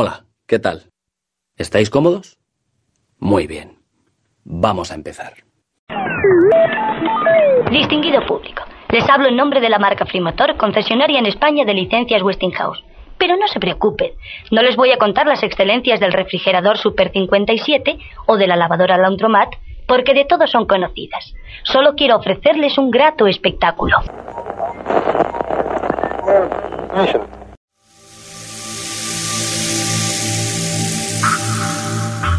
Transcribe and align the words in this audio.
Hola, 0.00 0.26
¿qué 0.46 0.60
tal? 0.60 0.84
¿Estáis 1.56 1.90
cómodos? 1.90 2.38
Muy 3.18 3.48
bien. 3.48 3.78
Vamos 4.44 4.92
a 4.92 4.94
empezar. 4.94 5.32
Distinguido 7.72 8.24
público, 8.24 8.62
les 8.90 9.10
hablo 9.10 9.26
en 9.26 9.34
nombre 9.34 9.60
de 9.60 9.68
la 9.68 9.80
marca 9.80 10.06
Frimotor, 10.06 10.56
concesionaria 10.56 11.18
en 11.18 11.26
España 11.26 11.64
de 11.64 11.74
licencias 11.74 12.22
Westinghouse. 12.22 12.84
Pero 13.18 13.36
no 13.36 13.48
se 13.48 13.58
preocupen, 13.58 14.12
no 14.52 14.62
les 14.62 14.76
voy 14.76 14.92
a 14.92 14.98
contar 14.98 15.26
las 15.26 15.42
excelencias 15.42 15.98
del 15.98 16.12
refrigerador 16.12 16.78
Super 16.78 17.10
57 17.10 17.98
o 18.28 18.36
de 18.36 18.46
la 18.46 18.54
lavadora 18.54 18.98
Laundromat, 18.98 19.52
porque 19.88 20.14
de 20.14 20.26
todos 20.26 20.48
son 20.48 20.66
conocidas. 20.66 21.34
Solo 21.64 21.96
quiero 21.96 22.18
ofrecerles 22.18 22.78
un 22.78 22.92
grato 22.92 23.26
espectáculo. 23.26 23.96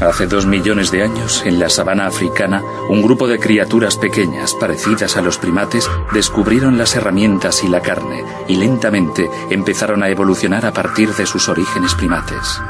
Hace 0.02 0.27
dos 0.27 0.45
millones 0.45 0.91
de 0.91 1.03
años, 1.03 1.44
en 1.45 1.59
la 1.59 1.70
sabana 1.70 2.08
africana, 2.08 2.63
un 2.88 3.02
grupo 3.02 3.27
de 3.27 3.38
criaturas 3.38 3.98
pequeñas, 3.98 4.53
parecidas 4.53 5.17
a 5.17 5.22
los 5.22 5.38
primates, 5.38 5.89
descubrieron 6.13 6.77
las 6.77 6.95
herramientas 6.95 7.66
y 7.66 7.67
la 7.67 7.81
carne, 7.81 8.23
y 8.48 8.55
lentamente 8.55 9.30
empezaron 9.49 10.02
a 10.02 10.08
evolucionar 10.08 10.66
a 10.66 10.72
partir 10.72 11.09
de 11.16 11.25
sus 11.25 11.49
orígenes 11.49 11.95
primates. 11.95 12.62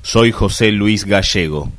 Soy 0.00 0.32
José 0.32 0.72
Luis 0.72 1.04
Gallego. 1.04 1.70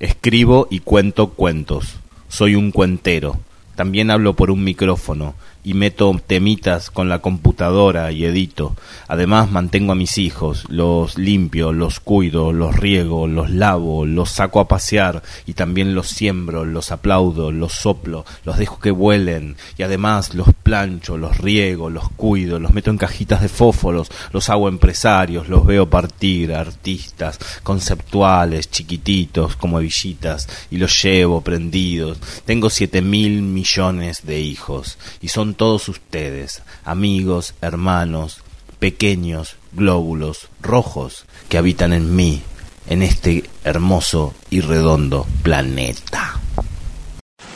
Escribo 0.00 0.68
y 0.70 0.80
cuento 0.80 1.28
cuentos. 1.28 1.96
Soy 2.28 2.54
un 2.54 2.70
cuentero. 2.70 3.38
También 3.76 4.10
hablo 4.10 4.34
por 4.34 4.50
un 4.50 4.64
micrófono 4.64 5.34
y 5.66 5.74
meto 5.74 6.14
temitas 6.24 6.92
con 6.92 7.08
la 7.08 7.18
computadora 7.18 8.12
y 8.12 8.24
edito. 8.24 8.76
Además 9.08 9.50
mantengo 9.50 9.90
a 9.90 9.96
mis 9.96 10.16
hijos, 10.16 10.64
los 10.68 11.18
limpio, 11.18 11.72
los 11.72 11.98
cuido, 11.98 12.52
los 12.52 12.76
riego, 12.76 13.26
los 13.26 13.50
lavo, 13.50 14.06
los 14.06 14.30
saco 14.30 14.60
a 14.60 14.68
pasear 14.68 15.24
y 15.44 15.54
también 15.54 15.96
los 15.96 16.06
siembro, 16.06 16.64
los 16.64 16.92
aplaudo, 16.92 17.50
los 17.50 17.72
soplo, 17.72 18.24
los 18.44 18.58
dejo 18.58 18.78
que 18.78 18.92
vuelen 18.92 19.56
y 19.76 19.82
además 19.82 20.34
los 20.34 20.54
plancho, 20.62 21.18
los 21.18 21.38
riego, 21.38 21.90
los 21.90 22.10
cuido, 22.10 22.60
los 22.60 22.72
meto 22.72 22.92
en 22.92 22.98
cajitas 22.98 23.42
de 23.42 23.48
fósforos, 23.48 24.08
los 24.32 24.48
hago 24.50 24.68
empresarios, 24.68 25.48
los 25.48 25.66
veo 25.66 25.90
partir, 25.90 26.54
artistas, 26.54 27.40
conceptuales, 27.64 28.70
chiquititos 28.70 29.56
como 29.56 29.80
hebillitas 29.80 30.48
y 30.70 30.76
los 30.76 31.02
llevo 31.02 31.40
prendidos. 31.40 32.18
Tengo 32.44 32.70
siete 32.70 33.02
mil 33.02 33.42
millones 33.42 34.24
de 34.24 34.38
hijos 34.38 34.96
y 35.20 35.26
son 35.26 35.55
todos 35.56 35.88
ustedes, 35.88 36.62
amigos, 36.84 37.54
hermanos, 37.60 38.42
pequeños 38.78 39.56
glóbulos 39.72 40.48
rojos 40.62 41.26
que 41.48 41.58
habitan 41.58 41.92
en 41.92 42.14
mí, 42.14 42.42
en 42.88 43.02
este 43.02 43.48
hermoso 43.64 44.34
y 44.50 44.60
redondo 44.60 45.26
planeta. 45.42 46.40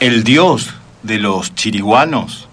El 0.00 0.24
dios 0.24 0.74
de 1.02 1.18
los 1.18 1.54
chiriguanos 1.54 2.48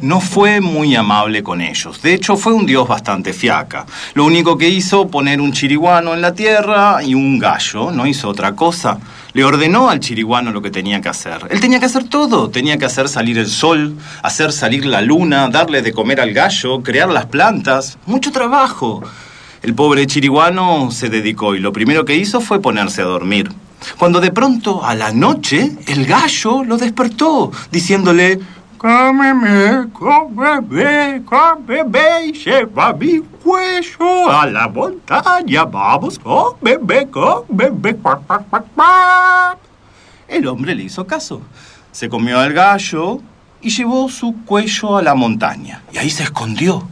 no 0.00 0.20
fue 0.20 0.60
muy 0.60 0.94
amable 0.94 1.42
con 1.42 1.60
ellos. 1.60 2.00
De 2.02 2.14
hecho, 2.14 2.36
fue 2.36 2.52
un 2.52 2.66
dios 2.66 2.86
bastante 2.86 3.32
fiaca. 3.32 3.84
Lo 4.14 4.24
único 4.24 4.56
que 4.56 4.68
hizo 4.68 5.08
poner 5.08 5.40
un 5.40 5.52
chiriguano 5.52 6.14
en 6.14 6.20
la 6.20 6.34
tierra 6.34 7.02
y 7.02 7.14
un 7.14 7.38
gallo, 7.38 7.90
no 7.90 8.06
hizo 8.06 8.28
otra 8.28 8.54
cosa. 8.54 8.98
Le 9.38 9.44
ordenó 9.44 9.88
al 9.88 10.00
chiriguano 10.00 10.50
lo 10.50 10.60
que 10.60 10.72
tenía 10.72 11.00
que 11.00 11.08
hacer. 11.08 11.46
Él 11.48 11.60
tenía 11.60 11.78
que 11.78 11.86
hacer 11.86 12.02
todo. 12.02 12.50
Tenía 12.50 12.76
que 12.76 12.86
hacer 12.86 13.08
salir 13.08 13.38
el 13.38 13.46
sol, 13.46 13.94
hacer 14.20 14.50
salir 14.50 14.84
la 14.84 15.00
luna, 15.00 15.48
darle 15.48 15.80
de 15.80 15.92
comer 15.92 16.20
al 16.20 16.32
gallo, 16.32 16.82
crear 16.82 17.08
las 17.08 17.26
plantas. 17.26 17.98
Mucho 18.04 18.32
trabajo. 18.32 19.00
El 19.62 19.76
pobre 19.76 20.08
chiriguano 20.08 20.90
se 20.90 21.08
dedicó 21.08 21.54
y 21.54 21.60
lo 21.60 21.72
primero 21.72 22.04
que 22.04 22.16
hizo 22.16 22.40
fue 22.40 22.60
ponerse 22.60 23.00
a 23.02 23.04
dormir. 23.04 23.52
Cuando 23.96 24.20
de 24.20 24.32
pronto, 24.32 24.84
a 24.84 24.96
la 24.96 25.12
noche, 25.12 25.70
el 25.86 26.04
gallo 26.04 26.64
lo 26.64 26.76
despertó, 26.76 27.52
diciéndole, 27.70 28.40
Cómeme, 28.78 29.88
cómeme, 29.92 31.24
cómeme 31.24 32.26
y 32.26 32.32
lleva 32.32 32.92
mi 32.92 33.18
cuello 33.18 34.30
a 34.30 34.46
la 34.46 34.68
montaña. 34.68 35.64
Vamos, 35.64 36.16
cómeme, 36.16 37.08
cómeme. 37.08 37.96
El 40.28 40.46
hombre 40.46 40.76
le 40.76 40.84
hizo 40.84 41.04
caso. 41.04 41.42
Se 41.90 42.08
comió 42.08 42.38
al 42.38 42.52
gallo 42.52 43.20
y 43.60 43.70
llevó 43.70 44.08
su 44.08 44.44
cuello 44.44 44.96
a 44.96 45.02
la 45.02 45.16
montaña. 45.16 45.82
Y 45.92 45.98
ahí 45.98 46.10
se 46.10 46.22
escondió. 46.22 46.86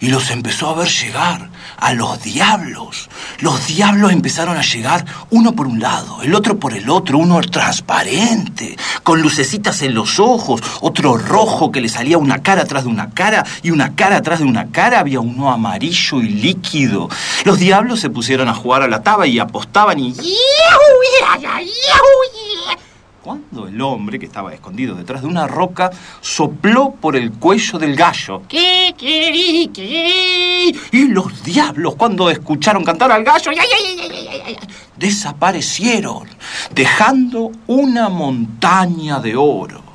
Y 0.00 0.08
los 0.08 0.30
empezó 0.30 0.70
a 0.70 0.74
ver 0.74 0.88
llegar 0.88 1.50
a 1.76 1.92
los 1.92 2.22
diablos. 2.22 3.08
Los 3.40 3.66
diablos 3.66 4.12
empezaron 4.12 4.56
a 4.56 4.62
llegar 4.62 5.04
uno 5.30 5.52
por 5.52 5.66
un 5.66 5.80
lado, 5.80 6.22
el 6.22 6.34
otro 6.34 6.58
por 6.58 6.74
el 6.74 6.90
otro, 6.90 7.18
uno 7.18 7.40
transparente, 7.40 8.76
con 9.02 9.22
lucecitas 9.22 9.82
en 9.82 9.94
los 9.94 10.18
ojos, 10.18 10.60
otro 10.80 11.16
rojo 11.16 11.70
que 11.70 11.80
le 11.80 11.88
salía 11.88 12.18
una 12.18 12.42
cara 12.42 12.62
atrás 12.62 12.84
de 12.84 12.90
una 12.90 13.10
cara 13.10 13.44
y 13.62 13.70
una 13.70 13.94
cara 13.94 14.16
atrás 14.16 14.40
de 14.40 14.44
una 14.44 14.70
cara, 14.70 15.00
había 15.00 15.20
uno 15.20 15.50
amarillo 15.50 16.20
y 16.20 16.28
líquido. 16.28 17.08
Los 17.44 17.58
diablos 17.58 18.00
se 18.00 18.10
pusieron 18.10 18.48
a 18.48 18.54
jugar 18.54 18.82
a 18.82 18.88
la 18.88 19.02
taba 19.02 19.26
y 19.26 19.38
apostaban 19.38 19.98
y... 19.98 20.14
Cuando 23.28 23.68
el 23.68 23.78
hombre, 23.82 24.18
que 24.18 24.24
estaba 24.24 24.54
escondido 24.54 24.94
detrás 24.94 25.20
de 25.20 25.28
una 25.28 25.46
roca, 25.46 25.90
sopló 26.22 26.92
por 26.92 27.14
el 27.14 27.32
cuello 27.32 27.78
del 27.78 27.94
gallo. 27.94 28.40
¿Qué, 28.48 28.94
qué, 28.96 29.68
qué? 29.70 30.74
Y 30.92 31.08
los 31.08 31.44
diablos, 31.44 31.94
cuando 31.96 32.30
escucharon 32.30 32.82
cantar 32.84 33.12
al 33.12 33.24
gallo, 33.24 33.50
¡ay, 33.50 33.58
ay, 33.58 33.98
ay, 34.00 34.28
ay, 34.30 34.42
ay! 34.46 34.56
desaparecieron, 34.96 36.26
dejando 36.74 37.52
una 37.66 38.08
montaña 38.08 39.20
de 39.20 39.36
oro. 39.36 39.87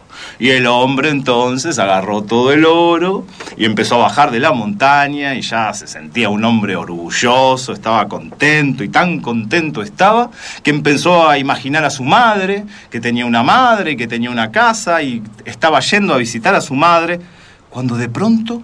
Y 0.43 0.49
el 0.49 0.67
hombre 0.67 1.09
entonces 1.09 1.79
agarró 1.79 2.21
todo 2.21 2.51
el 2.51 2.65
oro 2.65 3.25
y 3.55 3.63
empezó 3.63 3.95
a 3.95 3.99
bajar 3.99 4.29
de 4.29 4.41
la 4.41 4.51
montaña 4.51 5.35
y 5.35 5.41
ya 5.41 5.73
se 5.73 5.87
sentía 5.87 6.27
un 6.27 6.43
hombre 6.43 6.75
orgulloso, 6.75 7.71
estaba 7.71 8.09
contento 8.09 8.83
y 8.83 8.89
tan 8.89 9.21
contento 9.21 9.81
estaba 9.81 10.31
que 10.61 10.71
empezó 10.71 11.29
a 11.29 11.37
imaginar 11.37 11.85
a 11.85 11.89
su 11.89 12.03
madre, 12.03 12.65
que 12.89 12.99
tenía 12.99 13.25
una 13.25 13.41
madre, 13.41 13.95
que 13.95 14.05
tenía 14.05 14.29
una 14.29 14.51
casa 14.51 15.01
y 15.01 15.23
estaba 15.45 15.79
yendo 15.79 16.13
a 16.13 16.17
visitar 16.17 16.53
a 16.53 16.59
su 16.59 16.75
madre, 16.75 17.21
cuando 17.69 17.95
de 17.95 18.09
pronto 18.09 18.61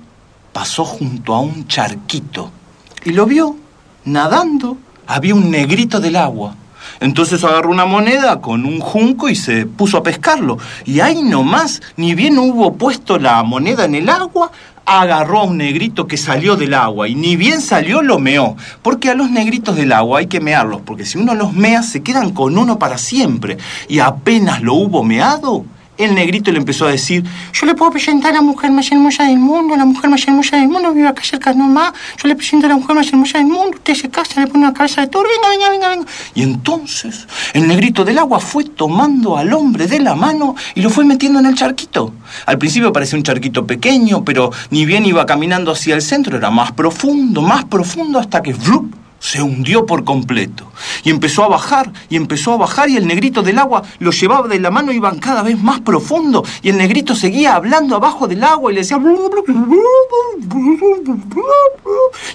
pasó 0.52 0.84
junto 0.84 1.34
a 1.34 1.40
un 1.40 1.66
charquito 1.70 2.52
y 3.06 3.12
lo 3.12 3.26
vio 3.26 3.56
nadando. 4.04 4.78
Había 5.08 5.34
un 5.34 5.50
negrito 5.50 6.02
del 6.02 6.18
agua. 6.18 6.56
Entonces 7.00 7.44
agarró 7.44 7.70
una 7.70 7.86
moneda 7.86 8.42
con 8.42 8.66
un 8.66 8.80
junco 8.80 9.30
y 9.30 9.36
se 9.36 9.66
puso 9.66 9.98
a 9.98 10.04
pescarlo. 10.04 10.58
Y 10.86 11.00
ahí 11.00 11.24
nomás, 11.24 11.82
ni 11.96 12.16
bien 12.16 12.38
hubo 12.38 12.74
puesto 12.74 13.18
la 13.18 13.42
moneda 13.44 13.86
en 13.86 13.96
el 13.96 14.10
agua, 14.10 14.52
agarró 14.86 15.40
a 15.40 15.44
un 15.44 15.58
negrito 15.58 16.08
que 16.08 16.18
salió 16.18 16.56
del 16.56 16.74
agua 16.74 17.08
y 17.08 17.16
ni 17.16 17.36
bien 17.36 17.62
salió 17.62 18.02
lo 18.02 18.20
meó. 18.20 18.58
Porque 18.82 19.10
a 19.10 19.16
los 19.16 19.30
negritos 19.30 19.76
del 19.76 19.94
agua 19.94 20.20
hay 20.20 20.28
que 20.28 20.42
mearlos, 20.42 20.82
porque 20.82 21.06
si 21.06 21.18
uno 21.18 21.36
los 21.36 21.54
mea 21.54 21.84
se 21.84 22.02
quedan 22.02 22.32
con 22.32 22.58
uno 22.58 22.80
para 22.80 22.98
siempre. 22.98 23.58
Y 23.88 24.00
apenas 24.00 24.62
lo 24.62 24.74
hubo 24.74 25.04
meado, 25.04 25.64
el 26.00 26.16
negrito 26.16 26.52
le 26.52 26.60
empezó 26.60 26.88
a 26.88 26.92
decir, 26.92 27.24
yo 27.54 27.66
le 27.66 27.76
puedo 27.76 27.92
presentar 27.92 28.32
a 28.32 28.36
la 28.36 28.42
mujer 28.42 28.72
más 28.72 28.90
hermosa 28.90 29.26
del 29.26 29.38
mundo, 29.38 29.76
la 29.76 29.84
mujer 29.84 30.10
más 30.10 30.26
hermosa 30.26 30.56
del 30.56 30.70
mundo 30.70 30.94
vive 30.94 31.10
acá 31.10 31.22
cerca 31.24 31.54
nomás, 31.54 31.92
yo 32.22 32.30
le 32.30 32.36
presento 32.36 32.68
a 32.68 32.70
la 32.70 32.78
mujer 32.78 32.96
más 32.96 33.08
hermosa 33.10 33.38
del 33.38 33.48
mundo, 33.48 33.72
usted 33.76 33.94
se 33.96 34.10
casa, 34.10 34.40
le 34.40 34.48
pone 34.48 34.64
una 34.64 34.74
cabeza 34.74 35.02
de 35.02 35.08
toro, 35.08 35.28
venga, 35.30 35.50
venga, 35.50 35.70
venga, 35.70 35.90
venga. 35.90 36.12
Y 36.34 36.44
entonces 36.44 37.28
el 37.54 37.68
negrito 37.68 38.06
del 38.06 38.18
agua 38.18 38.40
fue 38.40 38.64
tomando 38.64 39.38
al 39.38 39.52
hombre 39.52 39.88
de 39.88 40.00
la 40.00 40.16
mano 40.16 40.56
y 40.74 40.82
lo 40.82 40.90
fue 40.90 41.04
metiendo 41.04 41.40
en 41.40 41.48
el 41.48 41.56
charquito. 41.56 42.14
Al 42.46 42.58
principio 42.58 42.94
parecía 42.94 43.18
un 43.18 43.24
charquito 43.24 43.68
pequeño, 43.68 44.24
pero 44.24 44.52
ni 44.70 44.86
bien 44.86 45.06
iba 45.06 45.26
caminando 45.26 45.74
hacia 45.74 45.96
el 45.96 46.02
centro, 46.02 46.38
era 46.38 46.50
más 46.50 46.72
profundo, 46.72 47.42
más 47.42 47.66
profundo, 47.66 48.20
hasta 48.20 48.42
que 48.42 48.54
¡flup! 48.54 48.96
Se 49.20 49.42
hundió 49.42 49.86
por 49.86 50.04
completo. 50.04 50.72
Y 51.04 51.10
empezó 51.10 51.44
a 51.44 51.50
bajar, 51.50 51.92
y 52.10 52.16
empezó 52.16 52.54
a 52.54 52.58
bajar, 52.58 52.90
y 52.90 52.98
el 52.98 53.08
negrito 53.08 53.42
del 53.42 53.60
agua 53.60 53.84
lo 54.00 54.12
llevaba 54.12 54.48
de 54.48 54.60
la 54.60 54.72
mano, 54.72 54.92
iban 54.92 55.20
cada 55.20 55.44
vez 55.44 55.62
más 55.62 55.82
profundo, 55.82 56.44
y 56.62 56.70
el 56.70 56.78
negrito 56.78 57.16
seguía 57.16 57.56
hablando 57.56 57.96
abajo 57.96 58.28
del 58.28 58.44
agua 58.44 58.72
y 58.72 58.76
le 58.76 58.82
decía... 58.82 58.98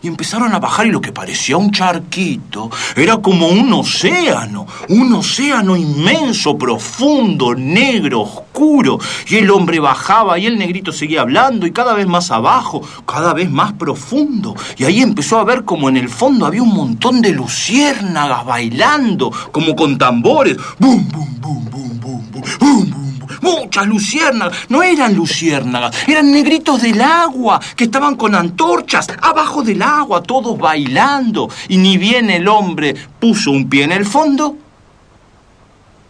Y 0.02 0.08
empezaron 0.08 0.52
a 0.54 0.58
bajar 0.58 0.86
y 0.86 0.90
lo 0.90 1.00
que 1.00 1.12
parecía 1.12 1.56
un 1.56 1.70
charquito 1.70 2.70
era 2.96 3.18
como 3.18 3.48
un 3.48 3.72
océano, 3.72 4.66
un 4.88 5.12
océano 5.12 5.76
inmenso, 5.76 6.56
profundo, 6.56 7.54
negro, 7.54 8.22
oscuro. 8.22 8.98
Y 9.28 9.36
el 9.36 9.50
hombre 9.50 9.80
bajaba 9.80 10.38
y 10.38 10.46
el 10.46 10.58
negrito 10.58 10.92
seguía 10.92 11.22
hablando 11.22 11.66
y 11.66 11.72
cada 11.72 11.94
vez 11.94 12.06
más 12.06 12.30
abajo, 12.30 12.82
cada 13.06 13.34
vez 13.34 13.50
más 13.50 13.72
profundo. 13.72 14.54
Y 14.76 14.84
ahí 14.84 15.00
empezó 15.00 15.38
a 15.38 15.44
ver 15.44 15.64
como 15.64 15.88
en 15.88 15.96
el 15.96 16.08
fondo 16.08 16.46
había 16.46 16.62
un 16.62 16.74
montón 16.74 17.20
de 17.20 17.30
luciérnagas 17.30 18.44
bailando, 18.44 19.30
como 19.52 19.74
con 19.74 19.98
tambores. 19.98 20.56
¡Bum, 20.78 21.08
bum, 21.08 21.40
bum, 21.40 21.70
bum, 21.70 22.00
bum, 22.00 22.30
bum! 22.60 23.03
Muchas 23.44 23.86
luciérnagas. 23.86 24.56
No 24.68 24.82
eran 24.82 25.14
luciérnagas, 25.14 26.08
eran 26.08 26.32
negritos 26.32 26.82
del 26.82 27.00
agua 27.00 27.60
que 27.76 27.84
estaban 27.84 28.16
con 28.16 28.34
antorchas 28.34 29.06
abajo 29.20 29.62
del 29.62 29.82
agua, 29.82 30.22
todos 30.22 30.58
bailando. 30.58 31.48
Y 31.68 31.76
ni 31.76 31.98
bien 31.98 32.30
el 32.30 32.48
hombre 32.48 32.94
puso 33.20 33.50
un 33.50 33.68
pie 33.68 33.84
en 33.84 33.92
el 33.92 34.06
fondo, 34.06 34.56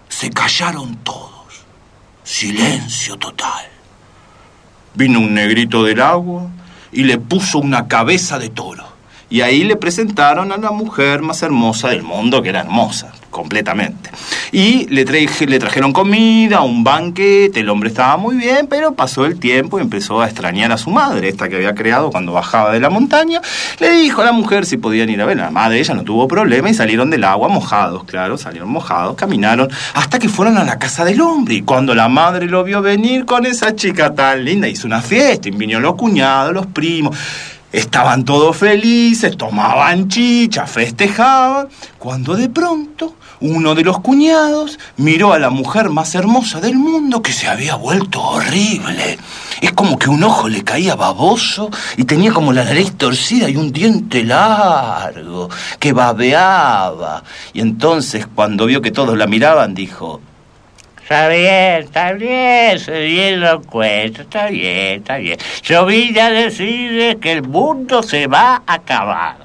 se 0.09 0.31
callaron 0.31 0.97
todos. 1.03 1.33
Silencio 2.23 3.17
total. 3.17 3.67
Vino 4.95 5.19
un 5.19 5.35
negrito 5.35 5.83
del 5.83 6.01
agua 6.01 6.49
y 6.93 7.03
le 7.03 7.19
puso 7.19 7.59
una 7.59 7.89
cabeza 7.89 8.39
de 8.39 8.49
toro. 8.49 8.85
Y 9.29 9.41
ahí 9.41 9.65
le 9.65 9.77
presentaron 9.77 10.53
a 10.53 10.57
la 10.57 10.71
mujer 10.71 11.21
más 11.21 11.43
hermosa 11.43 11.89
del 11.89 12.03
mundo, 12.03 12.41
que 12.43 12.51
era 12.51 12.61
hermosa, 12.61 13.13
completamente. 13.35 14.11
Y 14.53 14.87
le, 14.87 15.05
trajeron 15.05 15.93
comida, 15.93 16.61
un 16.61 16.85
banquete, 16.85 17.61
el 17.61 17.69
hombre 17.69 17.89
estaba 17.89 18.17
muy 18.17 18.37
bien, 18.37 18.69
pero 18.69 18.95
pasó 18.95 19.27
el 19.27 19.41
tiempo 19.41 19.79
y 19.79 19.83
empezó 19.83 20.23
a 20.23 20.27
extrañar 20.27 20.71
a 20.71 20.79
su 20.79 20.91
madre, 20.91 21.29
esta 21.29 21.49
que 21.49 21.57
había 21.57 21.75
creado 21.75 22.11
cuando 22.11 22.33
bajaba 22.33 22.73
de 22.73 22.79
la 22.79 22.91
montaña. 22.91 23.41
Le 23.81 23.91
dijo 23.91 24.23
a 24.23 24.25
la 24.25 24.33
mujer 24.33 24.65
si 24.65 24.77
podían 24.77 25.11
ir 25.11 25.21
a 25.21 25.27
ver. 25.27 25.37
La 25.37 25.51
madre, 25.51 25.81
ella 25.81 25.95
no 25.95 26.05
tuvo 26.05 26.29
problema 26.29 26.71
y 26.71 26.75
salieron 26.75 27.11
del 27.11 27.25
agua 27.25 27.49
mojados, 27.49 28.05
claro, 28.05 28.39
salieron 28.39 28.71
mojados, 28.71 29.17
caminaron 29.17 29.69
hasta 29.95 30.21
que 30.21 30.29
fueron 30.29 30.57
a 30.57 30.65
la 30.65 30.79
casa 30.79 31.05
del 31.05 31.21
hombre. 31.21 31.57
Y 31.57 31.63
cuando 31.63 31.95
la 31.95 32.09
madre 32.09 32.47
lo 32.47 32.63
vio 32.63 32.81
venir 32.81 33.25
con 33.25 33.45
esa 33.47 33.75
chica 33.75 34.15
tan 34.15 34.45
linda, 34.45 34.69
hizo 34.69 34.87
una 34.87 35.03
fiesta, 35.03 35.49
y 35.49 35.51
vinieron 35.51 35.83
los 35.83 35.97
cuñados, 35.97 36.55
los 36.55 36.67
primos. 36.67 37.19
Estaban 37.75 38.25
todos 38.25 38.57
felices, 38.57 39.37
tomaban 39.37 40.07
chicha, 40.09 40.65
festejaban, 40.65 41.67
cuando 41.99 42.37
de 42.37 42.49
pronto 42.49 43.17
uno 43.41 43.75
de 43.75 43.83
los 43.83 43.99
cuñados 43.99 44.79
miró 44.97 45.33
a 45.33 45.41
la 45.41 45.51
mujer 45.51 45.91
más 45.91 46.15
hermosa 46.15 46.61
del 46.61 46.77
mundo 46.77 47.21
que 47.21 47.33
se 47.33 47.49
había 47.49 47.75
vuelto 47.75 48.23
horrible. 48.23 49.19
Es 49.61 49.73
como 49.73 49.99
que 49.99 50.09
un 50.09 50.23
ojo 50.23 50.49
le 50.49 50.63
caía 50.63 50.95
baboso 50.95 51.69
y 51.97 52.05
tenía 52.05 52.33
como 52.33 52.53
la 52.53 52.63
nariz 52.63 52.93
torcida 52.97 53.51
y 53.51 53.57
un 53.57 53.73
diente 53.73 54.23
largo 54.23 55.51
que 55.81 55.93
babeaba. 55.93 57.25
Y 57.53 57.61
entonces 57.61 58.29
cuando 58.33 58.67
vio 58.67 58.83
que 58.83 58.93
todos 58.93 59.19
la 59.19 59.27
miraban 59.27 59.75
dijo, 59.75 60.21
Está 61.05 61.29
bien, 61.29 61.83
está 61.83 62.13
bien, 62.13 62.79
se 62.79 62.99
bien 63.05 63.39
lo 63.39 63.61
cuento, 63.61 64.23
está 64.23 64.47
bien, 64.47 65.01
está 65.01 65.19
bien. 65.19 65.37
Yo 65.63 65.85
vine 65.85 66.19
a 66.23 66.51
que 67.21 67.33
el 67.33 67.43
mundo 67.43 68.03
se 68.03 68.27
va 68.27 68.63
a 68.67 68.73
acabar. 68.73 69.37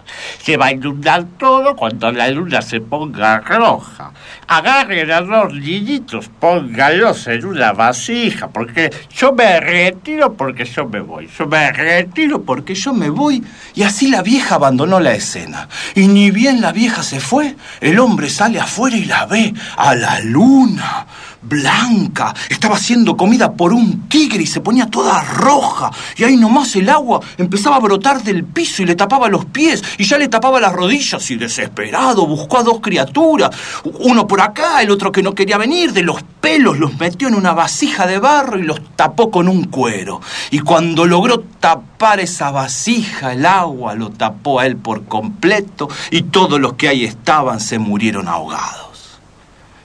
Se 0.41 0.56
va 0.56 0.67
a 0.67 0.71
inundar 0.71 1.25
todo 1.38 1.75
cuando 1.75 2.13
la 2.13 2.29
luna 2.29 2.61
se 2.61 2.79
ponga 2.79 3.41
roja. 3.41 4.13
Agarren 4.47 5.11
a 5.11 5.19
los 5.19 5.53
niñitos, 5.53 6.29
pónganlos 6.39 7.27
en 7.27 7.45
una 7.45 7.73
vasija, 7.73 8.47
porque 8.47 8.89
yo 9.13 9.33
me 9.33 9.59
retiro 9.59 10.33
porque 10.35 10.63
yo 10.63 10.88
me 10.88 11.01
voy. 11.01 11.29
Yo 11.38 11.45
me 11.45 11.73
retiro 11.73 12.41
porque 12.41 12.73
yo 12.73 12.94
me 12.94 13.09
voy. 13.09 13.44
Y 13.75 13.83
así 13.83 14.07
la 14.07 14.21
vieja 14.21 14.55
abandonó 14.55 15.01
la 15.01 15.12
escena. 15.12 15.67
Y 15.94 16.07
ni 16.07 16.31
bien 16.31 16.62
la 16.62 16.71
vieja 16.71 17.03
se 17.03 17.19
fue, 17.19 17.57
el 17.81 18.00
hombre 18.00 18.29
sale 18.29 18.62
afuera 18.62 18.95
y 18.95 19.03
la 19.03 19.25
ve 19.25 19.53
a 19.75 19.94
la 19.94 20.21
luna 20.21 21.05
blanca, 21.41 22.33
estaba 22.50 22.77
siendo 22.77 23.15
comida 23.15 23.53
por 23.53 23.74
un 23.74 24.07
tigre 24.09 24.44
y 24.44 24.47
se 24.47 24.62
ponía 24.62 24.88
toda 24.88 25.21
roja. 25.24 25.91
Y 26.18 26.24
ahí 26.24 26.36
nomás 26.36 26.75
el 26.75 26.89
agua 26.89 27.21
empezaba 27.38 27.77
a 27.77 27.80
brotar 27.80 28.24
del 28.24 28.44
piso 28.44 28.83
y 28.83 28.86
le 28.86 28.95
tapaba 28.95 29.30
los 29.30 29.45
pies 29.45 29.83
y 29.97 30.03
ya 30.03 30.18
le 30.18 30.27
tapaba 30.27 30.59
las 30.59 30.74
rodillas. 30.74 31.30
Y 31.31 31.36
desesperado 31.36 32.27
buscó 32.27 32.57
a 32.57 32.63
dos 32.63 32.80
criaturas, 32.81 33.51
uno 34.00 34.27
por 34.27 34.41
acá, 34.41 34.81
el 34.81 34.91
otro 34.91 35.12
que 35.12 35.24
no 35.24 35.33
quería 35.33 35.57
venir, 35.57 35.94
de 35.94 36.03
los 36.03 36.21
pelos 36.41 36.77
los 36.77 36.97
metió 36.97 37.27
en 37.27 37.36
una 37.36 37.53
vasija 37.53 38.07
de 38.07 38.19
barro 38.19 38.57
y 38.59 38.63
los 38.63 38.81
tapó 38.95 39.31
con 39.31 39.47
un 39.47 39.65
cuero. 39.65 40.21
Y 40.51 40.59
cuando 40.59 41.06
logró 41.06 41.39
tapar 41.39 42.19
esa 42.19 42.51
vasija, 42.51 43.33
el 43.33 43.45
agua 43.45 43.95
lo 43.95 44.09
tapó 44.09 44.59
a 44.59 44.65
él 44.65 44.77
por 44.77 45.06
completo 45.06 45.89
y 46.12 46.24
todos 46.24 46.59
los 46.59 46.74
que 46.74 46.88
ahí 46.88 47.06
estaban 47.06 47.59
se 47.59 47.80
murieron 47.80 48.27
ahogados, 48.27 49.19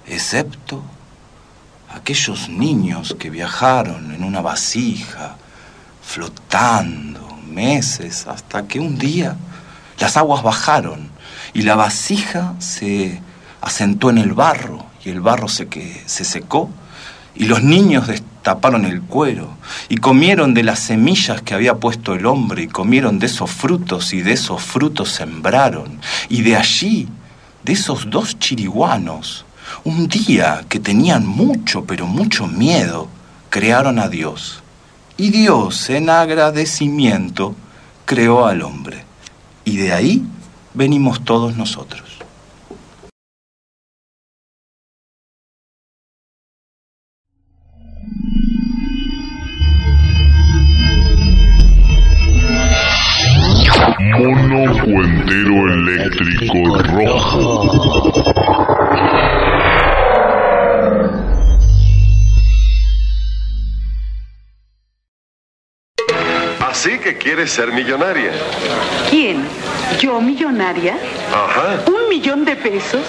excepto 0.07 0.83
aquellos 1.95 2.49
niños 2.49 3.17
que 3.19 3.31
viajaron 3.31 4.13
en 4.13 4.25
una 4.25 4.41
vasija, 4.41 5.37
flotando 6.03 7.39
meses, 7.49 8.27
hasta 8.27 8.67
que 8.67 8.81
un 8.81 8.99
día 8.99 9.37
las 9.99 10.17
aguas 10.17 10.43
bajaron 10.43 11.09
y 11.53 11.63
la 11.63 11.77
vasija 11.77 12.55
se 12.59 13.21
asentó 13.61 14.11
en 14.11 14.19
el 14.19 14.33
barro 14.33 14.85
y 15.05 15.11
el 15.11 15.21
barro 15.21 15.49
se, 15.49 15.69
que, 15.69 16.03
se 16.07 16.25
secó 16.25 16.69
y 17.35 17.45
los 17.45 17.63
niños 17.63 18.09
destaparon 18.09 18.85
el 18.85 19.03
cuero 19.03 19.57
y 19.89 19.97
comieron 19.97 20.53
de 20.53 20.65
las 20.65 20.81
semillas 20.81 21.43
que 21.43 21.55
había 21.55 21.77
puesto 21.77 22.15
el 22.15 22.27
hombre 22.27 22.65
y 22.65 22.69
comieron 22.69 23.19
de 23.19 23.27
esos 23.27 23.51
frutos 23.51 24.13
y 24.13 24.23
de 24.23 24.33
esos 24.33 24.63
frutos 24.63 25.11
sembraron 25.11 26.01
y 26.29 26.43
de 26.43 26.57
allí, 26.57 27.09
de 27.63 27.73
esos 27.73 28.11
dos 28.11 28.39
chiriguanos, 28.39 29.45
un 29.83 30.09
día 30.09 30.65
que 30.69 30.79
tenían 30.79 31.27
mucho, 31.27 31.85
pero 31.85 32.07
mucho 32.07 32.47
miedo, 32.47 33.09
crearon 33.51 33.99
a 33.99 34.09
Dios. 34.09 34.63
Y 35.17 35.31
Dios, 35.31 35.91
en 35.91 36.11
agradecimiento, 36.11 37.55
creó 38.05 38.47
al 38.47 38.63
hombre. 38.63 39.05
Y 39.65 39.77
de 39.77 39.93
ahí 39.93 40.23
venimos 40.75 41.25
todos 41.25 41.57
nosotros. 41.57 42.03
Mono 54.17 54.73
Cuentero 54.85 55.75
Eléctrico 55.75 56.59
Rojo. 56.83 58.15
Que 67.05 67.19
quieres 67.19 67.51
ser 67.51 67.71
millonaria. 67.71 68.33
¿Quién? 69.11 69.45
¿Yo 70.01 70.23
millonaria? 70.23 70.97
Ajá. 71.31 71.83
¿Un 71.87 72.09
millón 72.09 72.47
de 72.47 72.57
pesos? 72.57 73.03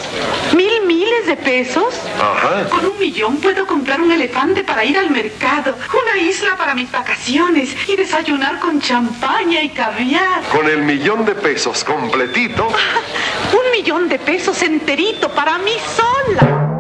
¿Mil 0.53 0.85
miles 0.85 1.27
de 1.27 1.37
pesos? 1.37 1.95
Ajá. 2.19 2.67
Con 2.67 2.85
un 2.85 2.99
millón 2.99 3.37
puedo 3.37 3.65
comprar 3.65 4.01
un 4.01 4.11
elefante 4.11 4.65
para 4.65 4.83
ir 4.83 4.97
al 4.97 5.11
mercado, 5.11 5.77
una 6.03 6.21
isla 6.21 6.57
para 6.57 6.75
mis 6.75 6.91
vacaciones 6.91 7.73
y 7.87 7.95
desayunar 7.95 8.59
con 8.59 8.81
champaña 8.81 9.61
y 9.61 9.69
caviar. 9.69 10.41
Con 10.51 10.67
el 10.67 10.81
millón 10.83 11.23
de 11.23 11.33
pesos 11.33 11.85
completito. 11.85 12.67
un 13.53 13.71
millón 13.71 14.09
de 14.09 14.19
pesos 14.19 14.61
enterito 14.61 15.29
para 15.29 15.57
mí 15.59 15.71
sola. 15.95 16.74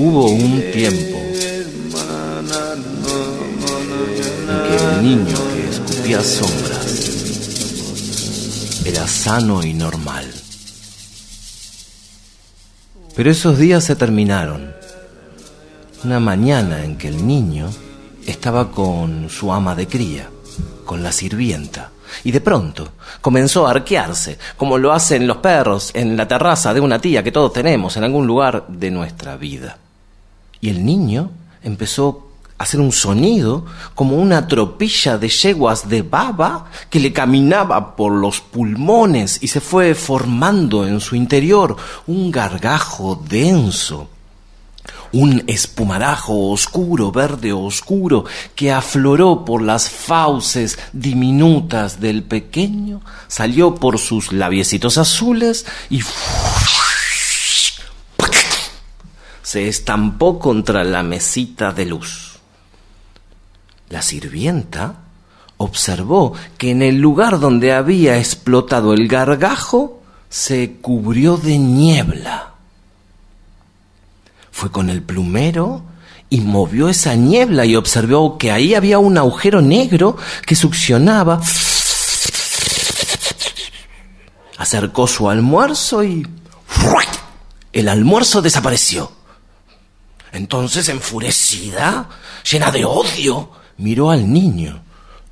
Hubo 0.00 0.26
un 0.30 0.62
tiempo 0.70 1.18
en 1.18 1.66
que 4.62 4.76
el 4.76 5.02
niño 5.02 5.36
que 5.52 5.68
escupía 5.68 6.22
sombras 6.22 6.86
era 8.86 9.08
sano 9.08 9.64
y 9.64 9.74
normal. 9.74 10.32
Pero 13.16 13.28
esos 13.28 13.58
días 13.58 13.82
se 13.82 13.96
terminaron. 13.96 14.72
Una 16.04 16.20
mañana 16.20 16.84
en 16.84 16.96
que 16.96 17.08
el 17.08 17.26
niño 17.26 17.68
estaba 18.24 18.70
con 18.70 19.28
su 19.28 19.52
ama 19.52 19.74
de 19.74 19.88
cría, 19.88 20.30
con 20.84 21.02
la 21.02 21.10
sirvienta, 21.10 21.90
y 22.22 22.30
de 22.30 22.40
pronto 22.40 22.92
comenzó 23.20 23.66
a 23.66 23.72
arquearse, 23.72 24.38
como 24.56 24.78
lo 24.78 24.92
hacen 24.92 25.26
los 25.26 25.38
perros 25.38 25.90
en 25.92 26.16
la 26.16 26.28
terraza 26.28 26.72
de 26.72 26.78
una 26.78 27.00
tía 27.00 27.24
que 27.24 27.32
todos 27.32 27.52
tenemos 27.52 27.96
en 27.96 28.04
algún 28.04 28.28
lugar 28.28 28.64
de 28.68 28.92
nuestra 28.92 29.36
vida. 29.36 29.76
Y 30.60 30.70
el 30.70 30.84
niño 30.84 31.30
empezó 31.62 32.28
a 32.58 32.64
hacer 32.64 32.80
un 32.80 32.92
sonido 32.92 33.66
como 33.94 34.16
una 34.16 34.48
tropilla 34.48 35.18
de 35.18 35.28
yeguas 35.28 35.88
de 35.88 36.02
baba 36.02 36.66
que 36.90 37.00
le 37.00 37.12
caminaba 37.12 37.94
por 37.94 38.12
los 38.12 38.40
pulmones 38.40 39.38
y 39.42 39.48
se 39.48 39.60
fue 39.60 39.94
formando 39.94 40.86
en 40.86 41.00
su 41.00 41.14
interior 41.14 41.76
un 42.06 42.30
gargajo 42.30 43.22
denso 43.28 44.08
un 45.12 45.44
espumarajo 45.46 46.50
oscuro, 46.50 47.12
verde 47.12 47.52
oscuro, 47.52 48.24
que 48.54 48.72
afloró 48.72 49.44
por 49.44 49.62
las 49.62 49.88
fauces 49.88 50.78
diminutas 50.92 52.00
del 52.00 52.22
pequeño, 52.22 53.00
salió 53.26 53.74
por 53.74 53.98
sus 53.98 54.32
labiecitos 54.32 54.98
azules 54.98 55.66
y 55.90 56.02
se 59.48 59.66
estampó 59.66 60.38
contra 60.38 60.84
la 60.84 61.02
mesita 61.02 61.72
de 61.72 61.86
luz. 61.86 62.38
La 63.88 64.02
sirvienta 64.02 64.96
observó 65.56 66.34
que 66.58 66.70
en 66.70 66.82
el 66.82 67.00
lugar 67.00 67.40
donde 67.40 67.72
había 67.72 68.18
explotado 68.18 68.92
el 68.92 69.08
gargajo 69.08 70.02
se 70.28 70.72
cubrió 70.82 71.38
de 71.38 71.56
niebla. 71.56 72.56
Fue 74.50 74.70
con 74.70 74.90
el 74.90 75.02
plumero 75.02 75.80
y 76.28 76.42
movió 76.42 76.90
esa 76.90 77.14
niebla 77.14 77.64
y 77.64 77.74
observó 77.74 78.36
que 78.36 78.52
ahí 78.52 78.74
había 78.74 78.98
un 78.98 79.16
agujero 79.16 79.62
negro 79.62 80.18
que 80.44 80.56
succionaba. 80.56 81.40
Acercó 84.58 85.06
su 85.06 85.30
almuerzo 85.30 86.04
y 86.04 86.26
el 87.72 87.88
almuerzo 87.88 88.42
desapareció. 88.42 89.16
Entonces, 90.32 90.88
enfurecida, 90.88 92.08
llena 92.50 92.70
de 92.70 92.84
odio, 92.84 93.50
miró 93.78 94.10
al 94.10 94.30
niño. 94.30 94.82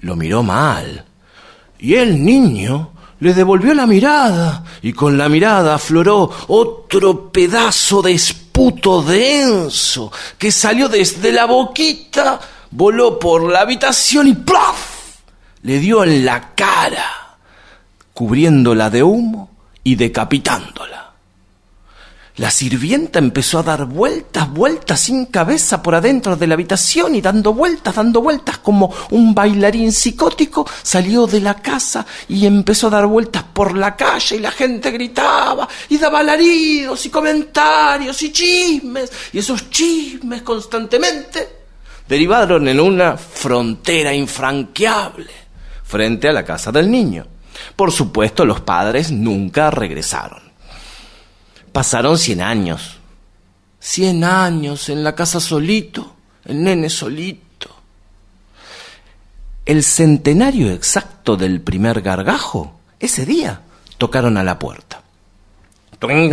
Lo 0.01 0.17
miró 0.17 0.43
mal. 0.43 1.05
Y 1.79 1.95
el 1.95 2.25
niño 2.25 2.93
le 3.21 3.35
devolvió 3.35 3.73
la 3.75 3.87
mirada 3.87 4.65
y 4.83 4.93
con 4.93 5.17
la 5.17 5.29
mirada 5.29 5.75
afloró 5.75 6.31
otro 6.49 7.31
pedazo 7.31 8.03
de 8.03 8.13
esputo 8.13 9.03
denso 9.03 10.13
que 10.39 10.53
salió 10.53 10.89
desde 10.89 11.33
la 11.33 11.47
boquita, 11.47 12.41
voló 12.71 13.19
por 13.19 13.51
la 13.51 13.61
habitación 13.61 14.29
y 14.29 14.35
¡plaf! 14.35 14.97
le 15.63 15.79
dio 15.79 16.05
en 16.05 16.25
la 16.25 16.55
cara, 16.55 17.37
cubriéndola 18.15 18.91
de 18.91 19.03
humo 19.03 19.51
y 19.83 19.97
decapitándola. 19.97 21.06
La 22.39 22.51
sirvienta 22.51 23.19
empezó 23.19 23.61
a 23.61 23.63
dar 23.63 23.87
vueltas, 23.87 24.51
vueltas 24.51 25.01
sin 25.01 25.25
cabeza 25.25 25.83
por 25.83 25.95
adentro 25.95 26.37
de 26.37 26.47
la 26.47 26.53
habitación 26.53 27.15
y 27.15 27.23
dando 27.23 27.55
vueltas, 27.55 27.95
dando 27.95 28.21
vueltas 28.21 28.59
como 28.59 28.93
un 29.11 29.35
bailarín 29.35 29.91
psicótico, 29.91 30.69
salió 30.83 31.27
de 31.27 31.41
la 31.41 31.55
casa 31.55 32.05
y 32.29 32.45
empezó 32.45 32.89
a 32.89 32.91
dar 32.91 33.07
vueltas 33.07 33.43
por 33.43 33.75
la 33.75 33.97
calle 33.97 34.37
y 34.37 34.41
la 34.41 34.51
gente 34.51 34.91
gritaba 34.91 35.67
y 35.89 35.97
daba 35.97 36.19
alaridos 36.19 37.07
y 37.07 37.09
comentarios 37.09 38.21
y 38.23 38.31
chismes 38.31 39.11
y 39.33 39.39
esos 39.39 39.71
chismes 39.71 40.43
constantemente 40.43 41.49
derivaron 42.07 42.69
en 42.69 42.81
una 42.81 43.17
frontera 43.17 44.13
infranqueable 44.13 45.31
frente 45.85 46.29
a 46.29 46.33
la 46.33 46.45
casa 46.45 46.71
del 46.71 46.91
niño. 46.91 47.27
Por 47.75 47.91
supuesto, 47.91 48.45
los 48.45 48.61
padres 48.61 49.11
nunca 49.11 49.71
regresaron. 49.71 50.46
Pasaron 51.77 52.17
cien 52.17 52.41
años. 52.41 52.97
Cien 53.79 54.25
años 54.25 54.89
en 54.89 55.05
la 55.05 55.15
casa 55.15 55.41
solito, 55.41 56.15
el 56.47 56.63
nene 56.63 56.89
solito. 56.89 57.69
El 59.67 59.83
centenario 59.83 60.73
exacto 60.73 61.37
del 61.37 61.61
primer 61.61 62.01
gargajo, 62.01 62.81
ese 62.99 63.27
día, 63.27 63.61
tocaron 63.99 64.39
a 64.39 64.43
la 64.43 64.59
puerta. 64.59 65.03
El 66.01 66.31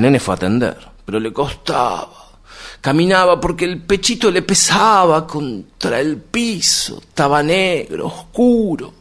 nene 0.00 0.20
fue 0.20 0.34
a 0.34 0.36
atender, 0.36 0.78
pero 1.04 1.18
le 1.18 1.32
costaba. 1.32 2.38
Caminaba 2.80 3.40
porque 3.40 3.64
el 3.64 3.82
pechito 3.82 4.30
le 4.30 4.42
pesaba 4.42 5.26
contra 5.26 5.98
el 5.98 6.18
piso, 6.18 7.00
estaba 7.00 7.42
negro, 7.42 8.06
oscuro. 8.06 8.94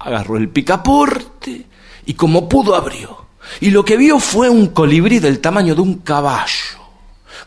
Agarró 0.00 0.36
el 0.36 0.48
picaporte 0.48 1.69
y 2.06 2.14
como 2.14 2.48
pudo 2.48 2.74
abrió. 2.74 3.26
Y 3.60 3.70
lo 3.70 3.84
que 3.84 3.96
vio 3.96 4.18
fue 4.20 4.48
un 4.48 4.68
colibrí 4.68 5.18
del 5.18 5.40
tamaño 5.40 5.74
de 5.74 5.80
un 5.80 5.98
caballo, 5.98 6.78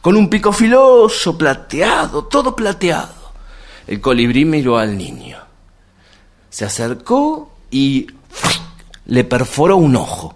con 0.02 0.16
un 0.16 0.30
pico 0.30 0.52
filoso, 0.52 1.38
plateado, 1.38 2.26
todo 2.26 2.56
plateado. 2.56 3.14
El 3.88 4.02
colibrí 4.02 4.46
miró 4.46 4.78
al 4.78 4.98
niño. 4.98 5.38
Se 6.50 6.66
acercó 6.66 7.52
y 7.72 8.08
le 9.06 9.24
perforó 9.24 9.78
un 9.78 9.96
ojo. 9.96 10.36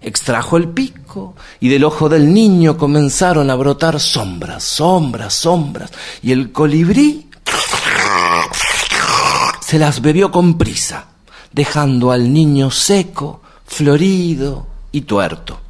Extrajo 0.00 0.58
el 0.58 0.68
pico 0.68 1.34
y 1.60 1.68
del 1.70 1.84
ojo 1.84 2.10
del 2.10 2.32
niño 2.32 2.76
comenzaron 2.76 3.50
a 3.50 3.54
brotar 3.54 3.98
sombras, 3.98 4.62
sombras, 4.62 5.32
sombras. 5.32 5.90
Y 6.22 6.32
el 6.32 6.52
colibrí 6.52 7.30
se 9.60 9.78
las 9.78 10.02
bebió 10.02 10.30
con 10.30 10.58
prisa 10.58 11.13
dejando 11.54 12.10
al 12.10 12.32
niño 12.32 12.70
seco, 12.70 13.40
florido 13.64 14.66
y 14.90 15.02
tuerto. 15.02 15.60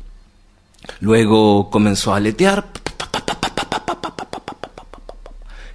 Luego 1.00 1.68
comenzó 1.70 2.14
a 2.14 2.16
aletear 2.16 2.66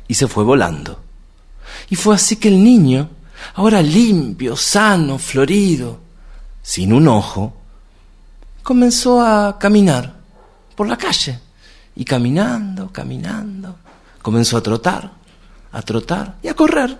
y 0.08 0.16
se 0.16 0.28
fue 0.28 0.44
volando. 0.44 1.00
Y 1.92 1.96
fue 1.96 2.16
así 2.16 2.38
que 2.38 2.48
el 2.48 2.64
niño, 2.64 3.08
ahora 3.54 3.84
limpio, 3.84 4.56
sano, 4.56 5.20
florido, 5.20 6.00
sin 6.64 6.92
un 6.92 7.08
ojo, 7.08 7.54
comenzó 8.64 9.22
a 9.22 9.60
caminar 9.60 10.16
por 10.76 10.88
la 10.88 10.98
calle. 10.98 11.40
Y 11.96 12.04
caminando, 12.04 12.92
caminando, 12.92 13.76
comenzó 14.24 14.58
a 14.58 14.64
trotar, 14.64 15.12
a 15.72 15.82
trotar 15.84 16.38
y 16.42 16.48
a 16.48 16.56
correr, 16.56 17.00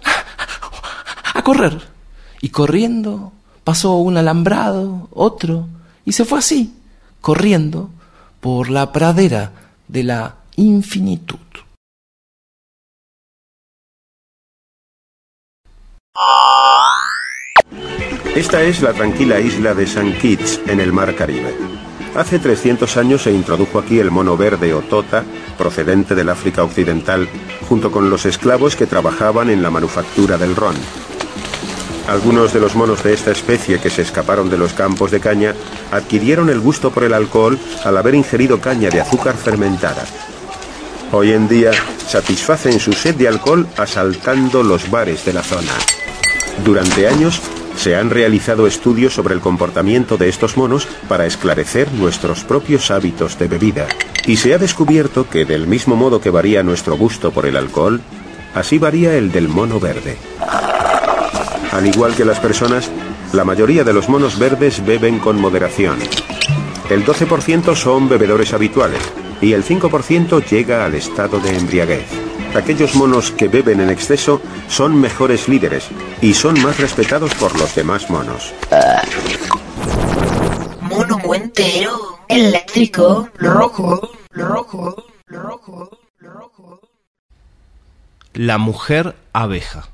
a 1.34 1.42
correr. 1.42 1.99
Y 2.42 2.50
corriendo 2.50 3.32
pasó 3.64 3.98
un 3.98 4.18
alambrado, 4.18 5.10
otro, 5.12 5.68
y 6.06 6.14
se 6.14 6.26
fue 6.26 6.40
así, 6.40 6.74
corriendo 7.22 7.90
por 8.40 8.70
la 8.70 8.92
pradera 8.92 9.52
de 9.88 10.04
la 10.04 10.36
infinitud. 10.56 11.38
Esta 18.36 18.62
es 18.64 18.82
la 18.82 18.94
tranquila 18.94 19.40
isla 19.40 19.74
de 19.74 19.84
St. 19.84 20.18
Kitts 20.18 20.62
en 20.68 20.80
el 20.80 20.94
Mar 20.94 21.14
Caribe. 21.16 21.54
Hace 22.16 22.40
300 22.40 22.98
años 22.98 23.24
se 23.24 23.32
introdujo 23.32 23.80
aquí 23.80 24.00
el 24.00 24.12
mono 24.12 24.36
verde 24.38 24.74
o 24.74 24.82
tota, 24.82 25.24
procedente 25.58 26.16
del 26.16 26.30
África 26.30 26.64
Occidental, 26.64 27.28
junto 27.68 27.92
con 27.92 28.10
los 28.10 28.26
esclavos 28.26 28.76
que 28.76 28.88
trabajaban 28.88 29.50
en 29.50 29.62
la 29.62 29.70
manufactura 29.70 30.38
del 30.38 30.56
ron. 30.56 30.76
Algunos 32.08 32.54
de 32.54 32.60
los 32.60 32.76
monos 32.76 33.04
de 33.04 33.14
esta 33.14 33.32
especie 33.32 33.80
que 33.80 33.90
se 33.90 34.02
escaparon 34.02 34.50
de 34.50 34.58
los 34.58 34.74
campos 34.74 35.12
de 35.12 35.20
caña 35.20 35.54
adquirieron 35.92 36.50
el 36.50 36.60
gusto 36.60 36.92
por 36.92 37.04
el 37.04 37.14
alcohol 37.14 37.60
al 37.84 37.98
haber 37.98 38.16
ingerido 38.16 38.60
caña 38.60 38.90
de 38.90 39.02
azúcar 39.02 39.36
fermentada. 39.36 40.06
Hoy 41.12 41.34
en 41.34 41.48
día 41.48 41.72
satisfacen 42.08 42.80
su 42.80 42.94
sed 42.94 43.16
de 43.16 43.28
alcohol 43.28 43.68
asaltando 43.78 44.64
los 44.64 44.90
bares 44.90 45.26
de 45.26 45.34
la 45.34 45.44
zona. 45.44 45.74
Durante 46.64 47.08
años 47.08 47.42
se 47.80 47.96
han 47.96 48.10
realizado 48.10 48.68
estudios 48.68 49.14
sobre 49.14 49.34
el 49.34 49.40
comportamiento 49.40 50.18
de 50.18 50.28
estos 50.28 50.58
monos 50.58 50.88
para 51.08 51.26
esclarecer 51.26 51.92
nuestros 51.94 52.44
propios 52.44 52.92
hábitos 52.92 53.40
de 53.40 53.48
bebida. 53.48 53.88
Y 54.26 54.36
se 54.36 54.54
ha 54.54 54.58
descubierto 54.58 55.30
que 55.30 55.46
del 55.46 55.66
mismo 55.66 55.96
modo 55.96 56.20
que 56.20 56.30
varía 56.30 56.62
nuestro 56.62 56.98
gusto 56.98 57.32
por 57.32 57.46
el 57.46 57.56
alcohol, 57.56 58.02
así 58.54 58.78
varía 58.78 59.16
el 59.16 59.32
del 59.32 59.48
mono 59.48 59.80
verde. 59.80 60.18
Al 61.72 61.86
igual 61.86 62.16
que 62.16 62.26
las 62.26 62.40
personas, 62.40 62.90
la 63.34 63.44
mayoría 63.46 63.84
de 63.84 63.94
los 63.94 64.10
monos 64.10 64.40
verdes 64.40 64.84
beben 64.86 65.20
con 65.20 65.40
moderación. 65.40 66.00
El 66.90 67.06
12% 67.06 67.76
son 67.76 68.10
bebedores 68.10 68.54
habituales 68.54 69.02
y 69.42 69.54
el 69.54 69.64
5% 69.64 70.44
llega 70.50 70.86
al 70.86 70.96
estado 70.96 71.40
de 71.40 71.56
embriaguez. 71.56 72.08
Aquellos 72.56 72.96
monos 72.96 73.30
que 73.30 73.48
beben 73.48 73.80
en 73.80 73.92
exceso 73.92 74.42
son 74.68 75.00
mejores 75.00 75.48
líderes 75.48 75.88
y 76.22 76.34
son 76.34 76.60
más 76.64 76.80
respetados 76.80 77.34
por 77.36 77.58
los 77.60 77.76
demás 77.76 78.10
monos. 78.10 78.54
Mono 80.82 81.34
entero, 81.36 82.20
eléctrico, 82.28 83.30
rojo, 83.38 84.10
rojo, 84.32 85.06
rojo, 85.28 85.92
rojo. 86.20 86.82
La 88.34 88.58
mujer 88.58 89.16
abeja. 89.32 89.90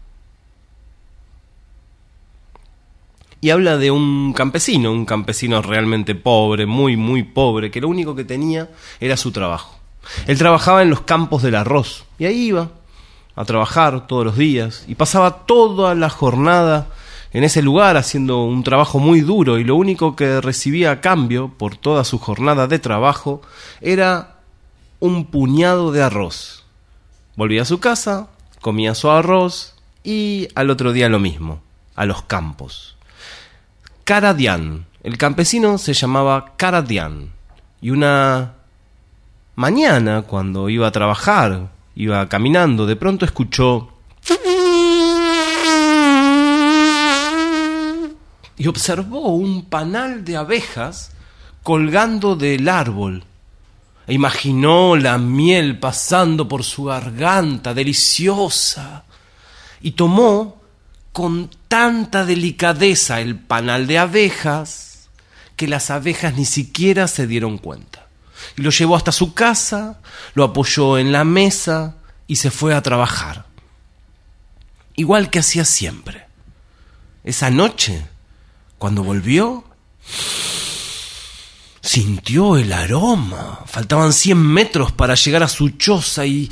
Y 3.46 3.52
habla 3.52 3.78
de 3.78 3.92
un 3.92 4.34
campesino, 4.34 4.92
un 4.92 5.06
campesino 5.06 5.62
realmente 5.62 6.16
pobre, 6.16 6.66
muy, 6.66 6.98
muy 6.98 7.22
pobre, 7.22 7.70
que 7.70 7.80
lo 7.80 7.88
único 7.88 8.16
que 8.16 8.24
tenía 8.24 8.72
era 9.00 9.18
su 9.18 9.32
trabajo. 9.32 9.78
Él 10.26 10.36
trabajaba 10.40 10.82
en 10.82 10.90
los 10.90 11.02
campos 11.02 11.44
del 11.44 11.54
arroz 11.54 12.06
y 12.18 12.26
ahí 12.26 12.48
iba 12.48 12.72
a 13.36 13.46
trabajar 13.46 14.08
todos 14.08 14.26
los 14.26 14.36
días 14.36 14.84
y 14.88 14.96
pasaba 14.96 15.46
toda 15.46 15.94
la 15.94 16.10
jornada 16.10 16.88
en 17.34 17.44
ese 17.44 17.62
lugar 17.62 17.98
haciendo 17.98 18.44
un 18.46 18.64
trabajo 18.64 18.98
muy 18.98 19.22
duro 19.22 19.60
y 19.60 19.64
lo 19.64 19.76
único 19.76 20.16
que 20.16 20.42
recibía 20.42 20.90
a 20.90 21.00
cambio 21.00 21.52
por 21.56 21.78
toda 21.78 22.04
su 22.04 22.18
jornada 22.18 22.66
de 22.66 22.80
trabajo 22.80 23.44
era 23.80 24.38
un 25.00 25.26
puñado 25.26 25.92
de 25.92 26.02
arroz. 26.02 26.64
Volvía 27.36 27.62
a 27.62 27.66
su 27.66 27.80
casa, 27.80 28.28
comía 28.60 28.96
su 28.96 29.08
arroz 29.12 29.76
y 30.04 30.48
al 30.56 30.72
otro 30.72 30.94
día 30.94 31.10
lo 31.10 31.20
mismo, 31.20 31.62
a 31.94 32.08
los 32.08 32.24
campos. 32.24 32.95
Karadian. 34.06 34.86
El 35.04 35.18
campesino 35.18 35.80
se 35.80 35.94
llamaba 35.94 36.54
Karadian. 36.58 37.34
Y 37.82 37.90
una 37.90 38.54
mañana, 39.56 40.22
cuando 40.22 40.70
iba 40.70 40.88
a 40.88 40.92
trabajar 40.92 41.72
iba 41.96 42.30
caminando, 42.30 42.86
de 42.86 42.96
pronto 42.96 43.26
escuchó 43.26 43.90
y 48.58 48.68
observó 48.68 49.36
un 49.36 49.66
panal 49.66 50.24
de 50.24 50.38
abejas 50.38 51.12
colgando 51.64 52.36
del 52.36 52.70
árbol. 52.70 53.24
E 54.08 54.14
imaginó 54.14 54.96
la 54.96 55.18
miel 55.18 55.80
pasando 55.80 56.48
por 56.48 56.64
su 56.64 56.86
garganta, 56.86 57.74
deliciosa, 57.74 59.04
y 59.82 59.92
tomó 59.92 60.62
con 61.16 61.50
tanta 61.70 62.26
delicadeza 62.26 63.22
el 63.22 63.40
panal 63.40 63.88
de 63.88 64.00
abejas 64.00 65.08
que 65.56 65.66
las 65.66 65.90
abejas 65.90 66.36
ni 66.36 66.44
siquiera 66.44 67.08
se 67.08 67.26
dieron 67.26 67.58
cuenta. 67.58 68.10
Y 68.58 68.64
lo 68.64 68.70
llevó 68.70 68.98
hasta 68.98 69.14
su 69.14 69.34
casa, 69.34 70.02
lo 70.34 70.44
apoyó 70.44 70.98
en 70.98 71.14
la 71.14 71.24
mesa 71.24 71.96
y 72.28 72.36
se 72.36 72.52
fue 72.52 72.76
a 72.76 72.82
trabajar. 72.82 73.46
Igual 74.98 75.30
que 75.30 75.40
hacía 75.40 75.64
siempre. 75.64 76.26
Esa 77.24 77.50
noche, 77.50 78.06
cuando 78.78 79.02
volvió, 79.02 79.64
sintió 81.82 82.58
el 82.58 82.74
aroma. 82.74 83.62
Faltaban 83.68 84.12
cien 84.12 84.40
metros 84.40 84.92
para 84.92 85.16
llegar 85.16 85.44
a 85.44 85.48
su 85.48 85.70
choza 85.70 86.26
y 86.26 86.52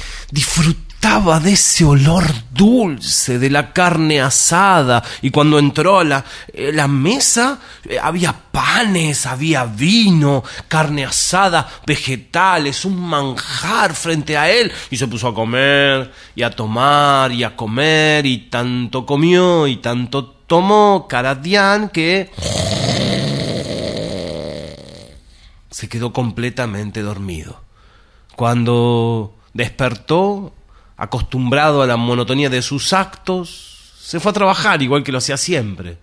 disfrutaba 1.04 1.40
de 1.42 1.52
ese 1.52 1.84
olor 1.84 2.24
dulce 2.52 3.38
de 3.38 3.50
la 3.50 3.74
carne 3.74 4.22
asada. 4.22 5.04
Y 5.22 5.32
cuando 5.32 5.60
entró 5.60 6.00
a 6.00 6.04
la, 6.06 6.24
eh, 6.54 6.88
mesa, 6.88 7.60
eh, 7.84 7.98
había 8.02 8.32
panes, 8.32 9.26
había 9.26 9.66
vino, 9.66 10.44
carne 10.70 11.04
asada, 11.04 11.70
vegetales, 11.86 12.86
un 12.86 13.02
manjar 13.02 13.94
frente 13.96 14.38
a 14.38 14.50
él. 14.50 14.72
Y 14.92 14.96
se 14.96 15.08
puso 15.08 15.28
a 15.28 15.36
comer, 15.36 16.10
y 16.36 16.44
a 16.44 16.52
tomar, 16.52 17.34
y 17.34 17.44
a 17.44 17.54
comer, 17.54 18.26
y 18.26 18.50
tanto 18.50 19.06
comió, 19.06 19.68
y 19.68 19.78
tanto 19.78 20.26
tomó 20.48 21.08
Caradian 21.10 21.90
que 21.90 22.32
se 25.70 25.90
quedó 25.90 26.14
completamente 26.14 27.02
dormido. 27.02 27.60
Cuando 28.38 29.36
despertó, 29.54 30.54
acostumbrado 30.98 31.82
a 31.82 31.88
la 31.88 31.98
monotonía 31.98 32.50
de 32.50 32.62
sus 32.62 32.94
actos, 32.94 33.94
se 34.00 34.20
fue 34.20 34.32
a 34.32 34.34
trabajar 34.34 34.82
igual 34.82 35.04
que 35.04 35.12
lo 35.12 35.18
hacía 35.18 35.38
siempre. 35.38 35.98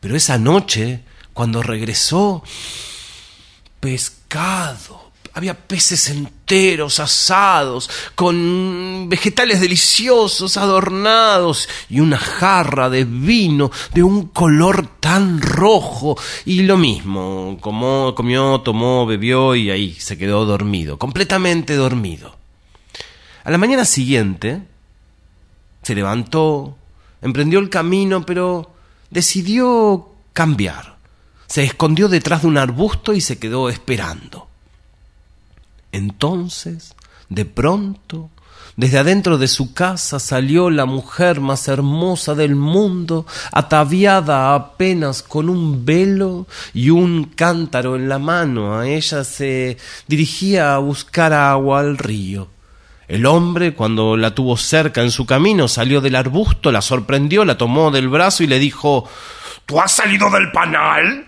Pero 0.00 0.16
esa 0.16 0.38
noche, 0.38 1.02
cuando 1.32 1.62
regresó, 1.62 2.42
pescado, 3.80 5.08
había 5.34 5.54
peces 5.54 6.08
enteros 6.10 6.98
asados, 7.00 7.88
con 8.14 9.08
vegetales 9.08 9.60
deliciosos 9.60 10.56
adornados 10.56 11.68
y 11.88 12.00
una 12.00 12.18
jarra 12.18 12.90
de 12.90 13.04
vino 13.04 13.70
de 13.94 14.02
un 14.02 14.28
color 14.28 14.98
tan 15.00 15.40
rojo. 15.40 16.16
Y 16.44 16.62
lo 16.62 16.76
mismo, 16.76 17.58
como, 17.60 18.14
comió, 18.14 18.60
tomó, 18.60 19.06
bebió 19.06 19.54
y 19.54 19.70
ahí 19.70 19.94
se 19.94 20.18
quedó 20.18 20.44
dormido, 20.44 20.98
completamente 20.98 21.76
dormido. 21.76 22.37
A 23.48 23.50
la 23.50 23.56
mañana 23.56 23.86
siguiente 23.86 24.60
se 25.82 25.94
levantó, 25.94 26.76
emprendió 27.22 27.60
el 27.60 27.70
camino, 27.70 28.26
pero 28.26 28.74
decidió 29.08 30.10
cambiar. 30.34 30.98
Se 31.46 31.64
escondió 31.64 32.10
detrás 32.10 32.42
de 32.42 32.48
un 32.48 32.58
arbusto 32.58 33.14
y 33.14 33.22
se 33.22 33.38
quedó 33.38 33.70
esperando. 33.70 34.48
Entonces, 35.92 36.94
de 37.30 37.46
pronto, 37.46 38.28
desde 38.76 38.98
adentro 38.98 39.38
de 39.38 39.48
su 39.48 39.72
casa 39.72 40.18
salió 40.18 40.68
la 40.68 40.84
mujer 40.84 41.40
más 41.40 41.68
hermosa 41.68 42.34
del 42.34 42.54
mundo, 42.54 43.24
ataviada 43.50 44.54
apenas 44.54 45.22
con 45.22 45.48
un 45.48 45.86
velo 45.86 46.46
y 46.74 46.90
un 46.90 47.24
cántaro 47.24 47.96
en 47.96 48.10
la 48.10 48.18
mano. 48.18 48.78
A 48.78 48.86
ella 48.86 49.24
se 49.24 49.78
dirigía 50.06 50.74
a 50.74 50.78
buscar 50.80 51.32
agua 51.32 51.80
al 51.80 51.96
río. 51.96 52.57
El 53.08 53.24
hombre, 53.24 53.74
cuando 53.74 54.18
la 54.18 54.34
tuvo 54.34 54.58
cerca 54.58 55.00
en 55.00 55.10
su 55.10 55.24
camino, 55.24 55.66
salió 55.66 56.02
del 56.02 56.14
arbusto, 56.14 56.70
la 56.70 56.82
sorprendió, 56.82 57.46
la 57.46 57.56
tomó 57.56 57.90
del 57.90 58.08
brazo 58.08 58.44
y 58.44 58.46
le 58.46 58.58
dijo 58.58 59.08
¿Tú 59.64 59.80
has 59.80 59.92
salido 59.92 60.30
del 60.30 60.52
panal? 60.52 61.26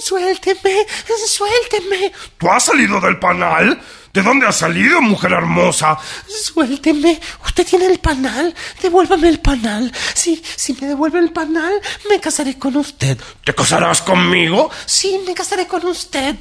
Suélteme, 0.00 0.86
suélteme. 1.26 2.12
¿Tú 2.38 2.50
has 2.50 2.64
salido 2.64 3.00
del 3.00 3.18
panal? 3.18 3.80
¿De 4.12 4.22
dónde 4.22 4.46
has 4.46 4.56
salido, 4.56 5.00
mujer 5.00 5.32
hermosa? 5.32 5.98
Suélteme. 6.26 7.18
Usted 7.44 7.66
tiene 7.66 7.86
el 7.86 7.98
panal. 7.98 8.54
Devuélvame 8.82 9.28
el 9.28 9.40
panal. 9.40 9.90
Si, 10.14 10.42
si 10.44 10.74
me 10.74 10.88
devuelve 10.88 11.18
el 11.18 11.32
panal, 11.32 11.72
me 12.10 12.20
casaré 12.20 12.58
con 12.58 12.76
usted. 12.76 13.18
¿Te 13.44 13.54
casarás 13.54 14.02
conmigo? 14.02 14.70
Sí, 14.84 15.18
me 15.26 15.32
casaré 15.32 15.66
con 15.66 15.86
usted. 15.86 16.36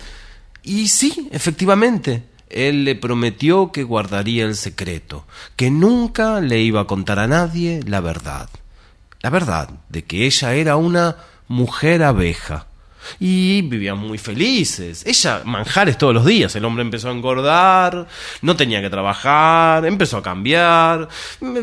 Y 0.64 0.90
sí, 0.90 1.30
efectivamente. 1.32 2.31
Él 2.54 2.84
le 2.84 2.96
prometió 2.96 3.72
que 3.72 3.84
guardaría 3.84 4.46
el 4.46 4.56
secreto, 4.56 5.26
que 5.56 5.72
nunca 5.72 6.42
le 6.42 6.62
iba 6.62 6.82
a 6.82 6.88
contar 6.88 7.20
a 7.20 7.28
nadie 7.28 7.82
la 7.86 8.02
verdad. 8.02 8.50
La 9.22 9.30
verdad 9.30 9.70
de 9.90 10.04
que 10.04 10.26
ella 10.26 10.54
era 10.54 10.76
una 10.76 11.18
mujer 11.48 12.04
abeja 12.04 12.68
y 13.20 13.62
vivían 13.62 13.98
muy 13.98 14.18
felices. 14.18 15.04
Ella, 15.06 15.42
manjares 15.46 15.98
todos 15.98 16.14
los 16.14 16.26
días. 16.26 16.56
El 16.56 16.66
hombre 16.66 16.84
empezó 16.84 17.10
a 17.10 17.12
engordar, 17.12 18.08
no 18.42 18.56
tenía 18.56 18.82
que 18.82 18.90
trabajar, 18.90 19.86
empezó 19.86 20.18
a 20.18 20.24
cambiar. 20.24 21.08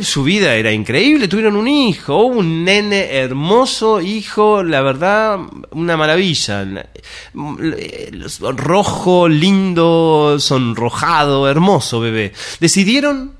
Su 0.00 0.24
vida 0.24 0.54
era 0.54 0.72
increíble. 0.72 1.28
Tuvieron 1.28 1.56
un 1.56 1.68
hijo, 1.68 2.24
un 2.24 2.64
nene 2.64 3.16
hermoso, 3.16 4.00
hijo, 4.00 4.62
la 4.62 4.80
verdad, 4.82 5.38
una 5.70 5.96
maravilla. 5.96 6.66
Rojo, 8.56 9.28
lindo, 9.28 10.36
sonrojado, 10.38 11.48
hermoso 11.48 12.00
bebé. 12.00 12.32
Decidieron 12.60 13.32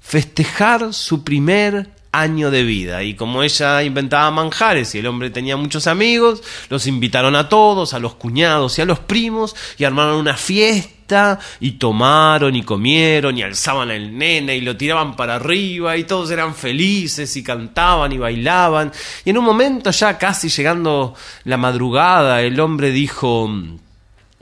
festejar 0.00 0.94
su 0.94 1.24
primer 1.24 1.95
año 2.12 2.50
de 2.50 2.62
vida. 2.62 3.02
Y 3.02 3.14
como 3.14 3.42
ella 3.42 3.82
inventaba 3.82 4.30
manjares 4.30 4.94
y 4.94 4.98
el 4.98 5.06
hombre 5.06 5.30
tenía 5.30 5.56
muchos 5.56 5.86
amigos, 5.86 6.42
los 6.68 6.86
invitaron 6.86 7.36
a 7.36 7.48
todos, 7.48 7.94
a 7.94 7.98
los 7.98 8.14
cuñados 8.14 8.78
y 8.78 8.82
a 8.82 8.86
los 8.86 8.98
primos, 8.98 9.54
y 9.78 9.84
armaron 9.84 10.16
una 10.16 10.36
fiesta, 10.36 11.38
y 11.60 11.72
tomaron 11.72 12.56
y 12.56 12.62
comieron, 12.62 13.38
y 13.38 13.42
alzaban 13.42 13.90
al 13.90 14.16
nene, 14.16 14.56
y 14.56 14.60
lo 14.60 14.76
tiraban 14.76 15.14
para 15.14 15.36
arriba, 15.36 15.96
y 15.96 16.04
todos 16.04 16.30
eran 16.30 16.54
felices, 16.54 17.36
y 17.36 17.42
cantaban 17.42 18.12
y 18.12 18.18
bailaban. 18.18 18.92
Y 19.24 19.30
en 19.30 19.38
un 19.38 19.44
momento, 19.44 19.90
ya 19.90 20.18
casi 20.18 20.48
llegando 20.48 21.14
la 21.44 21.56
madrugada, 21.56 22.42
el 22.42 22.58
hombre 22.60 22.90
dijo 22.90 23.50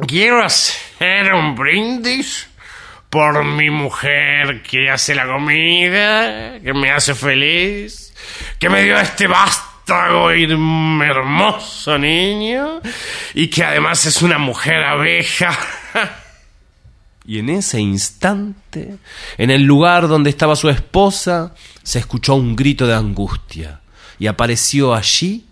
Quiero 0.07 0.43
hacer 0.43 1.33
un 1.35 1.55
brindis 1.55 2.49
por 3.15 3.45
mi 3.45 3.71
mujer 3.71 4.61
que 4.65 4.91
hace 4.91 5.15
la 5.15 5.29
comida, 5.29 6.59
que 6.59 6.75
me 6.75 6.91
hace 6.91 7.15
feliz, 7.15 8.13
que 8.59 8.69
me 8.69 8.83
dio 8.83 8.99
este 8.99 9.29
vástago 9.29 10.31
hermoso 10.31 11.97
niño 11.97 12.81
y 13.33 13.47
que 13.47 13.63
además 13.63 14.05
es 14.07 14.21
una 14.21 14.39
mujer 14.39 14.83
abeja. 14.83 15.57
Y 17.27 17.39
en 17.39 17.49
ese 17.49 17.81
instante, 17.81 18.99
en 19.39 19.51
el 19.51 19.63
lugar 19.63 20.09
donde 20.09 20.29
estaba 20.29 20.57
su 20.57 20.69
esposa, 20.69 21.55
se 21.83 22.01
escuchó 22.01 22.35
un 22.35 22.55
grito 22.55 22.87
de 22.87 22.95
angustia 22.95 23.81
y 24.19 24.27
apareció 24.27 24.93
allí 24.93 25.47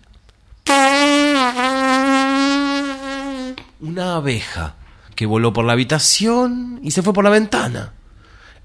una 3.79 4.17
abeja 4.17 4.75
que 5.15 5.25
voló 5.25 5.53
por 5.53 5.65
la 5.65 5.73
habitación 5.73 6.79
y 6.83 6.91
se 6.91 7.01
fue 7.01 7.13
por 7.13 7.23
la 7.23 7.29
ventana. 7.29 7.93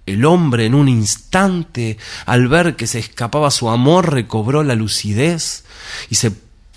El 0.06 0.24
hombre 0.24 0.64
en 0.64 0.74
un 0.74 0.88
instante, 0.88 1.98
al 2.24 2.48
ver 2.48 2.76
que 2.76 2.86
se 2.86 2.98
escapaba 2.98 3.50
su 3.50 3.68
amor, 3.68 4.12
recobró 4.12 4.62
la 4.62 4.74
lucidez 4.74 5.64
y 6.08 6.14
se 6.14 6.32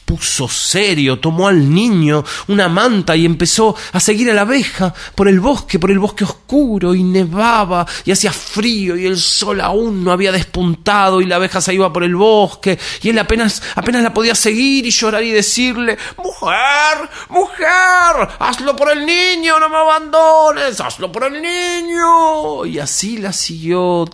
puso 0.05 0.47
serio, 0.47 1.19
tomó 1.19 1.47
al 1.47 1.73
niño 1.73 2.23
una 2.47 2.67
manta 2.67 3.15
y 3.15 3.25
empezó 3.25 3.75
a 3.93 3.99
seguir 3.99 4.29
a 4.29 4.33
la 4.33 4.41
abeja 4.41 4.93
por 5.15 5.27
el 5.27 5.39
bosque, 5.39 5.79
por 5.79 5.91
el 5.91 5.99
bosque 5.99 6.23
oscuro, 6.23 6.93
y 6.93 7.03
nevaba 7.03 7.85
y 8.05 8.11
hacía 8.11 8.31
frío 8.31 8.97
y 8.97 9.05
el 9.05 9.17
sol 9.17 9.61
aún 9.61 10.03
no 10.03 10.11
había 10.11 10.31
despuntado 10.31 11.21
y 11.21 11.25
la 11.25 11.37
abeja 11.37 11.61
se 11.61 11.73
iba 11.73 11.91
por 11.91 12.03
el 12.03 12.15
bosque 12.15 12.77
y 13.01 13.09
él 13.09 13.19
apenas, 13.19 13.61
apenas 13.75 14.03
la 14.03 14.13
podía 14.13 14.35
seguir 14.35 14.85
y 14.85 14.91
llorar 14.91 15.23
y 15.23 15.31
decirle, 15.31 15.97
mujer, 16.17 17.09
mujer, 17.29 18.29
hazlo 18.39 18.75
por 18.75 18.91
el 18.91 19.05
niño, 19.05 19.59
no 19.59 19.69
me 19.69 19.77
abandones, 19.77 20.79
hazlo 20.79 21.11
por 21.11 21.25
el 21.25 21.41
niño. 21.41 22.65
Y 22.65 22.79
así 22.79 23.17
la 23.17 23.33
siguió 23.33 24.05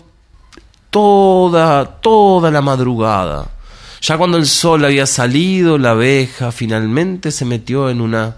toda, 0.90 1.86
toda 1.86 2.52
la 2.52 2.62
madrugada. 2.62 3.57
Ya 4.02 4.18
cuando 4.18 4.38
el 4.38 4.46
sol 4.46 4.86
había 4.86 5.06
salido, 5.06 5.78
la 5.78 5.92
abeja 5.92 6.52
finalmente 6.52 7.32
se 7.32 7.46
metió 7.46 7.90
en 7.90 8.02
una 8.02 8.38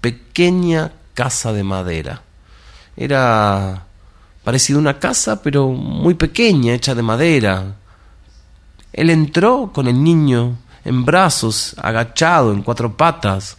pequeña 0.00 0.92
casa 1.14 1.52
de 1.52 1.64
madera. 1.64 2.22
Era 2.96 3.84
parecida 4.44 4.76
a 4.76 4.80
una 4.80 4.98
casa, 4.98 5.42
pero 5.42 5.68
muy 5.68 6.14
pequeña, 6.14 6.74
hecha 6.74 6.94
de 6.94 7.02
madera. 7.02 7.74
Él 8.92 9.10
entró 9.10 9.70
con 9.72 9.86
el 9.88 10.02
niño 10.02 10.56
en 10.84 11.04
brazos, 11.04 11.74
agachado, 11.78 12.52
en 12.52 12.62
cuatro 12.62 12.96
patas, 12.96 13.56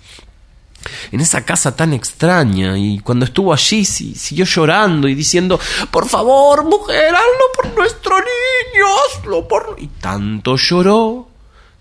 en 1.11 1.19
esa 1.19 1.43
casa 1.45 1.75
tan 1.75 1.93
extraña, 1.93 2.77
y 2.77 2.99
cuando 2.99 3.25
estuvo 3.25 3.53
allí 3.53 3.85
si- 3.85 4.15
siguió 4.15 4.45
llorando 4.45 5.07
y 5.07 5.15
diciendo, 5.15 5.59
por 5.91 6.07
favor, 6.07 6.63
mujer, 6.65 7.13
hazlo 7.13 7.45
por 7.55 7.75
nuestro 7.77 8.15
niño, 8.17 8.85
hazlo 9.17 9.47
por... 9.47 9.75
Y 9.77 9.87
tanto 9.87 10.55
lloró 10.55 11.28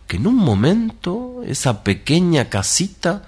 que 0.09 0.17
en 0.17 0.27
un 0.27 0.37
momento 0.37 1.43
esa 1.47 1.85
pequeña 1.85 2.49
casita 2.49 3.23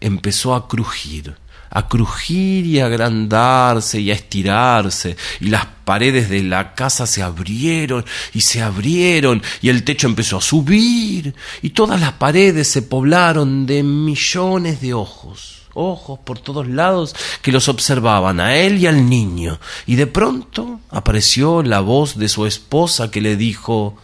empezó 0.00 0.54
a 0.54 0.66
crujir, 0.66 1.36
a 1.70 1.88
crujir 1.88 2.66
y 2.66 2.80
a 2.80 2.86
agrandarse 2.86 4.00
y 4.00 4.10
a 4.10 4.14
estirarse, 4.14 5.16
y 5.40 5.46
las 5.46 5.64
paredes 5.84 6.28
de 6.28 6.42
la 6.42 6.74
casa 6.74 7.06
se 7.06 7.22
abrieron 7.22 8.04
y 8.34 8.40
se 8.40 8.62
abrieron, 8.62 9.42
y 9.62 9.68
el 9.68 9.84
techo 9.84 10.08
empezó 10.08 10.38
a 10.38 10.42
subir, 10.42 11.34
y 11.62 11.70
todas 11.70 12.00
las 12.00 12.12
paredes 12.14 12.66
se 12.68 12.82
poblaron 12.82 13.64
de 13.64 13.84
millones 13.84 14.80
de 14.80 14.92
ojos, 14.92 15.62
ojos 15.72 16.18
por 16.24 16.40
todos 16.40 16.66
lados 16.66 17.14
que 17.42 17.52
los 17.52 17.68
observaban 17.68 18.40
a 18.40 18.56
él 18.56 18.78
y 18.78 18.88
al 18.88 19.08
niño, 19.08 19.60
y 19.86 19.94
de 19.94 20.08
pronto 20.08 20.80
apareció 20.90 21.62
la 21.62 21.78
voz 21.78 22.18
de 22.18 22.28
su 22.28 22.44
esposa 22.44 23.12
que 23.12 23.20
le 23.20 23.36
dijo, 23.36 23.96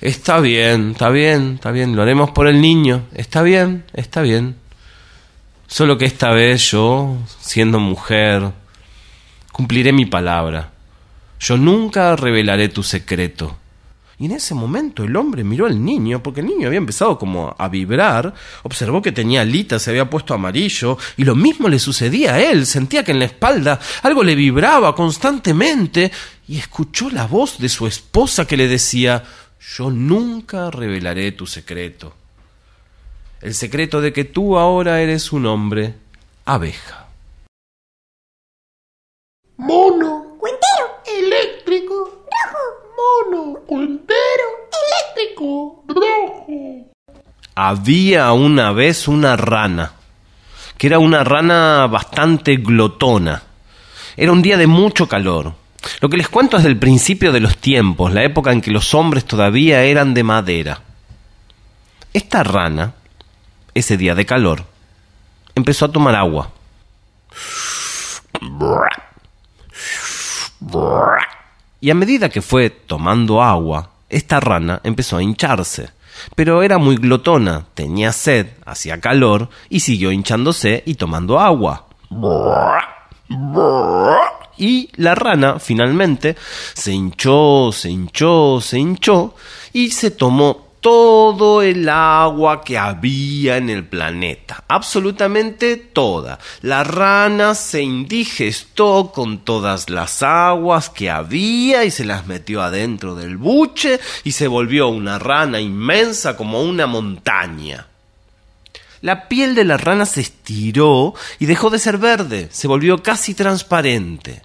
Está 0.00 0.38
bien, 0.38 0.92
está 0.92 1.08
bien, 1.10 1.54
está 1.54 1.72
bien, 1.72 1.96
lo 1.96 2.02
haremos 2.02 2.30
por 2.30 2.46
el 2.46 2.60
niño, 2.60 3.06
está 3.14 3.42
bien, 3.42 3.84
está 3.94 4.22
bien. 4.22 4.54
Solo 5.66 5.98
que 5.98 6.04
esta 6.04 6.30
vez 6.30 6.70
yo, 6.70 7.16
siendo 7.40 7.80
mujer, 7.80 8.52
cumpliré 9.50 9.92
mi 9.92 10.06
palabra. 10.06 10.70
Yo 11.40 11.56
nunca 11.56 12.14
revelaré 12.14 12.68
tu 12.68 12.84
secreto. 12.84 13.58
Y 14.20 14.26
en 14.26 14.32
ese 14.32 14.54
momento 14.54 15.02
el 15.02 15.16
hombre 15.16 15.42
miró 15.42 15.66
al 15.66 15.84
niño, 15.84 16.22
porque 16.22 16.40
el 16.40 16.46
niño 16.46 16.68
había 16.68 16.78
empezado 16.78 17.18
como 17.18 17.54
a 17.58 17.68
vibrar, 17.68 18.34
observó 18.62 19.02
que 19.02 19.12
tenía 19.12 19.42
alitas, 19.42 19.82
se 19.82 19.90
había 19.90 20.10
puesto 20.10 20.32
amarillo, 20.32 20.96
y 21.16 21.24
lo 21.24 21.34
mismo 21.34 21.68
le 21.68 21.78
sucedía 21.80 22.34
a 22.34 22.40
él, 22.40 22.66
sentía 22.66 23.04
que 23.04 23.12
en 23.12 23.18
la 23.18 23.26
espalda 23.26 23.80
algo 24.02 24.22
le 24.22 24.36
vibraba 24.36 24.94
constantemente, 24.94 26.12
y 26.46 26.58
escuchó 26.58 27.10
la 27.10 27.26
voz 27.26 27.58
de 27.58 27.68
su 27.68 27.86
esposa 27.86 28.46
que 28.46 28.56
le 28.56 28.66
decía, 28.68 29.24
yo 29.60 29.90
nunca 29.90 30.70
revelaré 30.70 31.32
tu 31.32 31.46
secreto. 31.46 32.14
El 33.40 33.54
secreto 33.54 34.00
de 34.00 34.12
que 34.12 34.24
tú 34.24 34.58
ahora 34.58 35.00
eres 35.00 35.32
un 35.32 35.46
hombre 35.46 35.94
abeja. 36.44 37.06
Mono. 39.56 40.36
Cuentero. 40.38 41.02
Eléctrico. 41.06 42.24
Rojo. 42.30 43.30
Mono. 43.30 43.60
Cuentero. 43.66 44.46
Eléctrico. 45.14 45.84
Rojo. 45.86 46.90
Había 47.54 48.32
una 48.32 48.72
vez 48.72 49.08
una 49.08 49.36
rana, 49.36 49.92
que 50.76 50.86
era 50.86 51.00
una 51.00 51.24
rana 51.24 51.88
bastante 51.88 52.56
glotona. 52.56 53.42
Era 54.16 54.32
un 54.32 54.42
día 54.42 54.56
de 54.56 54.68
mucho 54.68 55.08
calor. 55.08 55.54
Lo 56.00 56.08
que 56.08 56.16
les 56.16 56.28
cuento 56.28 56.56
es 56.56 56.64
del 56.64 56.78
principio 56.78 57.32
de 57.32 57.40
los 57.40 57.56
tiempos, 57.58 58.12
la 58.12 58.24
época 58.24 58.52
en 58.52 58.60
que 58.60 58.70
los 58.70 58.94
hombres 58.94 59.24
todavía 59.24 59.82
eran 59.82 60.14
de 60.14 60.24
madera. 60.24 60.82
Esta 62.12 62.42
rana, 62.42 62.94
ese 63.74 63.96
día 63.96 64.14
de 64.14 64.26
calor, 64.26 64.64
empezó 65.54 65.86
a 65.86 65.92
tomar 65.92 66.14
agua. 66.14 66.50
Y 71.80 71.90
a 71.90 71.94
medida 71.94 72.28
que 72.28 72.42
fue 72.42 72.70
tomando 72.70 73.42
agua, 73.42 73.90
esta 74.08 74.40
rana 74.40 74.80
empezó 74.82 75.16
a 75.16 75.22
hincharse. 75.22 75.90
Pero 76.34 76.62
era 76.62 76.78
muy 76.78 76.96
glotona, 76.96 77.66
tenía 77.74 78.12
sed, 78.12 78.48
hacía 78.66 79.00
calor 79.00 79.50
y 79.68 79.80
siguió 79.80 80.10
hinchándose 80.10 80.82
y 80.84 80.96
tomando 80.96 81.38
agua. 81.38 81.86
Y 84.58 84.90
la 84.96 85.14
rana 85.14 85.58
finalmente 85.58 86.36
se 86.74 86.92
hinchó, 86.92 87.70
se 87.72 87.90
hinchó, 87.90 88.60
se 88.60 88.78
hinchó 88.78 89.34
y 89.72 89.90
se 89.90 90.10
tomó 90.10 90.68
todo 90.80 91.62
el 91.62 91.88
agua 91.88 92.62
que 92.62 92.78
había 92.78 93.56
en 93.56 93.70
el 93.70 93.84
planeta, 93.86 94.64
absolutamente 94.68 95.76
toda. 95.76 96.38
La 96.62 96.84
rana 96.84 97.54
se 97.54 97.82
indigestó 97.82 99.10
con 99.14 99.38
todas 99.38 99.90
las 99.90 100.22
aguas 100.22 100.90
que 100.90 101.10
había 101.10 101.84
y 101.84 101.90
se 101.90 102.04
las 102.04 102.26
metió 102.26 102.62
adentro 102.62 103.14
del 103.14 103.36
buche 103.36 104.00
y 104.24 104.32
se 104.32 104.48
volvió 104.48 104.88
una 104.88 105.18
rana 105.18 105.60
inmensa 105.60 106.36
como 106.36 106.62
una 106.62 106.86
montaña. 106.86 107.86
La 109.00 109.28
piel 109.28 109.54
de 109.54 109.64
la 109.64 109.76
rana 109.76 110.06
se 110.06 110.20
estiró 110.20 111.14
y 111.38 111.46
dejó 111.46 111.70
de 111.70 111.78
ser 111.78 111.98
verde, 111.98 112.48
se 112.50 112.66
volvió 112.66 113.02
casi 113.02 113.34
transparente. 113.34 114.42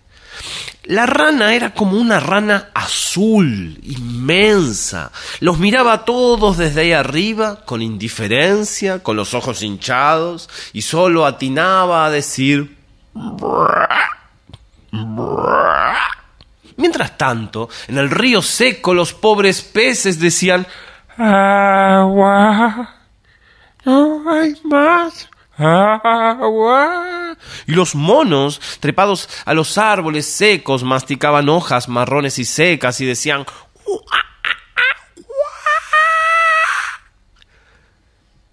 La 0.85 1.05
rana 1.05 1.55
era 1.55 1.73
como 1.73 1.97
una 1.97 2.19
rana 2.19 2.69
azul, 2.73 3.79
inmensa. 3.83 5.11
Los 5.39 5.57
miraba 5.57 5.93
a 5.93 6.05
todos 6.05 6.57
desde 6.57 6.81
ahí 6.81 6.91
arriba, 6.91 7.61
con 7.63 7.81
indiferencia, 7.81 9.01
con 9.01 9.15
los 9.15 9.33
ojos 9.33 9.63
hinchados, 9.63 10.49
y 10.73 10.81
solo 10.81 11.25
atinaba 11.25 12.05
a 12.05 12.09
decir... 12.09 12.77
Mientras 16.75 17.17
tanto, 17.17 17.69
en 17.87 17.97
el 17.97 18.09
río 18.09 18.41
seco 18.41 18.93
los 18.93 19.13
pobres 19.13 19.61
peces 19.61 20.19
decían... 20.19 20.67
Agua. 21.17 22.89
No 23.85 24.29
hay 24.29 24.55
más. 24.63 25.29
Agua. 25.57 27.37
Y 27.67 27.73
los 27.73 27.95
monos, 27.95 28.59
trepados 28.79 29.29
a 29.45 29.53
los 29.53 29.77
árboles 29.77 30.25
secos, 30.25 30.83
masticaban 30.83 31.49
hojas 31.49 31.87
marrones 31.89 32.39
y 32.39 32.45
secas 32.45 32.99
y 33.01 33.05
decían... 33.05 33.45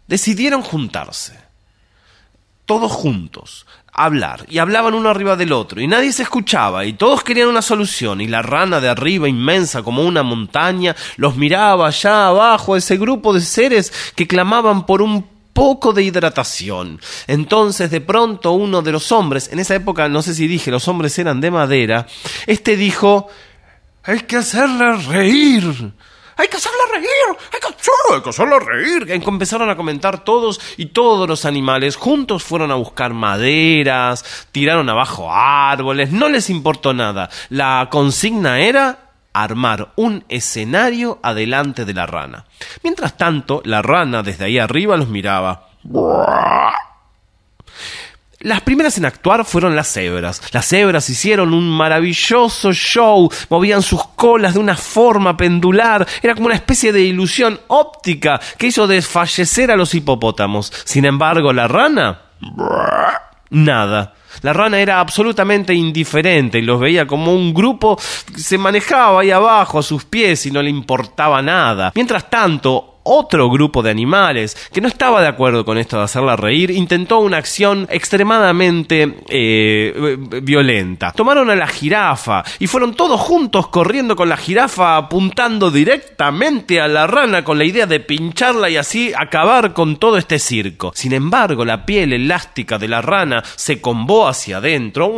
Decidieron 0.06 0.62
juntarse, 0.62 1.38
todos 2.66 2.90
juntos, 2.90 3.64
hablar, 3.92 4.44
y 4.48 4.58
hablaban 4.58 4.94
uno 4.94 5.08
arriba 5.08 5.36
del 5.36 5.52
otro, 5.52 5.80
y 5.80 5.86
nadie 5.86 6.12
se 6.12 6.24
escuchaba, 6.24 6.84
y 6.84 6.94
todos 6.94 7.22
querían 7.22 7.46
una 7.46 7.62
solución, 7.62 8.20
y 8.20 8.26
la 8.26 8.42
rana 8.42 8.80
de 8.80 8.88
arriba, 8.88 9.28
inmensa 9.28 9.84
como 9.84 10.02
una 10.02 10.24
montaña, 10.24 10.96
los 11.16 11.36
miraba 11.36 11.86
allá 11.86 12.26
abajo, 12.26 12.74
ese 12.74 12.96
grupo 12.96 13.32
de 13.32 13.40
seres 13.40 14.12
que 14.16 14.26
clamaban 14.26 14.84
por 14.84 15.00
un 15.00 15.22
poco 15.52 15.92
de 15.92 16.02
hidratación. 16.02 17.00
Entonces, 17.26 17.90
de 17.90 18.00
pronto, 18.00 18.52
uno 18.52 18.82
de 18.82 18.92
los 18.92 19.12
hombres, 19.12 19.50
en 19.52 19.58
esa 19.58 19.74
época, 19.74 20.08
no 20.08 20.22
sé 20.22 20.34
si 20.34 20.46
dije, 20.46 20.70
los 20.70 20.88
hombres 20.88 21.18
eran 21.18 21.40
de 21.40 21.50
madera, 21.50 22.06
este 22.46 22.76
dijo, 22.76 23.28
hay 24.02 24.20
que 24.20 24.36
hacerle 24.36 24.96
reír. 24.96 25.92
Hay 26.36 26.48
que 26.48 26.56
hacerle 26.56 26.78
reír, 26.90 27.08
hay 27.52 27.60
que, 27.60 28.14
hay 28.14 28.22
que 28.22 28.30
hacerle 28.30 28.58
reír. 28.60 29.06
Empezaron 29.10 29.68
a 29.68 29.76
comentar 29.76 30.24
todos 30.24 30.58
y 30.78 30.86
todos 30.86 31.28
los 31.28 31.44
animales 31.44 31.96
juntos 31.96 32.42
fueron 32.44 32.70
a 32.70 32.76
buscar 32.76 33.12
maderas, 33.12 34.48
tiraron 34.50 34.88
abajo 34.88 35.30
árboles, 35.30 36.12
no 36.12 36.30
les 36.30 36.48
importó 36.48 36.94
nada. 36.94 37.28
La 37.50 37.88
consigna 37.90 38.58
era 38.58 39.10
armar 39.33 39.93
un 39.97 40.25
escenario 40.29 41.19
adelante 41.23 41.85
de 41.85 41.95
la 41.95 42.07
rana. 42.07 42.47
Mientras 42.83 43.16
tanto, 43.16 43.62
la 43.64 43.83
rana 43.83 44.23
desde 44.23 44.45
ahí 44.45 44.59
arriba 44.59 44.97
los 44.97 45.09
miraba. 45.09 45.69
Las 48.43 48.62
primeras 48.62 48.97
en 48.97 49.05
actuar 49.05 49.45
fueron 49.45 49.77
las 49.77 49.93
cebras. 49.93 50.40
Las 50.55 50.66
cebras 50.66 51.11
hicieron 51.11 51.53
un 51.53 51.69
maravilloso 51.69 52.73
show, 52.73 53.31
movían 53.51 53.83
sus 53.83 54.03
colas 54.16 54.55
de 54.55 54.61
una 54.61 54.77
forma 54.77 55.37
pendular, 55.37 56.07
era 56.23 56.35
como 56.35 56.47
una 56.47 56.55
especie 56.55 56.90
de 56.90 57.03
ilusión 57.03 57.61
óptica 57.69 58.40
que 58.57 58.69
hizo 58.69 58.87
desfallecer 58.87 59.71
a 59.71 59.77
los 59.77 59.95
hipopótamos. 59.95 60.73
Sin 60.85 61.05
embargo, 61.05 61.53
la 61.53 61.69
rana... 61.69 62.23
Nada. 63.51 64.14
La 64.42 64.53
rana 64.53 64.81
era 64.81 65.00
absolutamente 65.00 65.74
indiferente 65.74 66.59
y 66.59 66.62
los 66.62 66.81
veía 66.81 67.07
como 67.07 67.35
un 67.35 67.53
grupo 67.53 67.98
que 68.33 68.40
se 68.40 68.59
manejaba 68.59 69.20
ahí 69.20 69.31
abajo 69.31 69.79
a 69.79 69.83
sus 69.83 70.05
pies 70.05 70.46
y 70.46 70.50
no 70.50 70.62
le 70.62 70.70
importaba 70.70 71.42
nada. 71.42 71.92
Mientras 71.94 72.31
tanto, 72.31 72.89
otro 73.02 73.50
grupo 73.50 73.82
de 73.82 73.90
animales 73.90 74.56
que 74.72 74.80
no 74.80 74.88
estaba 74.88 75.20
de 75.22 75.28
acuerdo 75.28 75.64
con 75.64 75.78
esto 75.78 75.96
de 75.98 76.04
hacerla 76.04 76.36
reír, 76.36 76.70
intentó 76.70 77.20
una 77.20 77.38
acción 77.38 77.86
extremadamente 77.90 79.16
eh, 79.28 80.16
violenta. 80.42 81.12
Tomaron 81.12 81.50
a 81.50 81.56
la 81.56 81.66
jirafa 81.66 82.44
y 82.58 82.66
fueron 82.66 82.94
todos 82.94 83.20
juntos 83.20 83.68
corriendo 83.68 84.16
con 84.16 84.28
la 84.28 84.36
jirafa 84.36 84.96
apuntando 84.96 85.70
directamente 85.70 86.80
a 86.80 86.88
la 86.88 87.06
rana 87.06 87.44
con 87.44 87.58
la 87.58 87.64
idea 87.64 87.86
de 87.86 88.00
pincharla 88.00 88.70
y 88.70 88.76
así 88.76 89.12
acabar 89.16 89.72
con 89.72 89.96
todo 89.96 90.16
este 90.16 90.38
circo. 90.38 90.92
Sin 90.94 91.12
embargo, 91.12 91.64
la 91.64 91.86
piel 91.86 92.12
elástica 92.12 92.78
de 92.78 92.88
la 92.88 93.02
rana 93.02 93.42
se 93.56 93.80
combó 93.80 94.28
hacia 94.28 94.58
adentro 94.58 95.10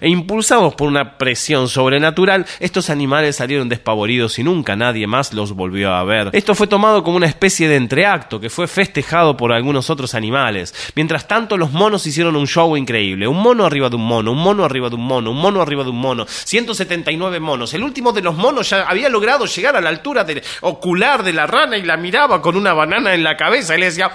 e 0.00 0.08
impulsados 0.08 0.74
por 0.74 0.88
una 0.88 1.18
presión 1.18 1.68
sobrenatural, 1.68 2.46
estos 2.60 2.90
animales 2.90 3.36
salieron 3.36 3.68
despavoridos 3.68 4.27
y 4.36 4.42
nunca 4.42 4.74
nadie 4.74 5.06
más 5.06 5.32
los 5.32 5.52
volvió 5.52 5.92
a 5.94 6.02
ver. 6.02 6.30
Esto 6.32 6.56
fue 6.56 6.66
tomado 6.66 7.04
como 7.04 7.16
una 7.16 7.26
especie 7.26 7.68
de 7.68 7.76
entreacto 7.76 8.40
que 8.40 8.50
fue 8.50 8.66
festejado 8.66 9.36
por 9.36 9.52
algunos 9.52 9.90
otros 9.90 10.14
animales. 10.14 10.74
Mientras 10.96 11.28
tanto, 11.28 11.56
los 11.56 11.70
monos 11.70 12.06
hicieron 12.06 12.34
un 12.34 12.48
show 12.48 12.76
increíble. 12.76 13.28
Un 13.28 13.40
mono 13.40 13.64
arriba 13.64 13.88
de 13.88 13.96
un 13.96 14.04
mono, 14.04 14.32
un 14.32 14.38
mono 14.38 14.64
arriba 14.64 14.88
de 14.88 14.96
un 14.96 15.06
mono, 15.06 15.30
un 15.30 15.40
mono 15.40 15.62
arriba 15.62 15.84
de 15.84 15.90
un 15.90 16.00
mono. 16.00 16.26
179 16.26 17.38
monos. 17.38 17.72
El 17.74 17.84
último 17.84 18.12
de 18.12 18.22
los 18.22 18.34
monos 18.34 18.70
ya 18.70 18.82
había 18.82 19.08
logrado 19.08 19.46
llegar 19.46 19.76
a 19.76 19.80
la 19.80 19.90
altura 19.90 20.24
del 20.24 20.42
ocular 20.62 21.22
de 21.22 21.32
la 21.32 21.46
rana 21.46 21.76
y 21.76 21.82
la 21.82 21.96
miraba 21.96 22.42
con 22.42 22.56
una 22.56 22.72
banana 22.74 23.14
en 23.14 23.22
la 23.22 23.36
cabeza 23.36 23.76
y 23.76 23.80
le 23.80 23.86
decía... 23.86 24.10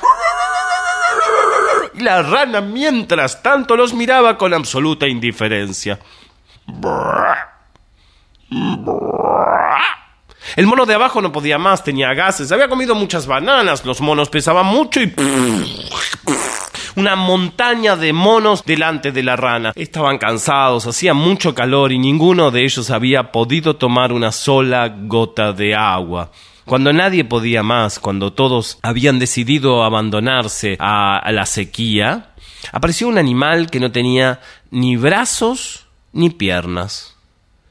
Y 1.96 2.02
la 2.02 2.24
rana, 2.24 2.60
mientras 2.60 3.44
tanto, 3.44 3.76
los 3.76 3.94
miraba 3.94 4.38
con 4.38 4.54
absoluta 4.54 5.08
indiferencia. 5.08 6.00
El 10.56 10.68
mono 10.68 10.86
de 10.86 10.94
abajo 10.94 11.22
no 11.22 11.32
podía 11.32 11.58
más, 11.58 11.84
tenía 11.84 12.14
gases, 12.14 12.52
había 12.52 12.68
comido 12.68 12.94
muchas 12.94 13.26
bananas, 13.26 13.86
los 13.86 14.02
monos 14.02 14.30
pesaban 14.30 14.66
mucho 14.66 15.02
y... 15.02 15.14
Una 16.96 17.16
montaña 17.16 17.96
de 17.96 18.14
monos 18.14 18.64
delante 18.64 19.12
de 19.12 19.24
la 19.24 19.36
rana. 19.36 19.74
Estaban 19.76 20.20
cansados, 20.20 20.86
hacía 20.86 21.16
mucho 21.16 21.56
calor 21.56 21.92
y 21.92 21.98
ninguno 21.98 22.52
de 22.52 22.64
ellos 22.64 22.92
había 22.92 23.32
podido 23.32 23.78
tomar 23.78 24.14
una 24.14 24.32
sola 24.32 24.96
gota 24.96 25.54
de 25.54 25.74
agua. 25.74 26.30
Cuando 26.66 26.94
nadie 26.94 27.26
podía 27.26 27.64
más, 27.64 27.98
cuando 27.98 28.32
todos 28.32 28.78
habían 28.84 29.18
decidido 29.18 29.84
abandonarse 29.84 30.78
a, 30.80 31.32
la 31.32 31.48
sequía, 31.48 32.34
apareció 32.72 33.08
un 33.08 33.18
animal 33.18 33.72
que 33.72 33.80
no 33.80 33.92
tenía 33.92 34.40
ni 34.70 34.96
brazos 34.96 35.88
ni 36.14 36.30
piernas. 36.30 37.18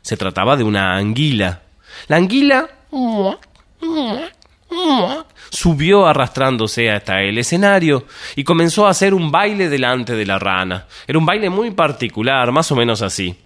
Se 0.02 0.16
trataba 0.16 0.56
de 0.56 0.64
una 0.64 0.96
anguila. 0.96 1.62
La 2.08 2.16
anguila 2.16 2.68
subió 5.50 6.06
arrastrándose 6.06 6.90
hasta 6.90 7.20
el 7.22 7.38
escenario 7.38 8.04
y 8.36 8.44
comenzó 8.44 8.86
a 8.86 8.90
hacer 8.90 9.14
un 9.14 9.30
baile 9.30 9.68
delante 9.68 10.14
de 10.14 10.26
la 10.26 10.38
rana. 10.38 10.86
Era 11.06 11.18
un 11.18 11.26
baile 11.26 11.50
muy 11.50 11.70
particular, 11.70 12.50
más 12.52 12.70
o 12.72 12.76
menos 12.76 13.02
así. 13.02 13.36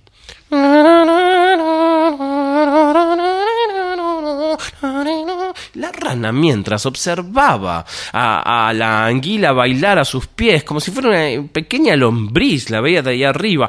La 5.76 5.92
rana, 5.92 6.32
mientras 6.32 6.86
observaba 6.86 7.84
a, 8.12 8.72
la 8.74 9.04
anguila 9.04 9.52
bailar 9.52 9.98
a 9.98 10.06
sus 10.06 10.26
pies, 10.26 10.64
como 10.64 10.80
si 10.80 10.90
fuera 10.90 11.10
una 11.10 11.48
pequeña 11.52 11.94
lombriz, 11.96 12.70
la 12.70 12.80
veía 12.80 13.02
de 13.02 13.10
ahí 13.10 13.24
arriba. 13.24 13.68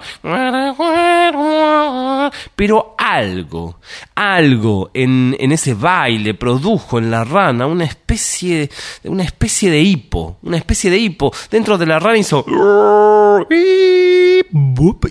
Pero 2.55 2.95
algo, 2.97 3.79
algo 4.15 4.89
en, 4.93 5.35
en 5.37 5.51
ese 5.51 5.73
baile 5.73 6.33
produjo 6.33 6.97
en 6.97 7.11
la 7.11 7.25
rana 7.25 7.67
una 7.67 7.83
especie, 7.83 8.69
una 9.03 9.23
especie 9.23 9.69
de 9.69 9.81
hipo, 9.81 10.37
una 10.43 10.55
especie 10.55 10.89
de 10.89 10.97
hipo. 10.99 11.33
Dentro 11.51 11.77
de 11.77 11.85
la 11.87 11.99
rana 11.99 12.17
hizo... 12.17 12.45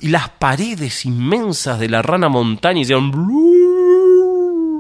Y 0.00 0.09
las 0.09 0.28
paredes 0.30 1.04
inmensas 1.04 1.78
de 1.78 1.90
la 1.90 2.00
rana 2.00 2.30
montaña 2.30 2.80
hicieron... 2.80 3.12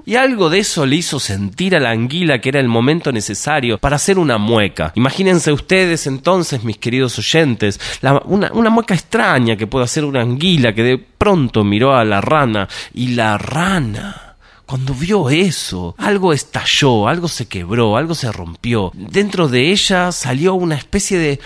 Y 0.06 0.14
algo 0.14 0.48
de 0.48 0.60
eso 0.60 0.86
le 0.86 0.94
hizo 0.96 1.18
sentir 1.18 1.74
a 1.74 1.80
la 1.80 1.90
anguila 1.90 2.40
que 2.40 2.50
era 2.50 2.60
el 2.60 2.68
momento 2.68 3.10
necesario 3.10 3.76
para 3.78 3.96
hacer 3.96 4.20
una 4.20 4.38
mueca. 4.38 4.92
Imagínense 4.94 5.52
ustedes 5.52 6.06
entonces, 6.06 6.62
mis 6.62 6.78
queridos 6.78 7.18
oyentes, 7.18 7.80
una, 8.24 8.52
una 8.52 8.70
mueca 8.70 8.94
extraña 8.94 9.56
que 9.56 9.66
puede 9.66 9.84
hacer 9.84 10.04
una 10.04 10.22
anguila 10.22 10.72
que 10.72 10.84
de 10.84 10.98
pronto 10.98 11.64
miró 11.64 11.96
a 11.96 12.04
la 12.04 12.20
rana 12.20 12.68
y 12.94 13.08
la 13.08 13.36
rana 13.36 14.36
cuando 14.64 14.94
vio 14.94 15.28
eso, 15.30 15.94
algo 15.98 16.32
estalló, 16.32 17.06
algo 17.06 17.28
se 17.28 17.46
quebró, 17.46 17.96
algo 17.96 18.14
se 18.14 18.30
rompió. 18.30 18.90
Dentro 18.94 19.48
de 19.48 19.70
ella 19.70 20.10
salió 20.12 20.54
una 20.54 20.74
especie 20.74 21.18
de... 21.18 21.40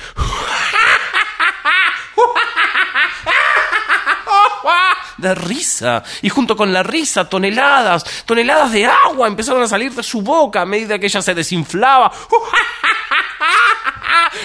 de 5.20 5.34
risa. 5.34 6.02
Y 6.22 6.28
junto 6.28 6.56
con 6.56 6.72
la 6.72 6.82
risa, 6.82 7.28
toneladas, 7.28 8.04
toneladas 8.24 8.72
de 8.72 8.86
agua 8.86 9.28
empezaron 9.28 9.62
a 9.62 9.68
salir 9.68 9.92
de 9.94 10.02
su 10.02 10.22
boca 10.22 10.62
a 10.62 10.66
medida 10.66 10.98
que 10.98 11.06
ella 11.06 11.22
se 11.22 11.34
desinflaba. 11.34 12.10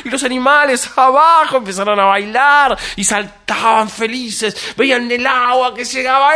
Y 0.04 0.10
los 0.10 0.24
animales 0.24 0.92
abajo 0.96 1.58
empezaron 1.58 2.00
a 2.00 2.06
bailar 2.06 2.78
y 2.96 3.04
saltaban 3.04 3.90
felices. 3.90 4.74
Veían 4.76 5.10
el 5.12 5.26
agua 5.26 5.74
que 5.74 5.84
llegaba 5.84 6.32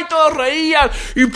y 0.00 0.04
todos 0.08 0.34
reían. 0.34 0.90
Y 1.14 1.26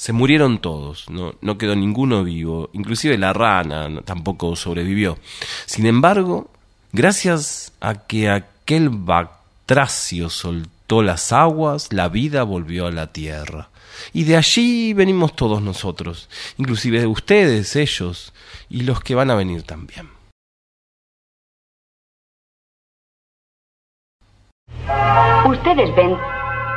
se 0.00 0.14
murieron 0.14 0.60
todos, 0.60 1.10
no, 1.10 1.34
no 1.42 1.58
quedó 1.58 1.76
ninguno 1.76 2.24
vivo, 2.24 2.70
inclusive 2.72 3.18
la 3.18 3.34
rana 3.34 4.00
tampoco 4.02 4.56
sobrevivió. 4.56 5.18
Sin 5.66 5.84
embargo, 5.84 6.50
gracias 6.92 7.72
a 7.80 7.94
que 7.94 8.30
aquel 8.30 8.88
Bactracio 8.90 10.28
soltó 10.30 11.02
las 11.02 11.32
aguas, 11.32 11.92
la 11.92 12.08
vida 12.08 12.42
volvió 12.42 12.86
a 12.86 12.92
la 12.92 13.08
tierra. 13.08 13.68
Y 14.12 14.24
de 14.24 14.36
allí 14.36 14.94
venimos 14.94 15.36
todos 15.36 15.62
nosotros, 15.62 16.28
inclusive 16.56 17.06
ustedes, 17.06 17.76
ellos, 17.76 18.32
y 18.68 18.82
los 18.82 19.00
que 19.00 19.14
van 19.14 19.30
a 19.30 19.34
venir 19.34 19.62
también. 19.62 20.08
Ustedes 25.46 25.94
ven, 25.94 26.16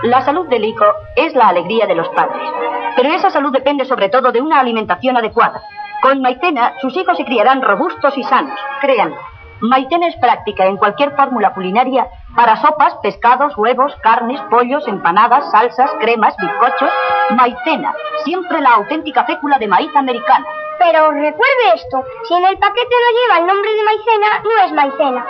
la 0.04 0.26
salud 0.26 0.48
del 0.48 0.66
hijo 0.66 0.86
es 1.16 1.34
la 1.36 1.48
alegría 1.50 1.86
de 1.86 1.96
los 1.96 2.10
padres, 2.10 2.48
pero 2.96 3.14
esa 3.14 3.30
salud 3.30 3.52
depende 3.52 3.86
sobre 3.86 4.10
todo 4.10 4.32
de 4.32 4.42
una 4.42 4.60
alimentación 4.60 5.16
adecuada. 5.16 5.62
Con 6.02 6.22
Maicena, 6.22 6.74
sus 6.82 6.96
hijos 6.98 7.16
se 7.16 7.24
criarán 7.24 7.62
robustos 7.62 8.18
y 8.18 8.24
sanos, 8.24 8.60
créanlo. 8.82 9.33
Maicena 9.64 10.08
es 10.08 10.16
práctica 10.18 10.66
en 10.66 10.76
cualquier 10.76 11.16
fórmula 11.16 11.54
culinaria 11.54 12.10
para 12.36 12.62
sopas, 12.62 12.96
pescados, 13.02 13.58
huevos, 13.58 13.96
carnes, 14.04 14.42
pollos, 14.50 14.86
empanadas, 14.90 15.50
salsas, 15.52 15.90
cremas, 16.02 16.36
bizcochos. 16.36 16.92
Maicena, 17.30 17.96
siempre 18.26 18.60
la 18.60 18.72
auténtica 18.72 19.24
fécula 19.24 19.58
de 19.60 19.68
maíz 19.68 19.96
americana. 19.96 20.46
Pero 20.80 21.12
recuerde 21.12 21.76
esto, 21.76 22.04
si 22.28 22.34
en 22.34 22.44
el 22.44 22.58
paquete 22.58 22.90
no 22.90 23.12
lleva 23.22 23.40
el 23.40 23.48
nombre 23.48 23.72
de 23.72 23.84
maicena, 23.84 24.42
no 24.44 24.66
es 24.66 24.74
maicena. 24.74 25.26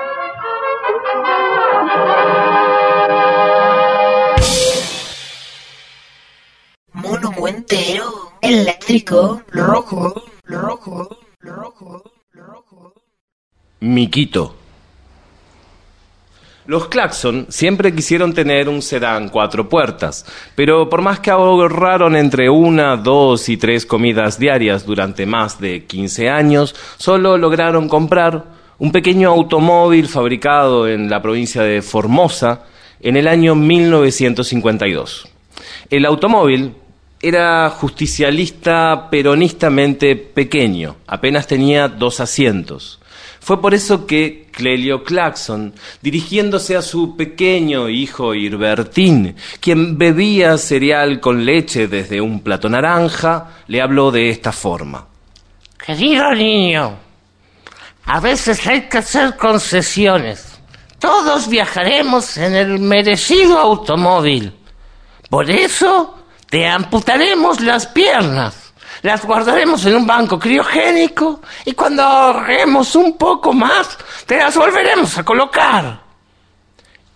Mono 6.94 7.48
entero, 7.48 8.32
eléctrico, 8.42 9.42
rojo, 9.52 10.12
rojo, 10.46 11.08
rojo, 11.40 12.02
rojo. 12.02 12.13
Miquito. 13.84 14.56
Los 16.68 16.88
Claxon 16.88 17.48
siempre 17.50 17.94
quisieron 17.94 18.34
tener 18.34 18.70
un 18.70 18.82
sedán 18.82 19.28
cuatro 19.28 19.68
puertas, 19.68 20.26
pero 20.56 20.88
por 20.88 21.02
más 21.02 21.20
que 21.20 21.32
ahorraron 21.32 22.16
entre 22.16 22.50
una, 22.50 22.96
dos 22.96 23.50
y 23.50 23.58
tres 23.58 23.86
comidas 23.86 24.40
diarias 24.40 24.86
durante 24.86 25.26
más 25.26 25.60
de 25.60 25.84
15 25.84 26.30
años, 26.30 26.74
solo 26.96 27.38
lograron 27.38 27.90
comprar 27.90 28.46
un 28.80 28.94
pequeño 28.94 29.30
automóvil 29.30 30.08
fabricado 30.08 30.88
en 30.88 31.10
la 31.10 31.22
provincia 31.22 31.62
de 31.64 31.82
Formosa 31.82 32.64
en 33.02 33.18
el 33.18 33.28
año 33.28 33.54
1952. 33.54 35.28
El 35.90 36.06
automóvil 36.06 36.74
era 37.22 37.70
justicialista 37.70 39.10
peronistamente 39.10 40.16
pequeño, 40.16 40.96
apenas 41.06 41.48
tenía 41.48 41.90
dos 41.90 42.22
asientos. 42.22 43.02
Fue 43.44 43.62
por 43.62 43.74
eso 43.74 44.08
que 44.08 44.48
Clelio 44.54 45.04
Claxon, 45.04 45.74
dirigiéndose 46.02 46.78
a 46.78 46.82
su 46.82 47.18
pequeño 47.18 47.90
hijo 47.90 48.34
Irbertín, 48.34 49.36
quien 49.60 49.98
bebía 49.98 50.58
cereal 50.58 51.20
con 51.20 51.44
leche 51.44 51.90
desde 51.90 52.22
un 52.22 52.40
plato 52.40 52.70
naranja, 52.70 53.50
le 53.68 53.82
habló 53.82 54.12
de 54.12 54.30
esta 54.30 54.54
forma. 54.54 55.08
Querido 55.78 56.34
niño, 56.34 56.98
a 58.06 58.22
veces 58.22 58.66
hay 58.66 58.84
que 58.84 59.00
hacer 59.00 59.36
concesiones. 59.36 60.62
Todos 60.98 61.50
viajaremos 61.50 62.38
en 62.38 62.56
el 62.56 62.80
merecido 62.80 63.60
automóvil. 63.60 64.54
Por 65.30 65.52
eso 65.52 66.18
te 66.50 66.66
amputaremos 66.66 67.60
las 67.60 67.88
piernas. 67.88 68.63
Las 69.04 69.26
guardaremos 69.26 69.86
en 69.86 69.98
un 69.98 70.08
banco 70.08 70.40
criogénico 70.40 71.42
y 71.66 71.74
cuando 71.74 72.02
ahorremos 72.02 72.96
un 72.96 73.18
poco 73.18 73.52
más, 73.52 73.98
te 74.26 74.38
las 74.38 74.56
volveremos 74.56 75.18
a 75.18 75.26
colocar. 75.26 76.02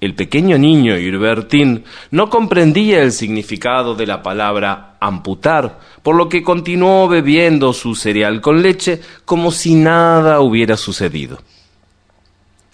El 0.01 0.13
pequeño 0.13 0.57
niño 0.57 0.97
Irbertín 0.97 1.85
no 2.11 2.29
comprendía 2.29 3.01
el 3.01 3.13
significado 3.13 3.95
de 3.95 4.05
la 4.05 4.21
palabra 4.21 4.97
amputar, 4.99 5.79
por 6.03 6.15
lo 6.15 6.27
que 6.27 6.43
continuó 6.43 7.07
bebiendo 7.07 7.71
su 7.71 7.95
cereal 7.95 8.41
con 8.41 8.61
leche 8.61 9.01
como 9.23 9.49
si 9.49 9.75
nada 9.75 10.41
hubiera 10.41 10.75
sucedido. 10.75 11.41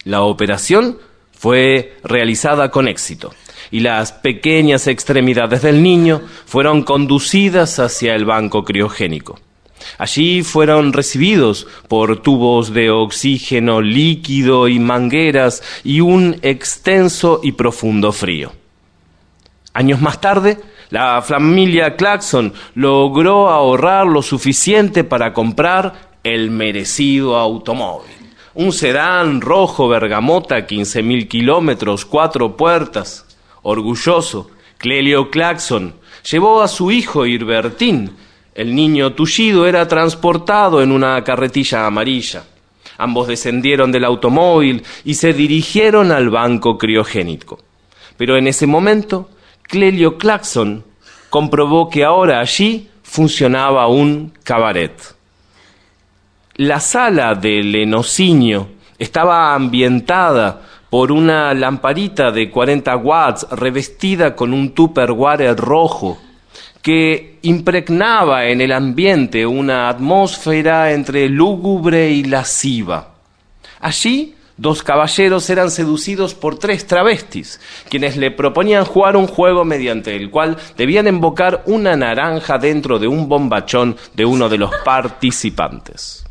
La 0.02 0.22
operación 0.22 0.98
fue 1.30 1.98
realizada 2.02 2.68
con 2.72 2.88
éxito 2.88 3.32
y 3.70 3.80
las 3.80 4.12
pequeñas 4.12 4.86
extremidades 4.86 5.62
del 5.62 5.82
niño 5.82 6.22
fueron 6.46 6.82
conducidas 6.82 7.78
hacia 7.78 8.14
el 8.14 8.24
banco 8.24 8.64
criogénico. 8.64 9.38
Allí 9.98 10.42
fueron 10.42 10.92
recibidos 10.92 11.66
por 11.88 12.22
tubos 12.22 12.72
de 12.72 12.90
oxígeno 12.90 13.80
líquido 13.80 14.68
y 14.68 14.78
mangueras 14.78 15.62
y 15.84 16.00
un 16.00 16.36
extenso 16.42 17.40
y 17.42 17.52
profundo 17.52 18.12
frío. 18.12 18.52
Años 19.72 20.00
más 20.00 20.20
tarde, 20.20 20.58
la 20.90 21.20
familia 21.22 21.96
Claxon 21.96 22.52
logró 22.74 23.48
ahorrar 23.48 24.06
lo 24.06 24.22
suficiente 24.22 25.02
para 25.04 25.32
comprar 25.32 26.14
el 26.22 26.50
merecido 26.50 27.36
automóvil. 27.36 28.12
Un 28.54 28.72
sedán 28.72 29.40
rojo 29.40 29.88
bergamota, 29.88 30.66
15.000 30.66 31.26
kilómetros, 31.26 32.04
cuatro 32.04 32.56
puertas. 32.56 33.26
Orgulloso, 33.64 34.50
Clelio 34.78 35.30
Claxon 35.30 35.94
llevó 36.30 36.62
a 36.62 36.68
su 36.68 36.90
hijo 36.90 37.26
Irbertín 37.26 38.12
el 38.54 38.72
niño 38.72 39.14
tullido 39.14 39.66
era 39.66 39.88
transportado 39.88 40.80
en 40.80 40.92
una 40.92 41.22
carretilla 41.24 41.86
amarilla. 41.86 42.44
Ambos 42.98 43.26
descendieron 43.26 43.90
del 43.90 44.04
automóvil 44.04 44.84
y 45.04 45.14
se 45.14 45.32
dirigieron 45.32 46.12
al 46.12 46.30
banco 46.30 46.78
criogénico. 46.78 47.58
Pero 48.16 48.36
en 48.36 48.46
ese 48.46 48.68
momento, 48.68 49.28
Clelio 49.62 50.18
Claxon 50.18 50.84
comprobó 51.30 51.90
que 51.90 52.04
ahora 52.04 52.38
allí 52.38 52.88
funcionaba 53.02 53.88
un 53.88 54.32
cabaret. 54.44 55.02
La 56.54 56.78
sala 56.78 57.34
del 57.34 57.74
enocinio 57.74 58.68
estaba 59.00 59.52
ambientada 59.52 60.62
por 60.94 61.10
una 61.10 61.52
lamparita 61.54 62.30
de 62.30 62.48
40 62.48 62.96
watts 62.98 63.48
revestida 63.50 64.36
con 64.36 64.54
un 64.54 64.70
tupperware 64.70 65.56
rojo 65.56 66.18
que 66.82 67.40
impregnaba 67.42 68.44
en 68.46 68.60
el 68.60 68.70
ambiente 68.70 69.44
una 69.44 69.88
atmósfera 69.88 70.92
entre 70.92 71.28
lúgubre 71.28 72.12
y 72.12 72.22
lasciva. 72.22 73.08
Allí, 73.80 74.36
dos 74.56 74.84
caballeros 74.84 75.50
eran 75.50 75.72
seducidos 75.72 76.32
por 76.32 76.60
tres 76.60 76.86
travestis, 76.86 77.60
quienes 77.88 78.16
le 78.16 78.30
proponían 78.30 78.84
jugar 78.84 79.16
un 79.16 79.26
juego 79.26 79.64
mediante 79.64 80.14
el 80.14 80.30
cual 80.30 80.56
debían 80.76 81.08
invocar 81.08 81.64
una 81.66 81.96
naranja 81.96 82.56
dentro 82.56 83.00
de 83.00 83.08
un 83.08 83.28
bombachón 83.28 83.96
de 84.14 84.24
uno 84.26 84.48
de 84.48 84.58
los 84.58 84.70
participantes. 84.84 86.24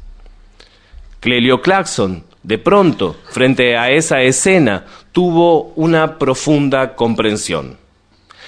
Clelio 1.20 1.62
Claxon, 1.62 2.24
de 2.44 2.58
pronto, 2.58 3.16
frente 3.30 3.78
a 3.78 3.90
esa 3.90 4.22
escena, 4.22 4.86
tuvo 5.12 5.74
una 5.76 6.20
profunda 6.20 6.96
comprensión 6.96 7.84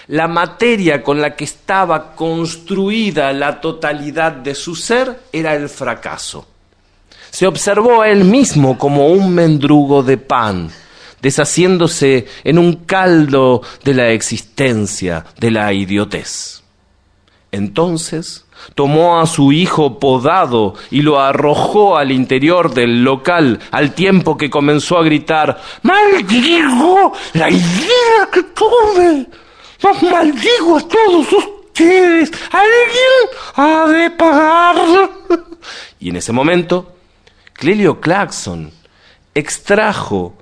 la 0.07 0.27
materia 0.27 1.01
con 1.01 1.19
la 1.19 1.35
que 1.35 1.45
estaba 1.45 2.15
construida 2.15 3.33
la 3.33 3.59
totalidad 3.59 4.31
de 4.31 4.53
su 4.53 4.75
ser 4.75 5.21
era 5.31 5.55
el 5.55 5.69
fracaso. 5.69 6.47
Se 7.31 7.47
observó 7.47 8.01
a 8.01 8.09
él 8.09 8.23
mismo 8.23 8.77
como 8.77 9.07
un 9.07 9.33
mendrugo 9.33 10.03
de 10.03 10.17
pan, 10.17 10.69
deshaciéndose 11.21 12.27
en 12.43 12.59
un 12.59 12.85
caldo 12.85 13.61
de 13.83 13.93
la 13.93 14.09
existencia, 14.09 15.25
de 15.39 15.51
la 15.51 15.73
idiotez. 15.73 16.61
Entonces 17.51 18.44
tomó 18.73 19.19
a 19.19 19.25
su 19.25 19.51
hijo 19.51 19.99
podado 19.99 20.73
y 20.91 21.01
lo 21.01 21.19
arrojó 21.19 21.97
al 21.97 22.11
interior 22.11 22.73
del 22.73 23.03
local 23.03 23.59
al 23.71 23.93
tiempo 23.93 24.37
que 24.37 24.49
comenzó 24.49 24.97
a 24.97 25.03
gritar 25.03 25.61
¡Maldigo 25.83 27.13
la 27.33 27.49
idea 27.49 28.29
que 28.31 28.43
tuve! 28.43 29.27
¡Los 29.81 30.03
maldigo 30.03 30.77
a 30.77 30.87
todos 30.87 31.33
ustedes! 31.33 32.31
¡Alguien 32.51 33.29
ha 33.55 33.87
de 33.87 34.11
pagar! 34.11 34.75
Y 35.99 36.09
en 36.09 36.17
ese 36.17 36.31
momento, 36.31 36.95
Clelio 37.53 37.99
Claxon 37.99 38.71
extrajo 39.33 40.33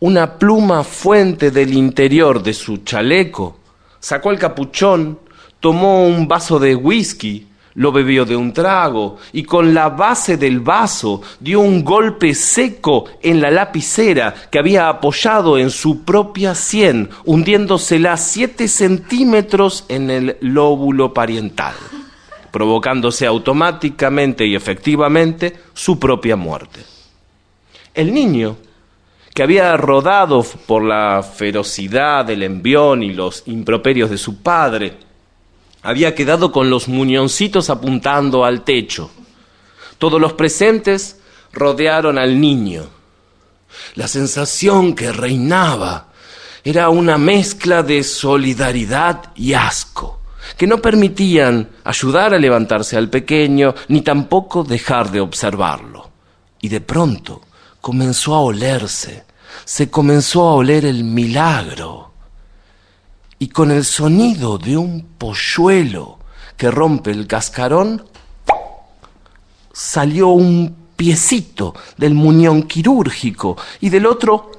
una 0.00 0.38
pluma 0.38 0.84
fuente 0.84 1.50
del 1.50 1.74
interior 1.74 2.42
de 2.42 2.52
su 2.52 2.78
chaleco, 2.78 3.58
sacó 4.00 4.30
el 4.30 4.38
capuchón, 4.38 5.18
tomó 5.66 6.06
un 6.06 6.28
vaso 6.28 6.60
de 6.60 6.76
whisky, 6.76 7.44
lo 7.74 7.90
bebió 7.90 8.24
de 8.24 8.36
un 8.36 8.52
trago 8.52 9.16
y 9.32 9.42
con 9.42 9.74
la 9.74 9.88
base 9.88 10.36
del 10.36 10.60
vaso 10.60 11.22
dio 11.40 11.58
un 11.58 11.82
golpe 11.82 12.36
seco 12.36 13.06
en 13.20 13.40
la 13.40 13.50
lapicera 13.50 14.32
que 14.48 14.60
había 14.60 14.88
apoyado 14.88 15.58
en 15.58 15.70
su 15.70 16.04
propia 16.04 16.54
sien, 16.54 17.10
hundiéndosela 17.24 18.16
siete 18.16 18.68
centímetros 18.68 19.84
en 19.88 20.08
el 20.08 20.36
lóbulo 20.40 21.12
pariental, 21.12 21.74
provocándose 22.52 23.26
automáticamente 23.26 24.46
y 24.46 24.54
efectivamente 24.54 25.52
su 25.74 25.98
propia 25.98 26.36
muerte. 26.36 26.78
El 27.92 28.14
niño, 28.14 28.56
que 29.34 29.42
había 29.42 29.76
rodado 29.76 30.46
por 30.66 30.84
la 30.84 31.24
ferocidad 31.24 32.24
del 32.24 32.44
envión 32.44 33.02
y 33.02 33.12
los 33.12 33.42
improperios 33.46 34.10
de 34.10 34.16
su 34.16 34.44
padre, 34.44 35.05
había 35.86 36.16
quedado 36.16 36.50
con 36.50 36.68
los 36.68 36.88
muñoncitos 36.88 37.70
apuntando 37.70 38.44
al 38.44 38.64
techo. 38.64 39.08
Todos 39.98 40.20
los 40.20 40.32
presentes 40.32 41.20
rodearon 41.52 42.18
al 42.18 42.40
niño. 42.40 42.88
La 43.94 44.08
sensación 44.08 44.96
que 44.96 45.12
reinaba 45.12 46.08
era 46.64 46.88
una 46.88 47.18
mezcla 47.18 47.84
de 47.84 48.02
solidaridad 48.02 49.30
y 49.36 49.52
asco, 49.52 50.18
que 50.56 50.66
no 50.66 50.82
permitían 50.82 51.70
ayudar 51.84 52.34
a 52.34 52.38
levantarse 52.40 52.96
al 52.96 53.08
pequeño, 53.08 53.72
ni 53.86 54.00
tampoco 54.00 54.64
dejar 54.64 55.12
de 55.12 55.20
observarlo. 55.20 56.10
Y 56.60 56.68
de 56.68 56.80
pronto 56.80 57.42
comenzó 57.80 58.34
a 58.34 58.40
olerse, 58.40 59.24
se 59.64 59.88
comenzó 59.88 60.48
a 60.48 60.54
oler 60.54 60.84
el 60.84 61.04
milagro 61.04 62.05
y 63.38 63.48
con 63.48 63.70
el 63.70 63.84
sonido 63.84 64.58
de 64.58 64.76
un 64.76 65.02
polluelo 65.18 66.18
que 66.56 66.70
rompe 66.70 67.10
el 67.10 67.26
cascarón, 67.26 68.04
salió 69.72 70.28
un 70.28 70.74
piecito 70.96 71.74
del 71.98 72.14
muñón 72.14 72.62
quirúrgico 72.62 73.56
y 73.80 73.90
del 73.90 74.06
otro 74.06 74.52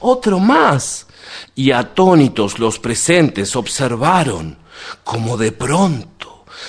otro 0.00 0.38
más. 0.38 1.06
Y 1.54 1.72
atónitos 1.72 2.58
los 2.58 2.78
presentes 2.78 3.56
observaron 3.56 4.58
como 5.02 5.36
de 5.36 5.52
pronto 5.52 6.13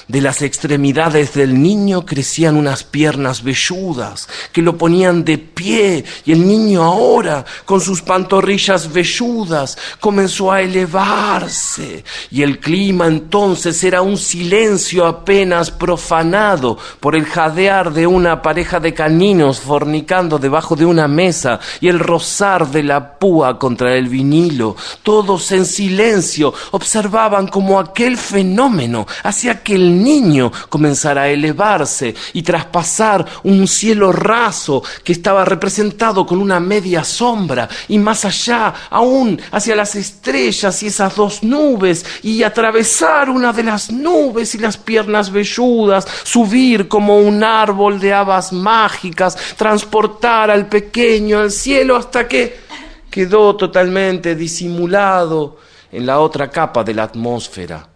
de 0.08 0.22
las 0.22 0.42
extremidades 0.42 1.34
del 1.34 1.62
niño 1.62 2.06
crecían 2.06 2.56
unas 2.56 2.84
piernas 2.84 3.44
velludas 3.44 4.28
que 4.52 4.62
lo 4.62 4.78
ponían 4.78 5.24
de 5.24 5.38
pie 5.38 6.04
y 6.26 6.32
el 6.32 6.48
niño 6.48 6.84
ahora, 6.84 7.46
con 7.66 7.82
sus 7.82 8.02
pantorrillas 8.02 8.92
velludas, 8.92 9.78
comenzó 10.00 10.52
a 10.52 10.62
elevarse 10.62 12.04
y 12.32 12.42
el 12.42 12.60
clima 12.60 13.08
entonces 13.08 13.84
era 13.84 14.02
un 14.02 14.18
silencio 14.18 15.06
apenas 15.06 15.72
profanado 15.72 16.78
por 17.00 17.16
el 17.16 17.26
jadear 17.26 17.94
de 17.94 18.08
una 18.08 18.42
pareja 18.42 18.80
de 18.80 18.94
caninos 18.94 19.60
fornicando 19.60 20.38
debajo 20.38 20.76
de 20.76 20.86
una 20.86 21.08
mesa 21.08 21.60
y 21.80 21.88
el 21.88 22.00
rozar 22.00 22.70
de 22.70 22.84
la 22.84 23.18
púa 23.20 23.58
contra 23.58 23.96
el 23.96 24.08
vinilo. 24.08 24.76
Todos 25.04 25.52
en 25.52 25.66
silencio 25.66 26.54
observaban 26.72 27.48
como 27.48 27.80
aquel 27.80 28.18
fenómeno 28.18 29.06
hacía 29.24 29.64
que 29.64 29.78
el 29.86 30.04
niño 30.04 30.52
comenzara 30.70 31.24
a 31.24 31.30
elevarse 31.30 32.16
y 32.34 32.42
traspasar 32.42 33.26
un 33.44 33.68
cielo 33.68 34.12
raso 34.12 34.84
que 35.04 35.14
estaba 35.14 35.46
representado 35.46 36.26
con 36.26 36.40
una 36.40 36.60
media 36.60 37.04
sombra 37.04 37.70
y 37.88 37.98
más 37.98 38.26
allá 38.26 38.74
aún 38.90 39.40
hacia 39.52 39.76
las 39.76 39.96
estrellas 39.96 40.82
y 40.84 40.88
esas 40.88 41.16
dos 41.16 41.44
nubes 41.44 42.06
y 42.24 42.44
atravesar 42.44 43.30
una 43.30 43.54
de 43.54 43.64
las 43.64 43.92
nubes 43.92 44.56
y 44.56 44.58
las 44.58 44.78
piernas 44.78 45.32
velludas, 45.32 46.08
subir 46.24 46.88
como 46.88 47.20
un 47.20 47.44
árbol 47.44 48.00
de 48.00 48.14
habas 48.14 48.52
mágicas, 48.52 49.38
transportar 49.58 50.50
al 50.52 50.68
pequeño 50.68 51.40
al 51.40 51.52
cielo 51.52 51.96
hasta 51.96 52.28
que 52.28 52.66
quedó 53.10 53.56
totalmente 53.56 54.36
disimulado 54.36 55.58
en 55.92 56.06
la 56.06 56.20
otra 56.20 56.50
capa 56.50 56.84
de 56.84 56.94
la 56.94 57.04
atmósfera. 57.04 57.88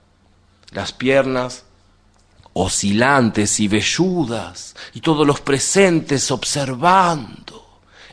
Las 0.71 0.93
piernas 0.93 1.65
oscilantes 2.61 3.59
y 3.59 3.67
velludas, 3.67 4.75
y 4.93 5.01
todos 5.01 5.25
los 5.25 5.41
presentes 5.41 6.29
observando. 6.31 7.58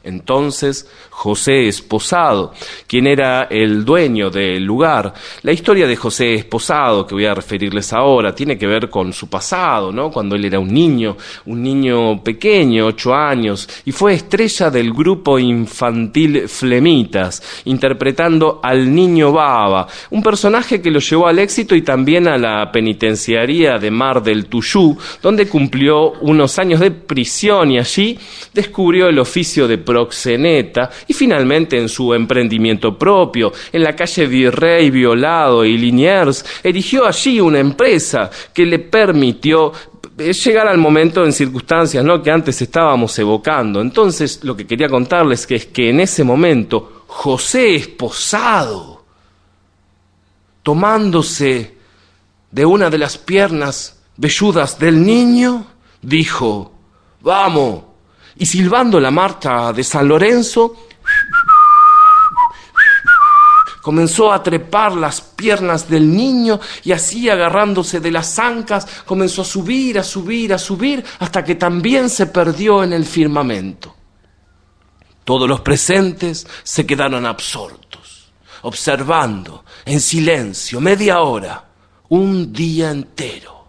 Entonces 0.07 0.89
José 1.11 1.67
Esposado, 1.67 2.53
quien 2.87 3.07
era 3.07 3.49
el 3.51 3.85
dueño 3.85 4.31
del 4.31 4.65
lugar. 4.65 5.13
La 5.43 5.53
historia 5.53 5.87
de 5.87 5.97
José 5.97 6.35
Esposado, 6.35 7.07
que 7.07 7.15
voy 7.15 7.27
a 7.27 7.35
referirles 7.35 7.93
ahora, 7.93 8.35
tiene 8.35 8.57
que 8.57 8.67
ver 8.67 8.89
con 8.89 9.13
su 9.13 9.29
pasado, 9.29 9.91
¿no? 9.91 10.11
Cuando 10.11 10.37
él 10.37 10.45
era 10.45 10.61
un 10.61 10.73
niño, 10.73 11.17
un 11.47 11.63
niño 11.63 12.23
pequeño, 12.23 12.87
ocho 12.87 13.15
años, 13.15 13.69
y 13.85 13.93
fue 13.93 14.15
estrella 14.15 14.71
del 14.71 14.93
grupo 14.93 15.39
infantil 15.39 16.49
Flemitas, 16.49 17.63
interpretando 17.65 18.61
al 18.63 18.95
niño 18.95 19.33
Baba, 19.33 19.89
un 20.11 20.23
personaje 20.23 20.81
que 20.81 20.91
lo 20.91 21.01
llevó 21.01 21.27
al 21.27 21.39
éxito 21.39 21.75
y 21.75 21.83
también 21.83 22.29
a 22.29 22.39
la 22.39 22.71
penitenciaría 22.71 23.79
de 23.79 23.91
Mar 23.91 24.23
del 24.23 24.47
Tuyú, 24.47 24.97
donde 25.21 25.49
cumplió 25.49 26.13
unos 26.21 26.59
años 26.59 26.81
de 26.81 26.91
prisión 26.93 27.73
y 27.73 27.79
allí 27.79 28.19
descubrió 28.55 29.09
el 29.09 29.19
oficio 29.19 29.67
de 29.67 29.79
y 31.07 31.15
finalmente 31.15 31.79
en 31.79 31.89
su 31.89 32.13
emprendimiento 32.13 32.99
propio, 32.99 33.53
en 33.73 33.83
la 33.83 33.95
calle 33.95 34.27
Virrey 34.27 34.91
Violado 34.91 35.65
y 35.65 35.79
Liniers, 35.79 36.45
erigió 36.63 37.07
allí 37.07 37.41
una 37.41 37.59
empresa 37.59 38.31
que 38.53 38.67
le 38.67 38.79
permitió 38.79 39.73
eh, 40.19 40.33
llegar 40.33 40.67
al 40.67 40.79
momento 40.79 41.25
en 41.25 41.33
circunstancias 41.33 42.05
¿no? 42.05 42.23
que 42.23 42.31
antes 42.31 42.61
estábamos 42.63 43.19
evocando. 43.19 43.81
Entonces, 43.81 44.43
lo 44.45 44.57
que 44.57 44.67
quería 44.67 44.89
contarles 44.89 45.47
es 45.51 45.67
que 45.67 45.91
en 45.91 46.01
ese 46.01 46.25
momento 46.25 47.05
José 47.07 47.75
esposado, 47.75 49.05
tomándose 50.63 51.77
de 52.51 52.65
una 52.65 52.91
de 52.91 52.99
las 52.99 53.19
piernas 53.19 54.03
velludas 54.17 54.79
del 54.79 55.05
niño, 55.05 55.67
dijo, 56.01 56.73
vamos, 57.21 57.83
y 58.39 58.47
silbando 58.47 59.01
la 59.01 59.11
marcha 59.11 59.73
de 59.73 59.83
San 59.83 60.09
Lorenzo, 60.09 60.77
comenzó 63.81 64.33
a 64.33 64.43
trepar 64.43 64.97
las 64.97 65.21
piernas 65.21 65.89
del 65.89 66.13
niño 66.15 66.59
y 66.83 66.91
así 66.91 67.31
agarrándose 67.31 68.01
de 68.01 68.11
las 68.11 68.37
ancas 68.39 68.85
comenzó 69.07 69.43
a 69.43 69.45
subir, 69.45 69.99
a 69.99 70.03
subir, 70.03 70.53
a 70.53 70.59
subir, 70.59 71.05
hasta 71.21 71.45
que 71.45 71.55
también 71.55 72.11
se 72.11 72.27
perdió 72.27 72.83
en 72.83 72.93
el 72.93 73.05
firmamento. 73.05 73.95
Todos 75.23 75.49
los 75.49 75.61
presentes 75.61 76.47
se 76.65 76.85
quedaron 76.85 77.27
absortos, 77.27 78.33
observando 78.63 79.65
en 79.85 80.01
silencio 80.01 80.81
media 80.81 81.21
hora, 81.21 81.65
un 82.09 82.53
día 82.53 82.91
entero, 82.91 83.67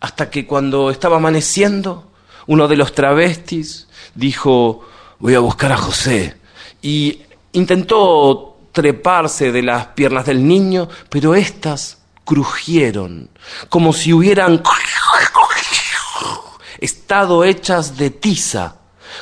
hasta 0.00 0.28
que 0.28 0.44
cuando 0.44 0.90
estaba 0.90 1.16
amaneciendo, 1.16 2.07
uno 2.48 2.66
de 2.66 2.76
los 2.76 2.92
travestis 2.94 3.86
dijo, 4.14 4.80
voy 5.18 5.34
a 5.34 5.40
buscar 5.40 5.70
a 5.70 5.76
José, 5.76 6.36
y 6.82 7.20
intentó 7.52 8.56
treparse 8.72 9.52
de 9.52 9.62
las 9.62 9.88
piernas 9.88 10.26
del 10.26 10.46
niño, 10.46 10.88
pero 11.10 11.34
éstas 11.34 11.98
crujieron, 12.24 13.30
como 13.68 13.92
si 13.92 14.12
hubieran 14.12 14.62
estado 16.78 17.44
hechas 17.44 17.98
de 17.98 18.10
tiza, 18.10 18.76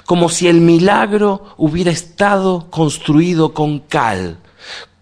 como 0.05 0.29
si 0.29 0.47
el 0.47 0.61
milagro 0.61 1.55
hubiera 1.57 1.91
estado 1.91 2.70
construido 2.70 3.53
con 3.53 3.81
cal, 3.81 4.39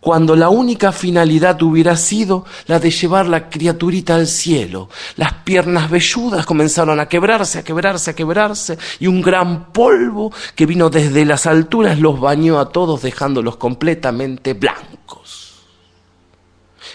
cuando 0.05 0.37
la 0.37 0.51
única 0.51 0.93
finalidad 0.93 1.63
hubiera 1.63 1.97
sido 1.97 2.45
la 2.67 2.79
de 2.79 2.91
llevar 2.91 3.27
la 3.27 3.49
criaturita 3.49 4.15
al 4.15 4.27
cielo. 4.27 4.91
Las 5.17 5.33
piernas 5.33 5.91
velludas 5.91 6.45
comenzaron 6.45 7.01
a 7.01 7.09
quebrarse, 7.09 7.61
a 7.61 7.65
quebrarse, 7.65 8.11
a 8.11 8.15
quebrarse, 8.15 8.77
y 9.01 9.07
un 9.07 9.23
gran 9.23 9.73
polvo 9.73 10.31
que 10.55 10.67
vino 10.67 10.91
desde 10.91 11.25
las 11.25 11.47
alturas 11.47 11.99
los 11.99 12.21
bañó 12.21 12.61
a 12.61 12.69
todos 12.69 13.01
dejándolos 13.01 13.57
completamente 13.57 14.53
blancos. 14.53 15.55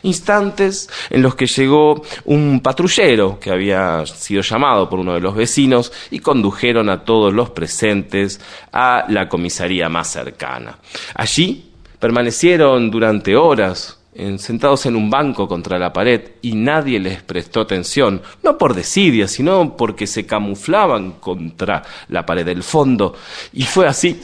Instantes 0.03 0.87
en 1.09 1.23
los 1.23 1.33
que 1.33 1.47
llegó 1.47 2.03
un 2.25 2.59
patrullero 2.59 3.39
que 3.39 3.49
había 3.49 4.05
sido 4.05 4.43
llamado 4.43 4.87
por 4.87 4.99
uno 4.99 5.15
de 5.15 5.19
los 5.19 5.33
vecinos 5.33 5.91
y 6.11 6.19
condujeron 6.19 6.89
a 6.89 7.03
todos 7.03 7.33
los 7.33 7.49
presentes 7.49 8.39
a 8.71 9.05
la 9.09 9.27
comisaría 9.27 9.89
más 9.89 10.11
cercana. 10.11 10.77
Allí 11.15 11.68
Permanecieron 11.99 12.89
durante 12.89 13.35
horas 13.35 13.99
sentados 14.37 14.85
en 14.85 14.95
un 14.95 15.09
banco 15.09 15.47
contra 15.47 15.79
la 15.79 15.93
pared 15.93 16.31
y 16.41 16.53
nadie 16.53 16.99
les 16.99 17.23
prestó 17.23 17.61
atención, 17.61 18.21
no 18.43 18.57
por 18.57 18.73
desidia, 18.73 19.27
sino 19.27 19.77
porque 19.77 20.07
se 20.07 20.25
camuflaban 20.25 21.13
contra 21.13 21.83
la 22.09 22.25
pared 22.25 22.45
del 22.45 22.63
fondo. 22.63 23.15
Y 23.53 23.63
fue 23.63 23.87
así 23.87 24.19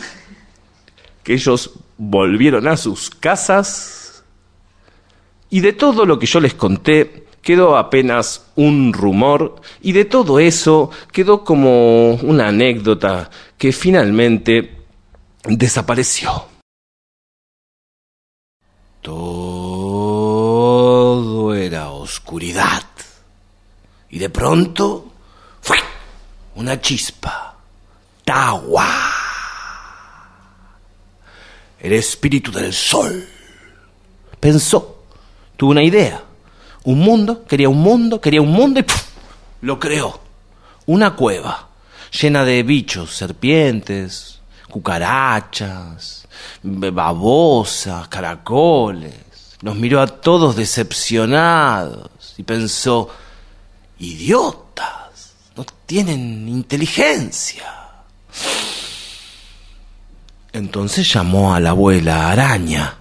que 1.24 1.34
ellos 1.34 1.72
volvieron 1.98 2.68
a 2.68 2.78
sus 2.78 3.10
casas 3.10 4.24
y 5.50 5.62
de 5.62 5.74
todo 5.74 6.06
lo 6.06 6.20
que 6.20 6.26
yo 6.26 6.40
les 6.40 6.56
conté 6.56 7.26
quedó 7.42 7.78
apenas 7.78 8.48
un 8.56 8.92
rumor 8.92 9.62
y 9.82 9.92
de 9.92 10.06
todo 10.06 10.40
eso 10.40 10.90
quedó 11.12 11.44
como 11.44 12.16
una 12.16 12.48
anécdota 12.48 13.30
que 13.58 13.72
finalmente 13.72 14.78
desapareció. 15.44 16.55
Todo 19.06 20.74
era 21.54 21.92
oscuridad. 21.92 22.82
Y 24.10 24.18
de 24.18 24.32
pronto, 24.32 25.14
¡fue! 25.62 25.78
Una 26.56 26.82
chispa. 26.82 27.56
Tawa. 28.24 29.12
El 31.80 31.94
espíritu 31.94 32.52
del 32.52 32.74
sol. 32.74 33.30
Pensó, 34.40 35.04
tuvo 35.56 35.70
una 35.70 35.84
idea. 35.84 36.24
Un 36.86 36.98
mundo, 36.98 37.46
quería 37.46 37.70
un 37.70 37.82
mundo, 37.82 38.20
quería 38.20 38.42
un 38.42 38.50
mundo 38.50 38.80
y 38.80 38.86
lo 39.62 39.80
creó. 39.80 40.20
Una 40.88 41.16
cueva 41.16 41.70
llena 42.10 42.44
de 42.44 42.64
bichos, 42.64 43.16
serpientes, 43.16 44.40
cucarachas, 44.68 46.25
babosas, 46.64 48.08
caracoles. 48.08 49.14
Nos 49.62 49.76
miró 49.76 50.02
a 50.02 50.08
todos 50.08 50.56
decepcionados 50.56 52.10
y 52.38 52.44
pensó, 52.44 53.10
idiotas, 54.00 55.34
no 55.56 55.66
tienen 55.86 56.48
inteligencia. 56.50 57.66
Entonces 60.52 61.12
llamó 61.12 61.54
a 61.54 61.60
la 61.60 61.72
abuela 61.72 62.32
araña 62.32 62.98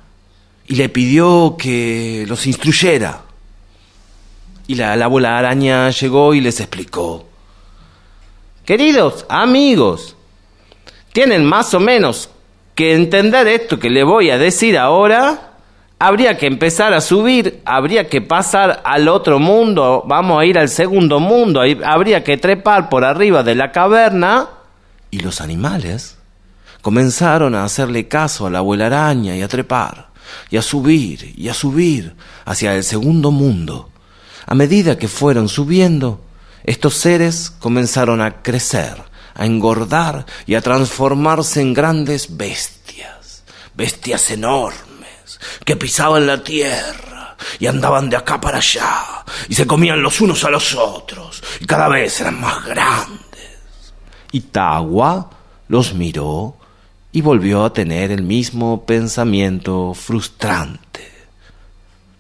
y 0.66 0.76
le 0.76 0.88
pidió 0.88 1.56
que 1.58 2.24
los 2.26 2.46
instruyera. 2.46 3.22
Y 4.66 4.76
la, 4.76 4.96
la 4.96 5.04
abuela 5.04 5.38
araña 5.38 5.90
llegó 5.90 6.34
y 6.34 6.40
les 6.40 6.58
explicó. 6.60 7.28
Queridos 8.64 9.26
amigos, 9.28 10.16
tienen 11.12 11.44
más 11.44 11.74
o 11.74 11.80
menos 11.80 12.30
que 12.74 12.94
entender 12.94 13.46
esto 13.48 13.78
que 13.78 13.90
le 13.90 14.04
voy 14.04 14.30
a 14.30 14.38
decir 14.38 14.76
ahora, 14.76 15.52
habría 15.98 16.36
que 16.36 16.46
empezar 16.46 16.92
a 16.92 17.00
subir, 17.00 17.60
habría 17.64 18.08
que 18.08 18.20
pasar 18.20 18.82
al 18.84 19.08
otro 19.08 19.38
mundo, 19.38 20.02
vamos 20.06 20.40
a 20.40 20.44
ir 20.44 20.58
al 20.58 20.68
segundo 20.68 21.20
mundo, 21.20 21.62
habría 21.84 22.24
que 22.24 22.36
trepar 22.36 22.88
por 22.88 23.04
arriba 23.04 23.42
de 23.42 23.54
la 23.54 23.72
caverna 23.72 24.48
y 25.10 25.20
los 25.20 25.40
animales 25.40 26.18
comenzaron 26.82 27.54
a 27.54 27.64
hacerle 27.64 28.08
caso 28.08 28.46
a 28.46 28.50
la 28.50 28.58
abuela 28.58 28.86
araña 28.86 29.34
y 29.34 29.40
a 29.40 29.48
trepar, 29.48 30.08
y 30.50 30.58
a 30.58 30.62
subir, 30.62 31.32
y 31.34 31.48
a 31.48 31.54
subir 31.54 32.14
hacia 32.44 32.74
el 32.74 32.84
segundo 32.84 33.30
mundo. 33.30 33.88
A 34.44 34.54
medida 34.54 34.98
que 34.98 35.08
fueron 35.08 35.48
subiendo, 35.48 36.20
estos 36.64 36.96
seres 36.96 37.50
comenzaron 37.58 38.20
a 38.20 38.42
crecer, 38.42 39.02
a 39.34 39.46
engordar 39.46 40.26
y 40.46 40.54
a 40.54 40.60
transformarse 40.60 41.60
en 41.60 41.74
grandes 41.74 42.36
bestias, 42.36 43.44
bestias 43.74 44.30
enormes, 44.30 45.40
que 45.64 45.76
pisaban 45.76 46.26
la 46.26 46.42
tierra 46.42 47.36
y 47.58 47.66
andaban 47.66 48.10
de 48.10 48.16
acá 48.16 48.40
para 48.40 48.58
allá 48.58 49.24
y 49.48 49.54
se 49.54 49.66
comían 49.66 50.02
los 50.02 50.20
unos 50.20 50.44
a 50.44 50.50
los 50.50 50.74
otros 50.74 51.42
y 51.60 51.66
cada 51.66 51.88
vez 51.88 52.20
eran 52.20 52.40
más 52.40 52.64
grandes. 52.64 53.24
Y 54.32 54.40
Tawa 54.40 55.30
los 55.68 55.94
miró 55.94 56.56
y 57.12 57.20
volvió 57.20 57.64
a 57.64 57.72
tener 57.72 58.10
el 58.10 58.22
mismo 58.22 58.84
pensamiento 58.84 59.94
frustrante. 59.94 61.12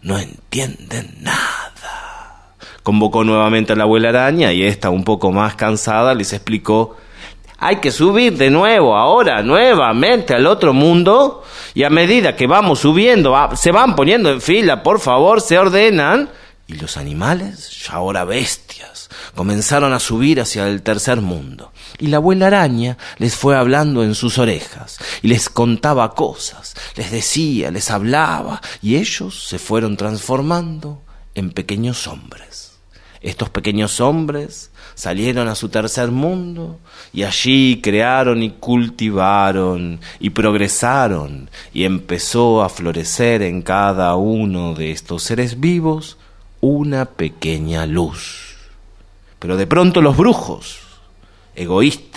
No 0.02 0.18
entienden 0.18 1.16
nada. 1.20 2.54
Convocó 2.82 3.24
nuevamente 3.24 3.72
a 3.72 3.76
la 3.76 3.84
abuela 3.84 4.10
araña 4.10 4.52
y 4.52 4.62
esta, 4.62 4.90
un 4.90 5.02
poco 5.02 5.32
más 5.32 5.56
cansada, 5.56 6.14
les 6.14 6.32
explicó 6.32 6.96
hay 7.64 7.76
que 7.76 7.90
subir 7.90 8.36
de 8.36 8.50
nuevo 8.50 8.94
ahora, 8.94 9.42
nuevamente 9.42 10.34
al 10.34 10.46
otro 10.46 10.74
mundo. 10.74 11.42
Y 11.72 11.84
a 11.84 11.88
medida 11.88 12.36
que 12.36 12.46
vamos 12.46 12.80
subiendo, 12.80 13.34
se 13.56 13.72
van 13.72 13.96
poniendo 13.96 14.30
en 14.30 14.42
fila, 14.42 14.82
por 14.82 15.00
favor, 15.00 15.40
se 15.40 15.58
ordenan. 15.58 16.28
Y 16.66 16.74
los 16.74 16.98
animales, 16.98 17.86
ya 17.86 17.94
ahora 17.94 18.26
bestias, 18.26 19.08
comenzaron 19.34 19.94
a 19.94 19.98
subir 19.98 20.42
hacia 20.42 20.68
el 20.68 20.82
tercer 20.82 21.22
mundo. 21.22 21.72
Y 21.98 22.08
la 22.08 22.18
abuela 22.18 22.48
araña 22.48 22.98
les 23.16 23.34
fue 23.34 23.56
hablando 23.56 24.04
en 24.04 24.14
sus 24.14 24.36
orejas 24.36 24.98
y 25.22 25.28
les 25.28 25.48
contaba 25.48 26.14
cosas, 26.14 26.74
les 26.96 27.10
decía, 27.10 27.70
les 27.70 27.90
hablaba, 27.90 28.60
y 28.82 28.96
ellos 28.96 29.46
se 29.48 29.58
fueron 29.58 29.96
transformando 29.96 31.02
en 31.34 31.50
pequeños 31.50 32.06
hombres. 32.08 32.72
Estos 33.22 33.48
pequeños 33.48 34.00
hombres 34.00 34.70
salieron 34.94 35.48
a 35.48 35.54
su 35.54 35.68
tercer 35.68 36.10
mundo 36.10 36.78
y 37.12 37.24
allí 37.24 37.80
crearon 37.82 38.42
y 38.42 38.50
cultivaron 38.50 40.00
y 40.20 40.30
progresaron 40.30 41.50
y 41.72 41.84
empezó 41.84 42.62
a 42.62 42.68
florecer 42.68 43.42
en 43.42 43.62
cada 43.62 44.14
uno 44.16 44.74
de 44.74 44.90
estos 44.90 45.22
seres 45.22 45.60
vivos 45.60 46.16
una 46.60 47.04
pequeña 47.04 47.86
luz. 47.86 48.56
Pero 49.38 49.56
de 49.56 49.66
pronto 49.66 50.00
los 50.00 50.16
brujos, 50.16 50.78
egoístas, 51.54 52.13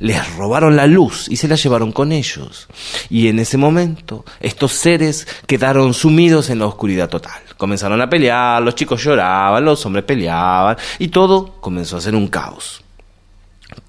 les 0.00 0.36
robaron 0.36 0.74
la 0.74 0.86
luz 0.86 1.28
y 1.28 1.36
se 1.36 1.46
la 1.46 1.54
llevaron 1.54 1.92
con 1.92 2.10
ellos. 2.10 2.66
Y 3.08 3.28
en 3.28 3.38
ese 3.38 3.56
momento 3.56 4.24
estos 4.40 4.72
seres 4.72 5.28
quedaron 5.46 5.94
sumidos 5.94 6.50
en 6.50 6.58
la 6.58 6.66
oscuridad 6.66 7.08
total. 7.08 7.40
Comenzaron 7.56 8.00
a 8.00 8.10
pelear, 8.10 8.62
los 8.62 8.74
chicos 8.74 9.04
lloraban, 9.04 9.64
los 9.64 9.84
hombres 9.86 10.04
peleaban 10.04 10.76
y 10.98 11.08
todo 11.08 11.60
comenzó 11.60 11.98
a 11.98 12.00
ser 12.00 12.14
un 12.14 12.26
caos. 12.26 12.82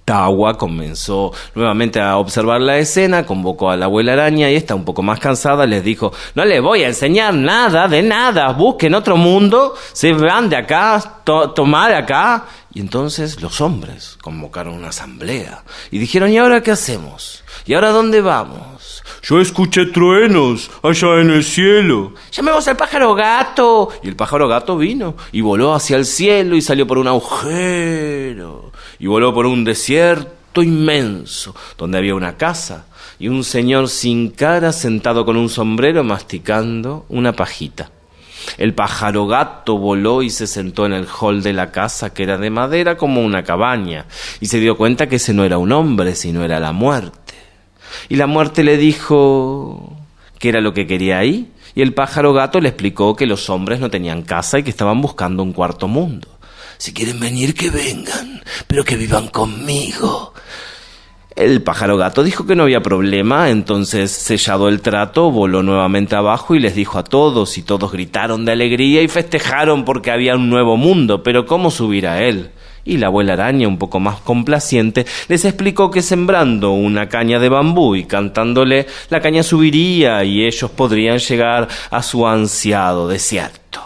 Tawa 0.05 0.57
comenzó 0.57 1.31
nuevamente 1.55 2.01
a 2.01 2.17
observar 2.17 2.59
la 2.61 2.77
escena, 2.77 3.25
convocó 3.25 3.69
a 3.69 3.77
la 3.77 3.85
abuela 3.85 4.13
araña 4.13 4.49
y 4.49 4.55
esta, 4.55 4.75
un 4.75 4.83
poco 4.85 5.03
más 5.03 5.19
cansada, 5.19 5.65
les 5.65 5.83
dijo, 5.83 6.11
no 6.35 6.43
les 6.43 6.61
voy 6.61 6.83
a 6.83 6.87
enseñar 6.87 7.33
nada 7.33 7.87
de 7.87 8.01
nada, 8.01 8.51
busquen 8.53 8.95
otro 8.95 9.15
mundo, 9.17 9.75
se 9.93 10.13
van 10.13 10.49
de 10.49 10.55
acá, 10.57 11.21
to- 11.23 11.51
tomar 11.51 11.93
acá. 11.93 12.45
Y 12.73 12.79
entonces 12.79 13.41
los 13.41 13.59
hombres 13.61 14.17
convocaron 14.21 14.73
una 14.75 14.89
asamblea 14.89 15.63
y 15.91 15.99
dijeron, 15.99 16.31
¿y 16.31 16.37
ahora 16.37 16.61
qué 16.63 16.71
hacemos? 16.71 17.43
¿Y 17.65 17.73
ahora 17.73 17.89
dónde 17.91 18.21
vamos? 18.21 18.80
Yo 19.23 19.39
escuché 19.39 19.85
truenos 19.87 20.71
allá 20.83 21.21
en 21.21 21.29
el 21.29 21.43
cielo. 21.43 22.13
Llamemos 22.31 22.67
al 22.67 22.77
pájaro 22.77 23.13
gato. 23.13 23.89
Y 24.03 24.07
el 24.07 24.15
pájaro 24.15 24.47
gato 24.47 24.77
vino 24.77 25.15
y 25.31 25.41
voló 25.41 25.73
hacia 25.73 25.97
el 25.97 26.05
cielo 26.05 26.55
y 26.55 26.61
salió 26.61 26.87
por 26.87 26.97
un 26.97 27.07
agujero. 27.07 28.71
Y 28.99 29.07
voló 29.07 29.33
por 29.33 29.45
un 29.45 29.63
desierto 29.63 30.61
inmenso, 30.61 31.55
donde 31.77 31.97
había 31.97 32.15
una 32.15 32.37
casa 32.37 32.85
y 33.21 33.27
un 33.27 33.43
señor 33.43 33.87
sin 33.87 34.31
cara 34.31 34.73
sentado 34.73 35.25
con 35.25 35.37
un 35.37 35.47
sombrero 35.47 36.03
masticando 36.03 37.05
una 37.07 37.33
pajita. 37.33 37.91
El 38.57 38.73
pájaro 38.73 39.27
gato 39.27 39.77
voló 39.77 40.23
y 40.23 40.31
se 40.31 40.47
sentó 40.47 40.87
en 40.87 40.93
el 40.93 41.07
hall 41.07 41.43
de 41.43 41.53
la 41.53 41.71
casa, 41.71 42.11
que 42.11 42.23
era 42.23 42.39
de 42.39 42.49
madera 42.49 42.97
como 42.97 43.21
una 43.21 43.43
cabaña, 43.43 44.07
y 44.39 44.47
se 44.47 44.59
dio 44.59 44.75
cuenta 44.75 45.07
que 45.07 45.17
ese 45.17 45.35
no 45.35 45.43
era 45.43 45.59
un 45.59 45.71
hombre, 45.71 46.15
sino 46.15 46.43
era 46.43 46.59
la 46.59 46.71
muerte. 46.71 47.20
Y 48.09 48.15
la 48.15 48.27
muerte 48.27 48.63
le 48.63 48.77
dijo 48.77 49.97
qué 50.39 50.49
era 50.49 50.61
lo 50.61 50.73
que 50.73 50.87
quería 50.87 51.19
ahí, 51.19 51.51
y 51.75 51.81
el 51.81 51.93
pájaro 51.93 52.33
gato 52.33 52.59
le 52.59 52.69
explicó 52.69 53.15
que 53.15 53.25
los 53.25 53.49
hombres 53.49 53.79
no 53.79 53.89
tenían 53.89 54.23
casa 54.23 54.59
y 54.59 54.63
que 54.63 54.69
estaban 54.69 55.01
buscando 55.01 55.43
un 55.43 55.53
cuarto 55.53 55.87
mundo. 55.87 56.27
Si 56.77 56.93
quieren 56.93 57.19
venir, 57.19 57.53
que 57.53 57.69
vengan, 57.69 58.41
pero 58.67 58.83
que 58.83 58.95
vivan 58.95 59.27
conmigo. 59.27 60.33
El 61.35 61.61
pájaro 61.61 61.95
gato 61.95 62.23
dijo 62.23 62.45
que 62.45 62.55
no 62.55 62.63
había 62.63 62.81
problema, 62.81 63.49
entonces 63.49 64.11
sellado 64.11 64.67
el 64.67 64.81
trato, 64.81 65.31
voló 65.31 65.63
nuevamente 65.63 66.15
abajo 66.15 66.55
y 66.55 66.59
les 66.59 66.75
dijo 66.75 66.97
a 66.97 67.03
todos, 67.03 67.57
y 67.57 67.61
todos 67.61 67.91
gritaron 67.91 68.43
de 68.43 68.51
alegría 68.51 69.01
y 69.01 69.07
festejaron 69.07 69.85
porque 69.85 70.11
había 70.11 70.35
un 70.35 70.49
nuevo 70.49 70.75
mundo, 70.75 71.23
pero 71.23 71.45
¿cómo 71.45 71.71
subir 71.71 72.05
a 72.05 72.21
él? 72.23 72.51
Y 72.83 72.97
la 72.97 73.07
abuela 73.07 73.33
araña, 73.33 73.67
un 73.67 73.77
poco 73.77 73.99
más 73.99 74.19
complaciente, 74.21 75.05
les 75.27 75.45
explicó 75.45 75.91
que 75.91 76.01
sembrando 76.01 76.71
una 76.71 77.09
caña 77.09 77.39
de 77.39 77.49
bambú 77.49 77.95
y 77.95 78.05
cantándole, 78.05 78.87
la 79.09 79.21
caña 79.21 79.43
subiría 79.43 80.23
y 80.23 80.45
ellos 80.45 80.71
podrían 80.71 81.19
llegar 81.19 81.67
a 81.89 82.01
su 82.01 82.27
ansiado 82.27 83.07
desierto. 83.07 83.81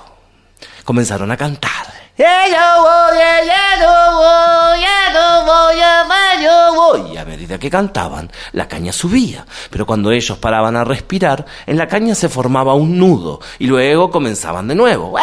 Comenzaron 0.84 1.32
a 1.32 1.38
cantar. 1.38 2.05
Y 7.12 7.18
a 7.18 7.26
medida 7.26 7.58
que 7.60 7.70
cantaban, 7.70 8.32
la 8.54 8.70
caña 8.70 8.94
subía. 8.94 9.46
Pero 9.70 9.86
cuando 9.86 10.12
ellos 10.12 10.38
paraban 10.38 10.78
a 10.78 10.86
respirar, 10.86 11.46
en 11.66 11.78
la 11.78 11.88
caña 11.88 12.16
se 12.16 12.30
formaba 12.30 12.74
un 12.74 12.98
nudo 12.98 13.42
y 13.60 13.68
luego 13.68 14.12
comenzaban 14.12 14.68
de 14.70 14.76
nuevo. 14.76 15.18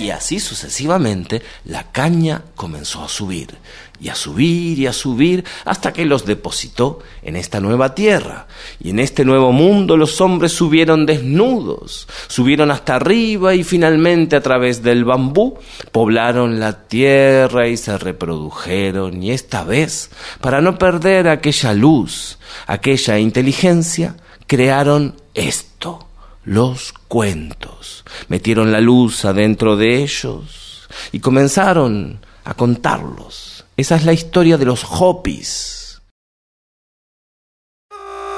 Y 0.00 0.10
así 0.10 0.38
sucesivamente, 0.38 1.42
la 1.64 1.90
caña 1.90 2.42
comenzó 2.54 3.02
a 3.02 3.08
subir 3.08 3.58
y 4.00 4.08
a 4.08 4.14
subir 4.14 4.78
y 4.78 4.86
a 4.86 4.92
subir 4.92 5.44
hasta 5.64 5.92
que 5.92 6.06
los 6.06 6.24
depositó 6.24 7.00
en 7.22 7.36
esta 7.36 7.60
nueva 7.60 7.94
tierra. 7.94 8.46
Y 8.82 8.90
en 8.90 8.98
este 8.98 9.24
nuevo 9.24 9.52
mundo 9.52 9.96
los 9.96 10.20
hombres 10.20 10.52
subieron 10.52 11.06
desnudos, 11.06 12.08
subieron 12.26 12.70
hasta 12.70 12.96
arriba 12.96 13.54
y 13.54 13.62
finalmente 13.62 14.36
a 14.36 14.40
través 14.40 14.82
del 14.82 15.04
bambú 15.04 15.58
poblaron 15.92 16.58
la 16.58 16.86
tierra 16.86 17.68
y 17.68 17.76
se 17.76 17.98
reprodujeron. 17.98 19.22
Y 19.22 19.32
esta 19.32 19.64
vez, 19.64 20.10
para 20.40 20.60
no 20.60 20.78
perder 20.78 21.28
aquella 21.28 21.74
luz, 21.74 22.38
aquella 22.66 23.18
inteligencia, 23.18 24.16
crearon 24.46 25.16
esto, 25.34 26.08
los 26.44 26.92
cuentos. 27.08 28.04
Metieron 28.28 28.72
la 28.72 28.80
luz 28.80 29.24
adentro 29.24 29.76
de 29.76 30.02
ellos 30.02 30.88
y 31.12 31.20
comenzaron 31.20 32.20
a 32.44 32.54
contarlos. 32.54 33.49
Esa 33.80 33.94
es 33.94 34.04
la 34.04 34.12
historia 34.12 34.58
de 34.58 34.66
los 34.66 34.84
Hopis. 34.84 36.02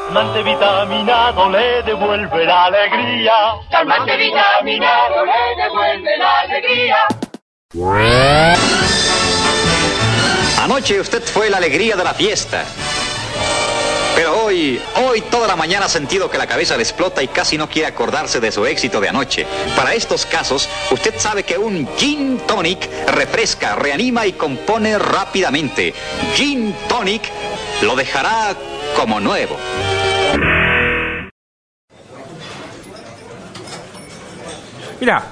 Calmante 0.07 0.41
vitaminado 0.45 1.51
le 1.51 1.83
devuelve 1.83 2.45
la 2.45 2.67
alegría. 2.67 3.33
Calmante 3.69 4.17
vitaminado 4.19 5.25
le 5.25 5.63
devuelve 5.65 6.17
la 6.17 6.41
alegría. 6.43 6.97
Anoche 10.61 11.01
usted 11.01 11.25
fue 11.25 11.51
la 11.51 11.57
alegría 11.57 11.97
de 11.97 12.05
la 12.05 12.15
fiesta. 12.15 12.65
Pero 14.15 14.45
hoy, 14.45 14.81
hoy 14.97 15.21
toda 15.23 15.49
la 15.49 15.57
mañana 15.57 15.87
ha 15.87 15.89
sentido 15.89 16.31
que 16.31 16.39
la 16.39 16.47
cabeza 16.47 16.77
le 16.77 16.83
explota 16.83 17.23
y 17.23 17.29
casi 17.29 17.57
no 17.57 17.69
quiere 17.69 17.89
acordarse 17.89 18.41
de 18.41 18.53
su 18.53 18.67
éxito 18.67 19.01
de 19.01 19.09
anoche. 19.09 19.47
Para 19.75 19.95
estos 19.95 20.27
casos, 20.27 20.69
usted 20.91 21.15
sabe 21.19 21.45
que 21.45 21.57
un 21.57 21.89
gin 21.97 22.39
tonic 22.47 22.89
refresca, 23.09 23.75
reanima 23.75 24.27
y 24.27 24.33
compone 24.33 24.99
rápidamente. 24.99 25.95
Gin 26.35 26.75
tonic 26.89 27.23
lo 27.83 27.97
dejará 27.97 28.55
como 28.97 29.19
nuevo. 29.19 29.57
Mira, 35.01 35.25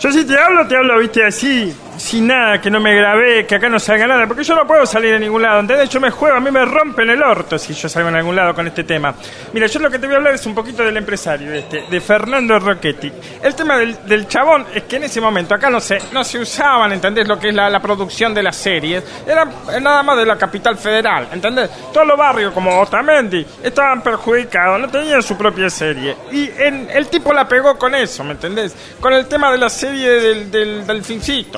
yo 0.00 0.12
si 0.12 0.24
te 0.24 0.38
hablo, 0.38 0.66
te 0.68 0.76
hablo, 0.76 0.98
viste, 0.98 1.24
así, 1.24 1.74
sin 1.98 2.28
nada, 2.28 2.60
que 2.60 2.70
no 2.70 2.80
me 2.80 2.94
grabé, 2.94 3.46
que 3.46 3.56
acá 3.56 3.68
no 3.68 3.78
salga 3.78 4.06
nada, 4.06 4.26
porque 4.26 4.44
yo 4.44 4.54
no 4.54 4.66
puedo 4.66 4.86
salir 4.86 5.14
a 5.14 5.18
ningún 5.18 5.42
lado, 5.42 5.60
¿entendés? 5.60 5.88
Yo 5.90 6.00
me 6.00 6.10
juego, 6.10 6.36
a 6.36 6.40
mí 6.40 6.50
me 6.50 6.64
rompen 6.64 7.10
el 7.10 7.22
orto 7.22 7.58
si 7.58 7.74
yo 7.74 7.88
salgo 7.88 8.08
en 8.08 8.16
algún 8.16 8.36
lado 8.36 8.54
con 8.54 8.66
este 8.66 8.84
tema. 8.84 9.14
Mira, 9.52 9.66
yo 9.66 9.80
lo 9.80 9.90
que 9.90 9.98
te 9.98 10.06
voy 10.06 10.14
a 10.14 10.18
hablar 10.18 10.34
es 10.34 10.46
un 10.46 10.54
poquito 10.54 10.84
del 10.84 10.96
empresario 10.96 11.52
este, 11.52 11.84
de 11.90 12.00
Fernando 12.00 12.58
Rocchetti. 12.58 13.12
El 13.42 13.54
tema 13.54 13.78
del, 13.78 14.28
chabón 14.28 14.66
es 14.74 14.84
que 14.84 14.96
en 14.96 15.04
ese 15.04 15.20
momento 15.20 15.54
acá 15.54 15.70
no 15.70 15.80
se, 15.80 15.98
no 16.12 16.22
se 16.22 16.38
usaban, 16.38 16.92
¿entendés? 16.92 17.26
Lo 17.26 17.38
que 17.38 17.48
es 17.48 17.54
la, 17.54 17.78
producción 17.80 18.34
de 18.34 18.42
las 18.42 18.56
series, 18.56 19.02
era 19.26 19.44
nada 19.80 20.02
más 20.02 20.16
de 20.16 20.26
la 20.26 20.36
capital 20.36 20.76
federal, 20.76 21.28
¿entendés? 21.32 21.70
Todos 21.92 22.06
los 22.06 22.18
barrios 22.18 22.52
como 22.52 22.80
Otamendi 22.80 23.44
estaban 23.62 24.02
perjudicados, 24.02 24.80
no 24.80 24.88
tenían 24.88 25.22
su 25.22 25.36
propia 25.36 25.70
serie. 25.70 26.16
Y 26.32 26.50
en- 26.58 26.88
el 26.90 27.08
tipo 27.08 27.32
la 27.32 27.46
pegó 27.48 27.78
con 27.78 27.94
eso, 27.94 28.24
¿me 28.24 28.32
entendés? 28.32 28.74
Con 29.00 29.12
el 29.12 29.26
tema 29.26 29.50
de 29.52 29.58
la 29.58 29.70
serie 29.70 30.10
del, 30.10 30.50
del, 30.50 30.86
del 30.86 31.02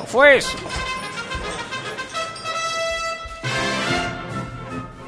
fue 0.07 0.30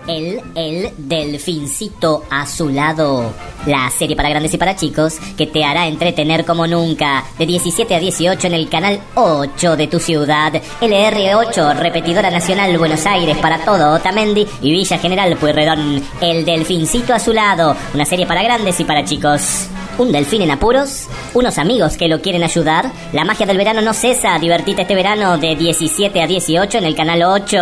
El, 0.09 0.41
el 0.57 0.91
delfincito 0.97 2.25
a 2.29 2.45
su 2.45 2.69
lado. 2.69 3.33
La 3.67 3.89
serie 3.91 4.17
para 4.17 4.31
grandes 4.31 4.53
y 4.53 4.59
para 4.59 4.75
chicos 4.75 5.19
que 5.37 5.47
te 5.47 5.65
hará 5.65 5.87
entretener 5.87 6.45
como 6.45 6.67
nunca. 6.67 7.25
De 7.39 7.47
17 7.47 7.95
a 7.95 8.01
18 8.01 8.49
en 8.49 8.55
el 8.55 8.69
canal 8.69 9.01
8 9.15 9.77
de 9.77 9.87
tu 9.87 10.01
ciudad. 10.01 10.61
LR8, 10.81 11.79
repetidora 11.79 12.31
nacional 12.31 12.77
Buenos 12.77 13.07
Aires 13.07 13.39
para 13.39 13.65
todo 13.65 13.95
Otamendi 13.95 14.45
y 14.61 14.73
Villa 14.73 14.99
General 14.99 15.37
Pueyrredón. 15.37 16.03
El 16.21 16.45
delfincito 16.45 17.15
a 17.15 17.21
su 17.21 17.33
lado. 17.33 17.77
Una 17.95 18.05
serie 18.05 18.27
para 18.27 18.43
grandes 18.43 18.81
y 18.81 18.85
para 18.85 19.05
chicos. 19.05 19.69
Un 19.99 20.13
delfín 20.13 20.43
en 20.43 20.51
apuros, 20.51 21.09
unos 21.35 21.59
amigos 21.59 21.97
que 21.97 22.09
lo 22.09 22.21
quieren 22.21 22.43
ayudar. 22.43 22.91
La 23.13 23.25
magia 23.25 23.47
del 23.47 23.57
verano 23.57 23.81
no 23.83 23.95
cesa. 23.95 24.39
Divertite 24.39 24.83
este 24.83 24.95
verano 24.95 25.39
de 25.39 25.57
17 25.57 26.21
a 26.21 26.27
18 26.27 26.79
en 26.79 26.85
el 26.85 26.95
canal 26.95 27.23
8. 27.23 27.57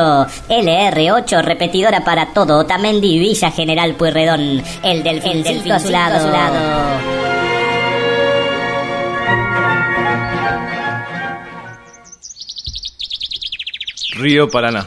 LR8, 0.48 1.42
repetidora 1.42 2.04
para 2.04 2.32
todo. 2.32 2.58
Otamendi, 2.58 3.18
Villa 3.18 3.50
General 3.50 3.94
Pueyrredón. 3.94 4.62
El 4.82 5.02
delfín, 5.02 5.72
a 5.72 5.78
su 5.78 5.90
lado. 5.90 6.16
A 6.16 6.20
su 6.20 6.28
lado. 6.28 7.20
Río 14.12 14.48
Paraná. 14.50 14.86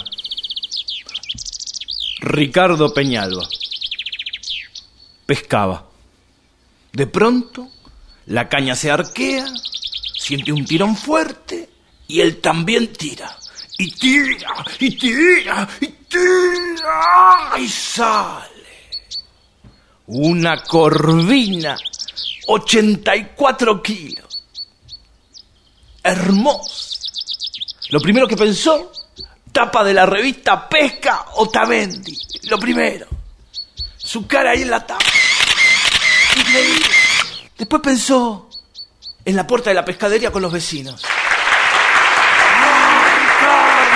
Ricardo 2.20 2.94
Peñalba. 2.94 3.48
Pescaba. 5.26 5.93
De 6.94 7.08
pronto, 7.08 7.70
la 8.28 8.48
caña 8.48 8.76
se 8.76 8.92
arquea, 8.92 9.48
siente 10.16 10.54
un 10.54 10.64
tirón 10.64 10.96
fuerte 10.96 11.68
y 12.08 12.22
él 12.22 12.40
también 12.40 12.94
tira. 12.94 13.36
Y 13.80 13.92
tira, 13.92 14.64
y 14.80 14.96
tira, 14.96 15.68
y 15.82 15.88
tira, 15.88 17.52
y 17.58 17.68
sale. 17.68 18.48
Una 20.06 20.62
corvina, 20.62 21.76
84 22.46 23.82
kilos. 23.82 24.44
Hermoso. 26.04 27.00
Lo 27.90 28.00
primero 28.02 28.28
que 28.28 28.38
pensó, 28.38 28.92
tapa 29.52 29.84
de 29.84 29.96
la 29.96 30.06
revista 30.06 30.70
Pesca 30.70 31.26
Otamendi. 31.38 32.16
Lo 32.44 32.60
primero. 32.60 33.08
Su 33.98 34.28
cara 34.28 34.52
ahí 34.52 34.62
en 34.62 34.70
la 34.70 34.86
tapa. 34.86 35.04
Después 37.58 37.82
pensó 37.82 38.50
en 39.26 39.36
la 39.36 39.46
puerta 39.48 39.70
de 39.70 39.76
la 39.76 39.86
pescadería 39.86 40.32
con 40.32 40.42
los 40.42 40.52
vecinos. 40.52 41.04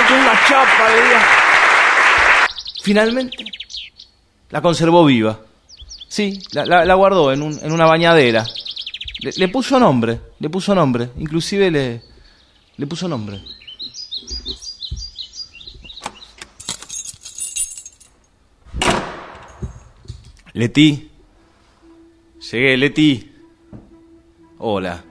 Una 0.09 0.39
chapa. 0.47 0.87
Finalmente, 2.81 3.43
la 4.49 4.61
conservó 4.61 5.03
viva. 5.03 5.39
Sí, 6.07 6.41
la, 6.51 6.65
la- 6.65 6.85
la 6.85 6.93
guardó 6.93 7.33
en, 7.33 7.41
un- 7.41 7.59
en 7.61 7.71
una 7.73 7.85
bañadera. 7.85 8.45
Le, 9.19 9.31
le 9.35 9.47
puso 9.49 9.77
nombre, 9.79 10.21
le 10.39 10.49
puso 10.49 10.73
nombre. 10.73 11.09
Inclusive 11.17 11.69
le, 11.71 12.01
le 12.77 12.87
puso 12.87 13.07
nombre. 13.09 13.41
Leti. 20.53 21.11
Llegué, 22.51 22.77
Leti. 22.77 23.31
Hola. 24.59 25.03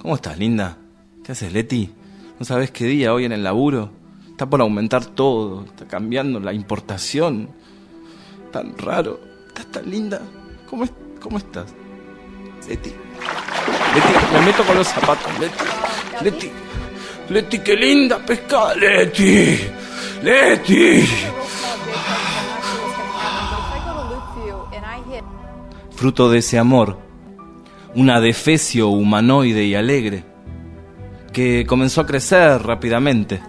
¿Cómo 0.00 0.14
estás, 0.16 0.38
linda? 0.38 0.76
¿Qué 1.24 1.32
haces, 1.32 1.52
Leti? 1.52 1.90
¿No 2.38 2.44
sabes 2.44 2.70
qué 2.70 2.84
día 2.84 3.12
hoy 3.12 3.24
en 3.24 3.32
el 3.32 3.42
laburo? 3.42 3.90
Está 4.30 4.48
por 4.48 4.60
aumentar 4.60 5.04
todo, 5.06 5.64
está 5.64 5.86
cambiando 5.86 6.38
la 6.40 6.52
importación. 6.52 7.50
Tan 8.52 8.76
raro. 8.78 9.20
Estás 9.48 9.66
tan 9.72 9.90
linda. 9.90 10.20
¿Cómo, 10.70 10.84
es- 10.84 10.92
cómo 11.20 11.38
estás? 11.38 11.74
Leti. 12.68 12.90
Leti, 12.90 14.12
me 14.34 14.46
meto 14.46 14.62
con 14.64 14.76
los 14.76 14.86
zapatos. 14.86 15.32
Leti. 15.40 15.64
Leti. 16.22 16.50
Leti, 17.30 17.58
qué 17.60 17.74
linda 17.76 18.18
pescada. 18.24 18.74
Leti. 18.76 19.58
Leti. 20.22 21.04
Fruto 25.98 26.30
de 26.30 26.38
ese 26.38 26.60
amor, 26.60 26.96
un 27.96 28.08
adefesio 28.08 28.88
humanoide 28.88 29.64
y 29.64 29.74
alegre, 29.74 30.22
que 31.32 31.66
comenzó 31.66 32.02
a 32.02 32.06
crecer 32.06 32.62
rápidamente. 32.62 33.40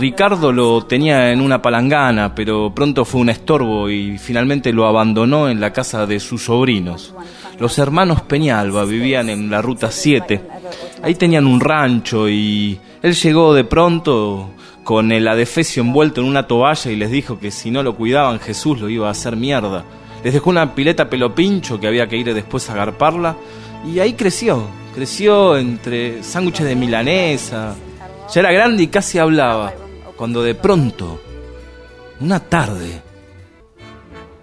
Ricardo 0.00 0.50
lo 0.50 0.86
tenía 0.86 1.30
en 1.32 1.42
una 1.42 1.60
palangana, 1.60 2.34
pero 2.34 2.72
pronto 2.74 3.04
fue 3.04 3.20
un 3.20 3.28
estorbo 3.28 3.90
y 3.90 4.16
finalmente 4.16 4.72
lo 4.72 4.86
abandonó 4.86 5.50
en 5.50 5.60
la 5.60 5.74
casa 5.74 6.06
de 6.06 6.20
sus 6.20 6.44
sobrinos. 6.44 7.14
Los 7.58 7.78
hermanos 7.78 8.22
Peñalba 8.22 8.86
vivían 8.86 9.28
en 9.28 9.50
la 9.50 9.60
Ruta 9.60 9.90
7. 9.90 10.40
Ahí 11.02 11.16
tenían 11.16 11.46
un 11.46 11.60
rancho 11.60 12.30
y 12.30 12.80
él 13.02 13.14
llegó 13.14 13.52
de 13.52 13.64
pronto 13.64 14.52
con 14.84 15.12
el 15.12 15.28
adefesio 15.28 15.82
envuelto 15.82 16.22
en 16.22 16.28
una 16.28 16.46
toalla 16.46 16.90
y 16.90 16.96
les 16.96 17.10
dijo 17.10 17.38
que 17.38 17.50
si 17.50 17.70
no 17.70 17.82
lo 17.82 17.94
cuidaban 17.94 18.40
Jesús 18.40 18.80
lo 18.80 18.88
iba 18.88 19.08
a 19.08 19.10
hacer 19.10 19.36
mierda. 19.36 19.84
Les 20.26 20.32
dejó 20.34 20.50
una 20.50 20.74
pileta 20.74 21.08
pelo 21.08 21.32
pincho 21.36 21.78
que 21.78 21.86
había 21.86 22.08
que 22.08 22.16
ir 22.16 22.34
después 22.34 22.68
a 22.68 22.72
agarparla 22.72 23.36
y 23.86 24.00
ahí 24.00 24.14
creció. 24.14 24.66
Creció 24.92 25.56
entre 25.56 26.24
sándwiches 26.24 26.66
de 26.66 26.74
milanesa. 26.74 27.76
Ya 28.34 28.40
era 28.40 28.50
grande 28.50 28.82
y 28.82 28.88
casi 28.88 29.20
hablaba. 29.20 29.72
Cuando 30.16 30.42
de 30.42 30.56
pronto, 30.56 31.20
una 32.18 32.40
tarde, 32.40 33.02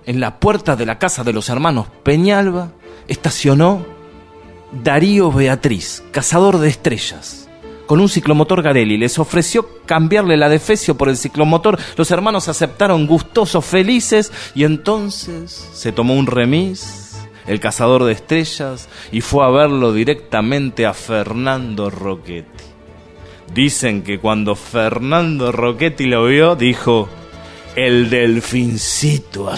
en 0.05 0.21
la 0.21 0.39
puerta 0.39 0.77
de 0.77 0.85
la 0.85 0.97
casa 0.97 1.25
de 1.25 1.33
los 1.33 1.49
hermanos 1.49 1.87
Peñalba, 2.01 2.71
estacionó 3.09 3.85
Darío 4.71 5.33
Beatriz, 5.33 6.01
cazador 6.11 6.59
de 6.59 6.69
estrellas, 6.69 7.42
con 7.85 7.99
un 7.99 8.09
ciclomotor 8.09 8.61
Garelli. 8.61 8.97
Les 8.97 9.19
ofreció 9.19 9.67
cambiarle 9.85 10.37
la 10.37 10.49
defecio 10.49 10.95
por 10.95 11.09
el 11.09 11.17
ciclomotor. 11.17 11.79
Los 11.97 12.11
hermanos 12.11 12.47
aceptaron 12.47 13.07
gustosos, 13.07 13.65
felices, 13.65 14.31
y 14.55 14.63
entonces 14.63 15.69
se 15.73 15.91
tomó 15.91 16.15
un 16.15 16.27
remis, 16.27 17.17
el 17.47 17.59
cazador 17.59 18.03
de 18.03 18.13
estrellas, 18.13 18.89
y 19.11 19.21
fue 19.21 19.45
a 19.45 19.49
verlo 19.49 19.93
directamente 19.93 20.85
a 20.85 20.93
Fernando 20.93 21.89
Roquetti. 21.89 22.63
Dicen 23.53 24.03
que 24.03 24.19
cuando 24.19 24.55
Fernando 24.55 25.51
Roquetti 25.51 26.05
lo 26.05 26.25
vio, 26.25 26.55
dijo, 26.55 27.07
el 27.75 28.09
delfincito 28.09 29.49
a 29.49 29.57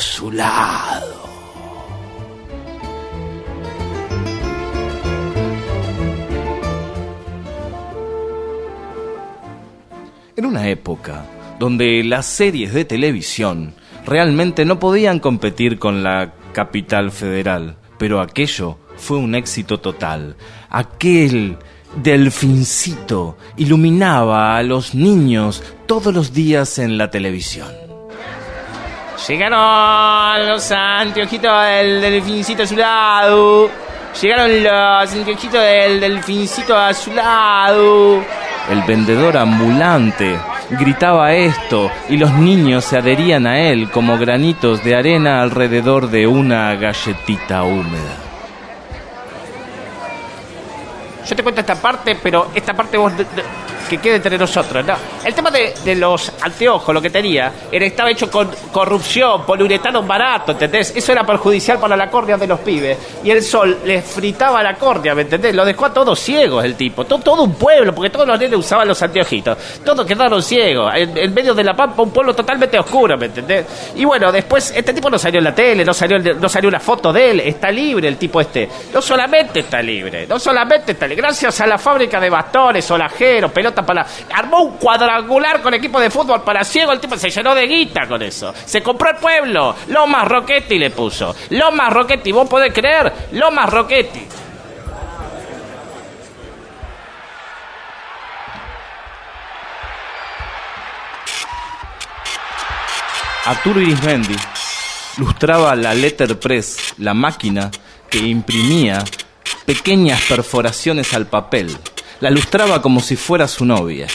En 10.38 10.46
una 10.46 10.68
época 10.68 11.26
donde 11.60 12.04
las 12.04 12.26
series 12.26 12.74
de 12.74 12.84
televisión 12.84 13.74
realmente 14.06 14.66
no 14.66 14.80
podían 14.80 15.20
competir 15.20 15.80
con 15.80 16.04
la 16.04 16.34
capital 16.52 17.12
federal, 17.12 17.78
pero 17.98 18.20
aquello 18.20 18.78
fue 18.98 19.18
un 19.18 19.34
éxito 19.34 19.80
total. 19.80 20.36
Aquel 20.70 21.58
delfincito 21.96 23.38
iluminaba 23.56 24.58
a 24.58 24.64
los 24.64 24.94
niños 24.94 25.64
todos 25.86 26.14
los 26.14 26.34
días 26.34 26.80
en 26.80 26.98
la 26.98 27.10
televisión. 27.10 27.70
Llegaron 29.30 30.48
los 30.50 30.70
anteojitos 30.70 31.66
del 31.66 32.02
delfincito 32.02 32.64
a 32.64 32.68
su 32.68 32.76
lado. 32.76 33.70
Llegaron 34.22 34.64
los 34.64 35.14
anteojitos 35.14 35.62
del 35.62 36.02
delfincito 36.02 36.78
a 36.78 36.94
su 36.94 37.14
lado. 37.14 38.22
El 38.70 38.82
vendedor 38.84 39.38
ambulante 39.38 40.40
gritaba 40.72 41.34
esto 41.34 41.92
y 42.10 42.18
los 42.18 42.34
niños 42.34 42.84
se 42.86 42.98
adherían 42.98 43.46
a 43.46 43.60
él 43.60 43.92
como 43.92 44.18
granitos 44.18 44.84
de 44.84 44.96
arena 44.96 45.42
alrededor 45.42 46.10
de 46.10 46.26
una 46.26 46.76
galletita 46.76 47.64
húmeda. 47.64 48.18
Yo 51.28 51.36
te 51.36 51.44
cuento 51.44 51.62
esta 51.62 51.76
parte, 51.76 52.18
pero 52.22 52.50
esta 52.56 52.74
parte 52.74 52.98
vos 52.98 53.14
que 53.90 53.98
quede 53.98 54.16
entre 54.16 54.38
nosotros, 54.38 54.86
¿no? 54.86 54.96
El 55.24 55.34
tema 55.34 55.50
de, 55.52 55.96
los 55.96 56.32
anteojos, 56.42 56.94
lo 56.94 57.02
que 57.02 57.10
tenía, 57.10 57.52
estaba 57.72 58.10
hecho 58.12 58.30
con 58.30 58.50
corrupción, 58.72 59.44
poliuretano 59.46 60.04
barato, 60.04 60.52
¿entendés? 60.52 60.94
Eso 60.96 61.12
era 61.12 61.24
perjudicial 61.24 61.80
para 61.80 61.96
la 61.96 62.10
córnea 62.10 62.38
de 62.38 62.48
los 62.48 62.60
pibes. 62.60 62.98
Y 63.24 63.32
el 63.32 63.42
sol 63.44 63.80
les 63.86 64.04
fritaba 64.06 64.62
la 64.62 64.76
córnea, 64.76 65.16
¿me 65.16 65.22
entendés? 65.24 65.56
Lo 65.56 65.66
dejó 65.66 65.86
a 65.86 65.94
todos 65.94 66.20
ciegos 66.20 66.64
el 66.66 66.76
tipo. 66.76 67.06
To- 67.06 67.20
todo 67.20 67.44
un 67.44 67.56
pueblo, 67.56 67.94
porque 67.94 68.10
todos 68.10 68.28
los 68.28 68.40
nenes 68.40 68.60
usaban 68.60 68.88
los 68.88 69.02
anteojitos. 69.02 69.58
Todos 69.84 70.06
quedaron 70.06 70.42
ciegos. 70.44 70.92
En, 70.96 71.34
medio 71.34 71.54
de 71.54 71.64
la 71.64 71.74
pampa, 71.74 72.02
un 72.02 72.12
pueblo 72.12 72.34
totalmente 72.36 72.78
oscuro, 72.78 73.18
¿me 73.18 73.26
entendés? 73.28 73.66
Y 73.96 74.06
bueno, 74.06 74.32
después, 74.32 74.72
este 74.76 74.94
tipo 74.94 75.10
no 75.10 75.18
salió 75.18 75.40
en 75.40 75.44
la 75.46 75.56
tele, 75.56 75.84
no 75.86 75.94
salió, 75.94 76.20
no 76.20 76.50
salió 76.50 76.70
una 76.70 76.80
foto 76.80 77.12
de 77.12 77.32
él. 77.32 77.40
Está 77.42 77.72
libre 77.72 78.08
el 78.08 78.18
tipo 78.18 78.40
este. 78.42 78.70
No 78.94 79.02
solamente 79.02 79.62
está 79.62 79.82
libre, 79.82 80.26
no 80.28 80.40
solamente 80.40 80.92
está 80.94 81.08
libre. 81.08 81.22
Gracias 81.24 81.60
a 81.62 81.68
la 81.68 81.78
fábrica 81.78 82.20
de 82.20 82.30
bastones, 82.30 82.86
solajeros, 82.86 83.52
para... 83.84 84.06
Armó 84.32 84.62
un 84.62 84.78
cuadrangular 84.78 85.62
con 85.64 85.74
equipo 85.74 86.00
de 86.00 86.12
fútbol 86.12 86.44
para 86.44 86.64
ciego. 86.64 86.92
El 86.92 87.00
tipo 87.00 87.18
se 87.18 87.32
llenó 87.32 87.56
de 87.56 87.66
guita 87.66 88.08
con 88.08 88.22
eso. 88.22 88.54
Se 88.66 88.84
compró 88.84 89.10
el 89.10 89.16
pueblo. 89.16 89.76
Lomas 89.88 90.28
Roquetti 90.28 90.78
le 90.78 90.92
puso. 90.92 91.36
Lomas 91.50 91.92
Roquetti, 91.92 92.32
vos 92.32 92.48
podés 92.48 92.72
creer. 92.72 93.12
Lomas 93.32 93.70
Roquetti. 93.70 94.28
Arturo 103.46 103.80
Irismendi 103.80 104.36
lustraba 105.18 105.76
la 105.76 105.94
letterpress, 105.94 106.96
la 106.98 107.14
máquina 107.14 107.70
que 108.10 108.18
imprimía 108.18 109.04
pequeñas 109.66 110.22
perforaciones 110.28 111.14
al 111.14 111.28
papel. 111.28 111.78
La 112.22 112.30
lustraba 112.30 112.82
como 112.82 113.02
si 113.02 113.16
fuera 113.16 113.48
su 113.48 113.66
novia. 113.66 114.08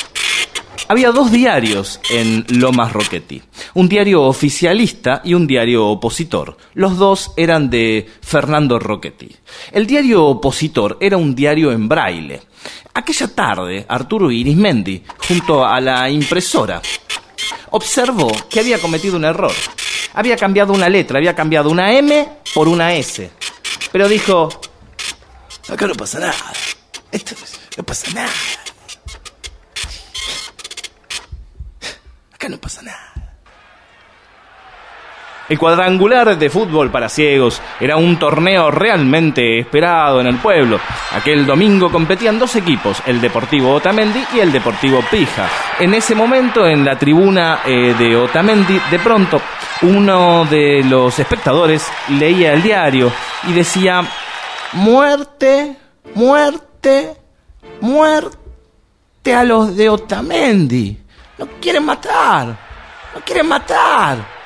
Había 0.88 1.12
dos 1.12 1.30
diarios 1.30 2.00
en 2.10 2.44
Lomas 2.48 2.92
Rocchetti, 2.92 3.40
un 3.74 3.88
diario 3.88 4.22
oficialista 4.22 5.20
y 5.22 5.34
un 5.34 5.46
diario 5.46 5.86
opositor. 5.86 6.56
Los 6.74 6.96
dos 6.96 7.32
eran 7.36 7.70
de 7.70 8.10
Fernando 8.22 8.78
Rocchetti. 8.78 9.30
El 9.70 9.86
diario 9.86 10.24
opositor 10.24 10.96
era 11.00 11.16
un 11.16 11.34
diario 11.34 11.70
en 11.70 11.88
braille. 11.88 12.42
Aquella 12.94 13.28
tarde, 13.28 13.86
Arturo 13.88 14.32
Irismendi, 14.32 15.04
junto 15.28 15.64
a 15.64 15.80
la 15.80 16.10
impresora, 16.10 16.82
observó 17.70 18.32
que 18.48 18.60
había 18.60 18.80
cometido 18.80 19.16
un 19.16 19.26
error. 19.26 19.54
Había 20.14 20.36
cambiado 20.36 20.72
una 20.72 20.88
letra, 20.88 21.18
había 21.18 21.36
cambiado 21.36 21.70
una 21.70 21.92
M 21.92 22.28
por 22.52 22.66
una 22.66 22.94
S. 22.94 23.30
Pero 23.92 24.08
dijo, 24.08 24.48
acá 25.68 25.86
no 25.86 25.94
pasa 25.94 26.18
nada. 26.18 26.34
Esto 27.12 27.34
no 27.76 27.84
pasa 27.84 28.10
nada. 28.14 28.30
Acá 32.34 32.48
no 32.48 32.58
pasa 32.58 32.82
nada. 32.82 33.10
El 35.50 35.58
cuadrangular 35.58 36.38
de 36.38 36.48
fútbol 36.48 36.92
para 36.92 37.08
ciegos 37.08 37.60
era 37.80 37.96
un 37.96 38.20
torneo 38.20 38.70
realmente 38.70 39.58
esperado 39.58 40.20
en 40.20 40.28
el 40.28 40.36
pueblo. 40.36 40.78
Aquel 41.12 41.44
domingo 41.44 41.90
competían 41.90 42.38
dos 42.38 42.54
equipos, 42.54 43.02
el 43.04 43.20
Deportivo 43.20 43.74
Otamendi 43.74 44.24
y 44.32 44.38
el 44.38 44.52
Deportivo 44.52 45.02
Pija. 45.10 45.48
En 45.80 45.92
ese 45.92 46.14
momento, 46.14 46.64
en 46.68 46.84
la 46.84 46.96
tribuna 46.96 47.62
eh, 47.66 47.96
de 47.98 48.16
Otamendi, 48.16 48.80
de 48.92 48.98
pronto, 49.00 49.42
uno 49.82 50.44
de 50.44 50.84
los 50.84 51.18
espectadores 51.18 51.84
leía 52.10 52.52
el 52.52 52.62
diario 52.62 53.10
y 53.48 53.52
decía, 53.52 54.04
muerte, 54.74 55.76
muerte, 56.14 56.69
muerte 57.80 59.34
a 59.34 59.44
los 59.44 59.76
de 59.76 59.88
Otamendi. 59.88 60.98
No 61.38 61.46
quieren 61.60 61.84
matar, 61.84 62.46
no 63.14 63.20
quieren 63.24 63.48
matar. 63.48 64.39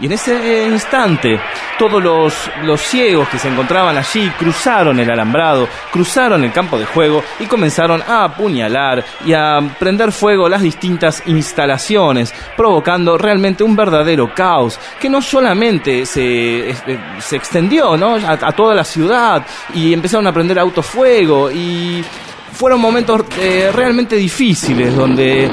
Y 0.00 0.06
en 0.06 0.12
ese 0.12 0.66
instante, 0.66 1.40
todos 1.78 2.02
los, 2.02 2.50
los, 2.64 2.80
ciegos 2.80 3.28
que 3.28 3.38
se 3.38 3.48
encontraban 3.48 3.96
allí 3.96 4.28
cruzaron 4.36 4.98
el 4.98 5.08
alambrado, 5.08 5.68
cruzaron 5.92 6.42
el 6.42 6.52
campo 6.52 6.76
de 6.76 6.84
juego 6.84 7.22
y 7.38 7.46
comenzaron 7.46 8.02
a 8.02 8.24
apuñalar 8.24 9.04
y 9.24 9.32
a 9.32 9.60
prender 9.78 10.10
fuego 10.10 10.48
las 10.48 10.62
distintas 10.62 11.22
instalaciones, 11.26 12.34
provocando 12.56 13.16
realmente 13.16 13.62
un 13.62 13.76
verdadero 13.76 14.34
caos 14.34 14.80
que 15.00 15.08
no 15.08 15.22
solamente 15.22 16.06
se, 16.06 16.74
se 17.20 17.36
extendió 17.36 17.96
¿no? 17.96 18.14
a, 18.16 18.52
toda 18.52 18.74
la 18.74 18.84
ciudad 18.84 19.46
y 19.74 19.92
empezaron 19.92 20.26
a 20.26 20.32
prender 20.32 20.58
autofuego 20.58 21.50
y 21.52 22.04
fueron 22.52 22.80
momentos 22.80 23.22
eh, 23.38 23.70
realmente 23.72 24.16
difíciles 24.16 24.94
donde 24.94 25.44
eh, 25.46 25.50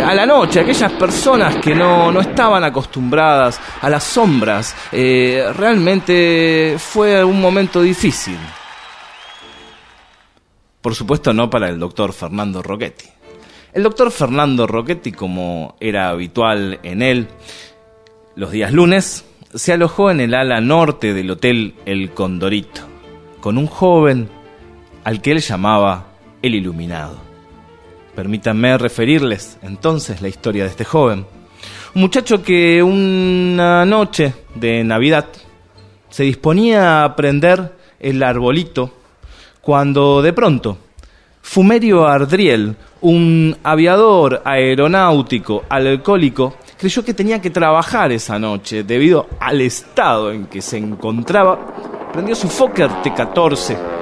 a 0.00 0.14
la 0.14 0.26
noche 0.26 0.60
aquellas 0.60 0.92
personas 0.92 1.56
que 1.56 1.74
no, 1.74 2.10
no 2.10 2.20
estaban 2.20 2.64
acostumbradas 2.64 3.60
a 3.80 3.90
las 3.90 4.04
sombras, 4.04 4.74
eh, 4.92 5.44
realmente 5.56 6.76
fue 6.78 7.22
un 7.24 7.40
momento 7.40 7.82
difícil. 7.82 8.38
Por 10.80 10.94
supuesto 10.94 11.32
no 11.32 11.48
para 11.48 11.68
el 11.68 11.78
doctor 11.78 12.12
Fernando 12.12 12.62
Rocchetti. 12.62 13.06
El 13.72 13.84
doctor 13.84 14.10
Fernando 14.10 14.66
Rocchetti, 14.66 15.12
como 15.12 15.76
era 15.80 16.10
habitual 16.10 16.80
en 16.82 17.00
él, 17.00 17.28
los 18.34 18.50
días 18.50 18.72
lunes, 18.72 19.24
se 19.54 19.72
alojó 19.72 20.10
en 20.10 20.20
el 20.20 20.34
ala 20.34 20.60
norte 20.60 21.14
del 21.14 21.30
hotel 21.30 21.74
El 21.86 22.10
Condorito, 22.10 22.82
con 23.40 23.58
un 23.58 23.66
joven 23.66 24.28
al 25.04 25.22
que 25.22 25.32
él 25.32 25.40
llamaba 25.40 26.06
el 26.42 26.54
iluminado. 26.54 27.21
Permítanme 28.14 28.76
referirles 28.76 29.58
entonces 29.62 30.20
la 30.20 30.28
historia 30.28 30.64
de 30.64 30.70
este 30.70 30.84
joven. 30.84 31.26
Un 31.94 32.02
muchacho 32.02 32.42
que 32.42 32.82
una 32.82 33.84
noche 33.84 34.34
de 34.54 34.84
Navidad 34.84 35.26
se 36.10 36.24
disponía 36.24 37.04
a 37.04 37.16
prender 37.16 37.72
el 38.00 38.22
arbolito 38.22 38.92
cuando 39.60 40.20
de 40.20 40.32
pronto 40.32 40.78
Fumerio 41.40 42.06
Ardriel, 42.06 42.76
un 43.02 43.56
aviador 43.62 44.42
aeronáutico 44.44 45.64
alcohólico, 45.68 46.54
creyó 46.78 47.04
que 47.04 47.14
tenía 47.14 47.40
que 47.40 47.50
trabajar 47.50 48.12
esa 48.12 48.38
noche 48.38 48.84
debido 48.84 49.28
al 49.40 49.60
estado 49.60 50.32
en 50.32 50.46
que 50.46 50.62
se 50.62 50.78
encontraba. 50.78 51.58
Prendió 52.12 52.34
su 52.34 52.48
Fokker 52.48 53.02
T-14 53.02 54.01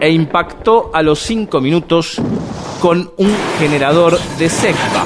e 0.00 0.10
impactó 0.10 0.90
a 0.94 1.02
los 1.02 1.18
5 1.20 1.60
minutos 1.60 2.20
con 2.80 3.10
un 3.16 3.36
generador 3.58 4.18
de 4.38 4.48
SECBA 4.48 5.04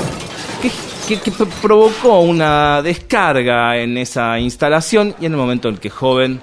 que, 0.61 0.71
que, 1.09 1.21
que, 1.21 1.33
provocó 1.61 2.21
una 2.21 2.81
descarga 2.83 3.77
en 3.79 3.99
esa 3.99 4.39
instalación 4.39 5.17
y 5.21 5.27
en 5.27 5.33
el 5.33 5.39
momento 5.39 5.69
en 5.69 5.79
que 5.79 5.91
joven 5.91 6.41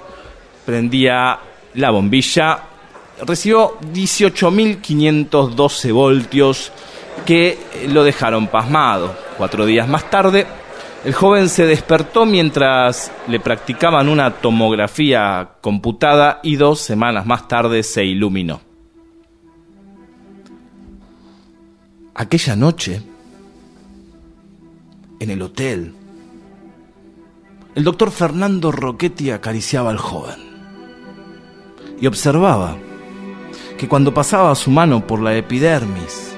prendía 0.66 1.40
la 1.76 1.92
bombilla 1.92 2.64
recibió 3.26 3.78
18.512 3.94 5.94
voltios 5.94 6.74
que 7.26 7.58
lo 7.90 8.04
dejaron 8.04 8.48
pasmado. 8.48 9.16
Cuatro 9.38 9.66
días 9.66 9.88
más 9.88 10.10
tarde, 10.10 10.46
el 11.06 11.14
joven 11.14 11.48
se 11.48 11.66
despertó 11.66 12.26
mientras 12.26 13.12
le 13.28 13.40
practicaban 13.40 14.10
una 14.10 14.32
tomografía 14.32 15.52
computada 15.62 16.40
y 16.44 16.58
dos 16.58 16.82
semanas 16.82 17.26
más 17.26 17.48
tarde 17.48 17.84
se 17.84 18.04
iluminó. 18.04 18.62
Aquella 22.16 22.56
noche, 22.58 23.02
en 25.22 25.30
el 25.30 25.42
hotel, 25.42 25.94
el 27.76 27.84
doctor 27.86 28.12
Fernando 28.12 28.74
Rocchetti 28.74 29.32
acariciaba 29.32 29.92
al 29.92 29.98
joven 29.98 30.36
y 32.02 32.08
observaba 32.08 32.76
que 33.78 33.88
cuando 33.88 34.14
pasaba 34.14 34.54
su 34.56 34.70
mano 34.70 35.08
por 35.08 35.22
la 35.22 35.34
epidermis, 35.38 36.34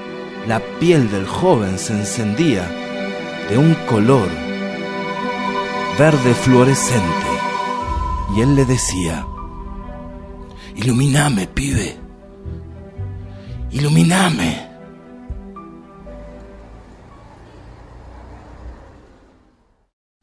la 0.47 0.59
piel 0.79 1.09
del 1.09 1.25
joven 1.25 1.79
se 1.79 1.93
encendía 1.93 2.69
de 3.49 3.57
un 3.57 3.73
color 3.89 4.50
verde 6.01 6.33
fluorescente. 6.33 7.31
Y 8.35 8.41
él 8.41 8.55
le 8.55 8.65
decía, 8.65 9.23
iluminame, 10.75 11.45
pibe, 11.45 11.95
iluminame. 13.69 14.67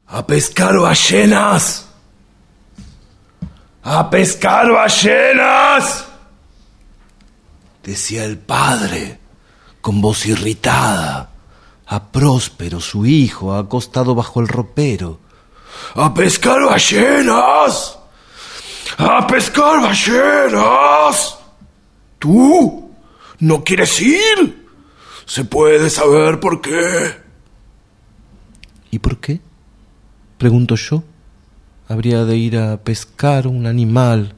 A 0.07 0.27
pescar 0.27 0.77
ballenas. 0.77 1.87
A 3.81 4.09
pescar 4.09 4.69
ballenas. 4.73 6.05
Decía 7.83 8.25
el 8.25 8.37
padre, 8.37 9.17
con 9.79 10.01
voz 10.01 10.25
irritada, 10.25 11.29
a 11.87 12.11
Próspero, 12.11 12.81
su 12.81 13.05
hijo, 13.05 13.55
acostado 13.55 14.13
bajo 14.13 14.41
el 14.41 14.49
ropero. 14.49 15.28
¡A 15.95 16.13
pescar 16.13 16.61
ballenas! 16.65 17.97
¡A 18.97 19.25
pescar 19.27 19.81
ballenas! 19.81 21.37
¿Tú? 22.19 22.91
¿No 23.39 23.63
quieres 23.63 24.01
ir? 24.01 24.67
¿Se 25.25 25.45
puede 25.45 25.89
saber 25.89 26.39
por 26.39 26.61
qué? 26.61 27.15
¿Y 28.91 28.99
por 28.99 29.17
qué? 29.19 29.39
Pregunto 30.37 30.75
yo. 30.75 31.03
Habría 31.87 32.25
de 32.25 32.37
ir 32.37 32.57
a 32.57 32.77
pescar 32.77 33.47
un 33.47 33.65
animal 33.65 34.35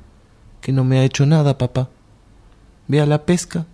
que 0.61 0.71
no 0.71 0.83
me 0.83 0.99
ha 0.99 1.03
hecho 1.03 1.25
nada, 1.25 1.57
papá. 1.57 1.89
Ve 2.87 3.01
a 3.01 3.05
la 3.05 3.25
pesca. 3.25 3.65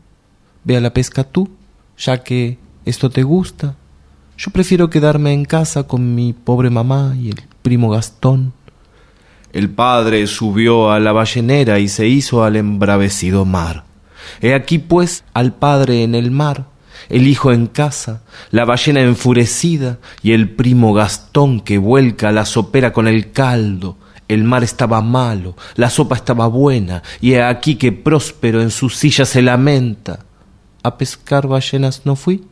Ve 0.64 0.78
a 0.78 0.82
la 0.82 0.94
pesca 0.94 1.24
tú, 1.24 1.50
ya 1.98 2.24
que 2.24 2.58
esto 2.86 3.10
te 3.10 3.24
gusta. 3.24 3.76
Yo 4.38 4.52
prefiero 4.52 4.92
quedarme 4.92 5.34
en 5.34 5.46
casa 5.46 5.88
con 5.88 6.14
mi 6.14 6.32
pobre 6.32 6.70
mamá 6.70 7.16
y 7.20 7.30
el 7.30 7.42
primo 7.64 7.90
Gastón. 7.90 8.54
El 9.52 9.72
padre 9.72 10.28
subió 10.28 10.92
a 10.92 11.00
la 11.00 11.12
ballenera 11.12 11.80
y 11.80 11.88
se 11.88 12.08
hizo 12.08 12.44
al 12.44 12.56
embravecido 12.56 13.46
mar. 13.46 13.86
He 14.40 14.54
aquí 14.54 14.78
pues 14.78 15.24
al 15.34 15.54
padre 15.54 16.04
en 16.04 16.14
el 16.14 16.30
mar, 16.30 16.66
el 17.10 17.28
hijo 17.28 17.52
en 17.52 17.66
casa, 17.66 18.22
la 18.52 18.64
ballena 18.66 19.02
enfurecida 19.02 19.98
y 20.22 20.34
el 20.34 20.52
primo 20.52 20.94
Gastón 20.94 21.60
que 21.60 21.80
vuelca 21.80 22.32
la 22.32 22.46
sopera 22.46 22.94
con 22.94 23.08
el 23.08 23.32
caldo. 23.32 23.98
El 24.28 24.44
mar 24.44 24.64
estaba 24.64 25.02
malo, 25.02 25.56
la 25.76 25.90
sopa 25.90 26.16
estaba 26.16 26.46
buena, 26.46 27.02
y 27.22 27.34
he 27.34 27.42
aquí 27.42 27.76
que 27.76 27.92
Próspero 27.92 28.62
en 28.62 28.70
su 28.70 28.90
silla 28.90 29.26
se 29.26 29.42
lamenta. 29.42 30.20
¿A 30.84 30.98
pescar 30.98 31.48
ballenas 31.48 32.02
no 32.06 32.16
fui? 32.16 32.44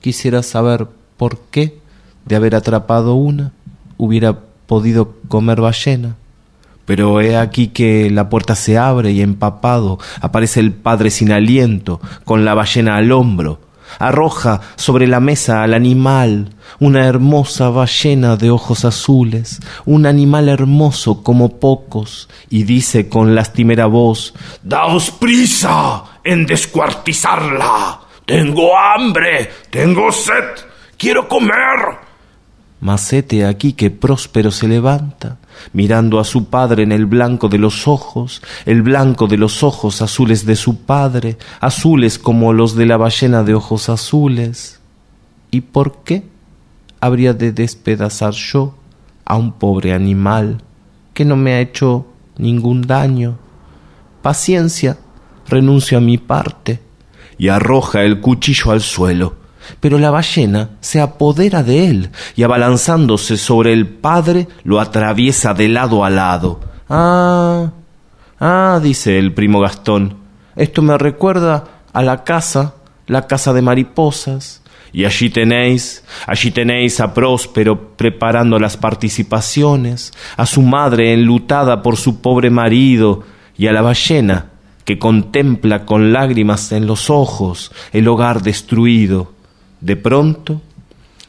Quisiera 0.00 0.42
saber 0.44 0.86
por 1.18 1.38
qué, 1.50 1.78
de 2.24 2.36
haber 2.36 2.54
atrapado 2.54 3.14
una, 3.14 3.52
hubiera 3.98 4.38
podido 4.66 5.16
comer 5.28 5.60
ballena. 5.60 6.16
Pero 6.86 7.20
he 7.20 7.36
aquí 7.36 7.68
que 7.68 8.10
la 8.10 8.30
puerta 8.30 8.54
se 8.54 8.78
abre 8.78 9.12
y 9.12 9.20
empapado 9.20 9.98
aparece 10.22 10.60
el 10.60 10.72
padre 10.72 11.10
sin 11.10 11.32
aliento, 11.32 12.00
con 12.24 12.46
la 12.46 12.54
ballena 12.54 12.96
al 12.96 13.12
hombro. 13.12 13.60
Arroja 13.98 14.60
sobre 14.76 15.06
la 15.06 15.18
mesa 15.18 15.62
al 15.62 15.74
animal, 15.74 16.54
una 16.78 17.06
hermosa 17.06 17.70
ballena 17.70 18.36
de 18.36 18.50
ojos 18.50 18.84
azules, 18.84 19.60
un 19.86 20.06
animal 20.06 20.48
hermoso 20.48 21.22
como 21.22 21.58
pocos, 21.58 22.28
y 22.48 22.62
dice 22.62 23.08
con 23.08 23.34
lastimera 23.34 23.86
voz, 23.86 24.34
Daos 24.62 25.10
prisa 25.10 26.04
en 26.22 26.46
descuartizarla. 26.46 28.00
Tengo 28.24 28.76
hambre, 28.76 29.50
tengo 29.70 30.12
sed, 30.12 30.67
quiero 30.98 31.28
comer. 31.28 31.96
Macete 32.80 33.44
aquí 33.46 33.72
que 33.72 33.90
próspero 33.90 34.50
se 34.50 34.68
levanta, 34.68 35.38
mirando 35.72 36.20
a 36.20 36.24
su 36.24 36.48
padre 36.48 36.82
en 36.82 36.92
el 36.92 37.06
blanco 37.06 37.48
de 37.48 37.58
los 37.58 37.88
ojos, 37.88 38.42
el 38.66 38.82
blanco 38.82 39.26
de 39.26 39.36
los 39.36 39.62
ojos 39.62 40.02
azules 40.02 40.44
de 40.44 40.54
su 40.54 40.82
padre, 40.82 41.38
azules 41.60 42.18
como 42.18 42.52
los 42.52 42.76
de 42.76 42.86
la 42.86 42.96
ballena 42.96 43.42
de 43.42 43.54
ojos 43.54 43.88
azules. 43.88 44.80
¿Y 45.50 45.62
por 45.62 46.02
qué 46.04 46.24
habría 47.00 47.32
de 47.32 47.52
despedazar 47.52 48.34
yo 48.34 48.74
a 49.24 49.36
un 49.36 49.52
pobre 49.52 49.92
animal 49.92 50.62
que 51.14 51.24
no 51.24 51.36
me 51.36 51.54
ha 51.54 51.60
hecho 51.60 52.06
ningún 52.36 52.82
daño? 52.82 53.38
Paciencia, 54.22 54.98
renuncio 55.48 55.98
a 55.98 56.00
mi 56.00 56.18
parte. 56.18 56.80
Y 57.40 57.48
arroja 57.48 58.02
el 58.02 58.20
cuchillo 58.20 58.72
al 58.72 58.80
suelo 58.80 59.47
pero 59.80 59.98
la 59.98 60.10
ballena 60.10 60.70
se 60.80 61.00
apodera 61.00 61.62
de 61.62 61.88
él 61.88 62.10
y 62.36 62.42
abalanzándose 62.42 63.36
sobre 63.36 63.72
el 63.72 63.86
padre 63.86 64.48
lo 64.64 64.80
atraviesa 64.80 65.54
de 65.54 65.68
lado 65.68 66.04
a 66.04 66.10
lado. 66.10 66.60
Ah, 66.88 67.70
ah, 68.40 68.80
dice 68.82 69.18
el 69.18 69.34
primo 69.34 69.60
Gastón, 69.60 70.16
esto 70.56 70.82
me 70.82 70.96
recuerda 70.98 71.64
a 71.92 72.02
la 72.02 72.24
casa, 72.24 72.74
la 73.06 73.26
casa 73.26 73.52
de 73.52 73.62
mariposas. 73.62 74.62
Y 74.90 75.04
allí 75.04 75.28
tenéis, 75.28 76.02
allí 76.26 76.50
tenéis 76.50 76.98
a 77.00 77.12
Próspero 77.12 77.96
preparando 77.96 78.58
las 78.58 78.78
participaciones, 78.78 80.14
a 80.36 80.46
su 80.46 80.62
madre 80.62 81.12
enlutada 81.12 81.82
por 81.82 81.98
su 81.98 82.22
pobre 82.22 82.48
marido, 82.48 83.24
y 83.58 83.66
a 83.66 83.72
la 83.72 83.82
ballena 83.82 84.46
que 84.84 84.98
contempla 84.98 85.84
con 85.84 86.14
lágrimas 86.14 86.72
en 86.72 86.86
los 86.86 87.10
ojos 87.10 87.72
el 87.92 88.08
hogar 88.08 88.40
destruido. 88.40 89.34
De 89.80 89.96
pronto, 89.96 90.60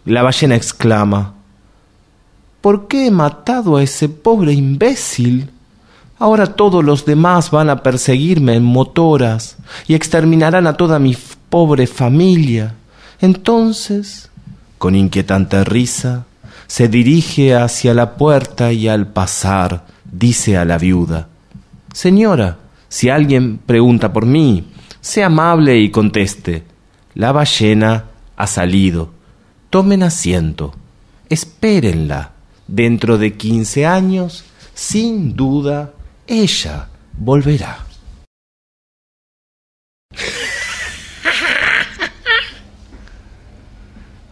la 0.06 0.24
ballena 0.24 0.56
exclama, 0.56 1.34
¿Por 2.62 2.90
qué 2.90 3.08
he 3.08 3.12
matado 3.12 3.78
a 3.78 3.84
ese 3.84 4.10
pobre 4.10 4.52
imbécil? 4.52 5.50
Ahora 6.18 6.48
todos 6.48 6.84
los 6.84 7.06
demás 7.06 7.52
van 7.52 7.70
a 7.70 7.82
perseguirme 7.82 8.56
en 8.56 8.64
motoras 8.64 9.56
y 9.88 9.94
exterminarán 9.94 10.68
a 10.68 10.74
toda 10.74 11.00
mi 11.00 11.16
pobre 11.50 11.88
familia. 11.88 12.76
Entonces, 13.22 14.30
con 14.78 14.96
inquietante 14.96 15.64
risa, 15.64 16.26
se 16.68 16.90
dirige 16.90 17.56
hacia 17.56 17.94
la 17.94 18.16
puerta 18.16 18.74
y 18.74 18.90
al 18.90 19.08
pasar 19.08 19.86
dice 20.12 20.58
a 20.58 20.66
la 20.66 20.78
viuda, 20.78 21.30
Señora, 21.94 22.58
si 22.90 23.10
alguien 23.10 23.58
pregunta 23.58 24.12
por 24.12 24.26
mí, 24.26 24.66
sea 25.00 25.28
amable 25.28 25.80
y 25.80 25.90
conteste, 25.92 26.66
la 27.16 27.32
ballena 27.32 28.06
ha 28.40 28.48
salido. 28.48 29.12
Tomen 29.70 30.02
asiento. 30.02 30.74
Espérenla. 31.30 32.32
Dentro 32.68 33.18
de 33.18 33.34
quince 33.34 33.86
años, 33.86 34.46
sin 34.74 35.36
duda, 35.36 35.94
ella 36.26 36.88
volverá. 37.18 37.86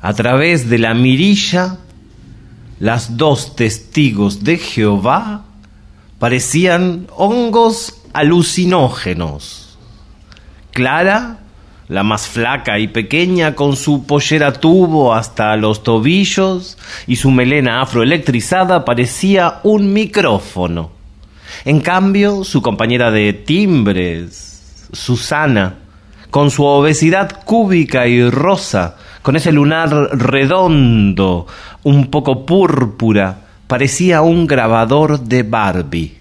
A 0.01 0.14
través 0.14 0.70
de 0.70 0.78
la 0.78 0.93
mirilla, 0.93 1.78
las 2.80 3.18
dos 3.18 3.55
testigos 3.55 4.43
de 4.43 4.58
Jehová 4.58 5.45
parecían 6.20 7.08
hongos 7.18 8.01
alucinógenos. 8.14 9.78
Clara 10.72 11.36
la 11.88 12.03
más 12.03 12.27
flaca 12.27 12.79
y 12.79 12.88
pequeña 12.88 13.55
con 13.55 13.75
su 13.75 14.05
pollera 14.05 14.53
tubo 14.53 15.13
hasta 15.13 15.55
los 15.55 15.83
tobillos 15.83 16.77
y 17.07 17.15
su 17.15 17.31
melena 17.31 17.81
afroelectrizada 17.81 18.83
parecía 18.83 19.59
un 19.63 19.93
micrófono. 19.93 20.91
En 21.63 21.79
cambio, 21.79 22.43
su 22.43 22.61
compañera 22.61 23.09
de 23.11 23.33
timbres, 23.33 24.89
Susana, 24.91 25.75
con 26.29 26.51
su 26.51 26.65
obesidad 26.65 27.43
cúbica 27.45 28.07
y 28.07 28.29
rosa, 28.29 28.97
con 29.21 29.35
ese 29.35 29.51
lunar 29.51 29.89
redondo, 29.89 31.47
un 31.83 32.07
poco 32.11 32.45
púrpura, 32.45 33.39
parecía 33.67 34.21
un 34.21 34.45
grabador 34.45 35.19
de 35.21 35.43
Barbie. 35.43 36.17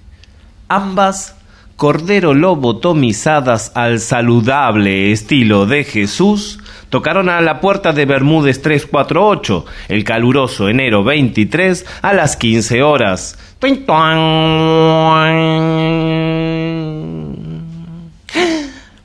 Ambas 0.68 1.35
cordero 1.76 2.32
lobotomizadas 2.34 3.72
al 3.74 4.00
saludable 4.00 5.12
estilo 5.12 5.66
de 5.66 5.84
Jesús, 5.84 6.58
tocaron 6.90 7.28
a 7.28 7.40
la 7.42 7.60
puerta 7.60 7.92
de 7.92 8.06
Bermúdez 8.06 8.62
348 8.62 9.66
el 9.88 10.04
caluroso 10.04 10.68
enero 10.68 11.04
23 11.04 11.84
a 12.02 12.14
las 12.14 12.36
15 12.36 12.82
horas. 12.82 13.38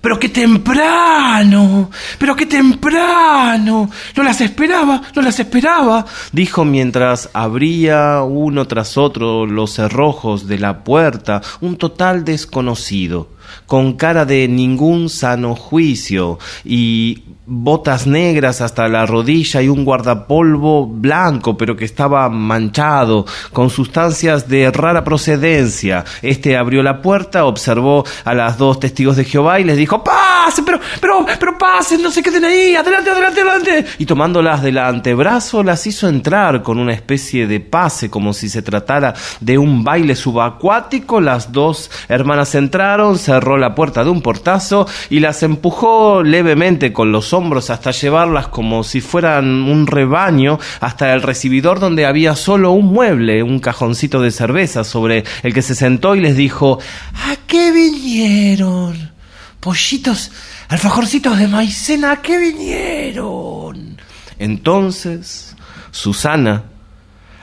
Pero 0.02 0.18
qué 0.18 0.30
temprano, 0.30 1.91
pero 2.18 2.36
qué 2.36 2.47
temprano. 2.47 3.89
No 4.18 4.24
las 4.24 4.41
esperaba, 4.41 4.99
no 5.16 5.22
las 5.22 5.39
esperaba. 5.39 6.06
Dijo 6.32 6.66
mientras 6.66 7.30
abría 7.34 8.24
uno 8.24 8.66
tras 8.66 8.97
otro 8.97 9.45
los 9.45 9.74
cerrojos 9.74 10.47
de 10.47 10.58
la 10.58 10.84
puerta 10.84 11.41
un 11.62 11.78
total 11.78 12.26
desconocido, 12.26 13.30
con 13.68 13.93
cara 13.93 14.26
de 14.26 14.47
ningún 14.47 15.08
sano 15.08 15.56
juicio 15.56 16.39
y 16.66 17.24
botas 17.54 18.08
negras 18.08 18.62
hasta 18.62 18.88
la 18.88 19.06
rodilla 19.06 19.62
y 19.62 19.68
un 19.68 19.84
guardapolvo 19.84 20.88
blanco, 20.88 21.58
pero 21.58 21.76
que 21.76 21.84
estaba 21.84 22.30
manchado, 22.30 23.26
con 23.52 23.70
sustancias 23.70 24.47
de 24.47 24.72
rara 24.72 25.04
procedencia. 25.04 26.06
Este 26.22 26.56
abrió 26.56 26.82
la 26.82 27.02
puerta, 27.02 27.43
observó 27.43 28.06
a 28.24 28.34
las 28.34 28.58
dos 28.58 28.80
testigos 28.80 29.18
de 29.18 29.26
Jehová 29.26 29.60
y 29.60 29.66
les 29.66 29.76
dijo, 29.76 30.02
¡Pasen, 30.02 30.64
pero, 30.64 30.80
pero, 31.02 31.26
pero 31.39 31.58
pasen, 31.58 32.02
no 32.02 32.10
se 32.10 32.24
queden 32.24 32.45
ahí, 32.45 32.74
adelante, 32.74 33.10
adelante, 33.10 33.41
adelante. 33.41 33.86
Y 33.97 34.06
tomándolas 34.06 34.62
del 34.62 34.78
antebrazo, 34.78 35.62
las 35.62 35.86
hizo 35.86 36.08
entrar 36.08 36.64
con 36.64 36.80
una 36.80 36.93
especie 36.93 37.47
de 37.47 37.60
pase, 37.60 38.10
como 38.10 38.32
si 38.32 38.47
se 38.47 38.62
tratara 38.62 39.14
de 39.41 39.58
un 39.58 39.84
baile 39.84 40.16
subacuático. 40.16 41.20
Las 41.20 41.52
dos 41.52 41.91
hermanas 42.08 42.56
entraron, 42.56 43.18
cerró 43.18 43.58
la 43.58 43.76
puerta 43.76 44.06
de 44.06 44.10
un 44.10 44.22
portazo 44.22 44.88
y 45.10 45.20
las 45.20 45.43
empujó 45.43 46.24
levemente 46.24 46.93
con 46.93 47.12
los 47.12 47.34
hombros 47.34 47.41
hasta 47.70 47.92
llevarlas 47.92 48.48
como 48.48 48.84
si 48.84 49.02
fueran 49.02 49.64
un 49.64 49.88
rebaño 49.88 50.60
hasta 50.80 51.14
el 51.14 51.22
recibidor 51.22 51.80
donde 51.80 52.06
había 52.06 52.36
solo 52.36 52.72
un 52.72 52.88
mueble, 52.88 53.42
un 53.42 53.60
cajoncito 53.60 54.22
de 54.22 54.32
cerveza 54.32 54.84
sobre 54.84 55.24
el 55.44 55.54
que 55.54 55.62
se 55.62 55.76
sentó 55.76 56.16
y 56.16 56.22
les 56.22 56.36
dijo 56.36 56.80
¿A 57.14 57.36
qué 57.48 57.72
vinieron? 57.72 59.12
Pollitos, 59.60 60.32
alfajorcitos 60.70 61.38
de 61.38 61.48
maicena, 61.48 62.12
¿a 62.12 62.22
qué 62.22 62.38
vinieron? 62.38 63.98
Entonces, 64.38 65.56
Susana 65.92 66.64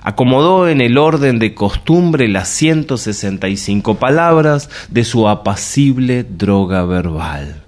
acomodó 0.03 0.68
en 0.68 0.80
el 0.80 0.96
orden 0.96 1.38
de 1.38 1.55
costumbre 1.55 2.28
las 2.28 2.49
165 2.49 3.96
palabras 3.96 4.70
de 4.90 5.05
su 5.05 5.28
apacible 5.28 6.24
droga 6.24 6.84
verbal. 6.84 7.62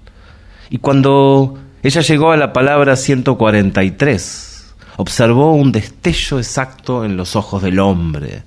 Y 0.69 0.77
cuando 0.77 1.60
ella 1.83 2.01
llegó 2.01 2.31
a 2.31 2.37
la 2.37 2.53
palabra 2.53 2.95
143, 2.95 4.73
observó 4.97 5.53
un 5.53 5.71
destello 5.71 6.37
exacto 6.37 7.05
en 7.05 7.17
los 7.17 7.35
ojos 7.35 7.63
del 7.63 7.79
hombre, 7.79 8.43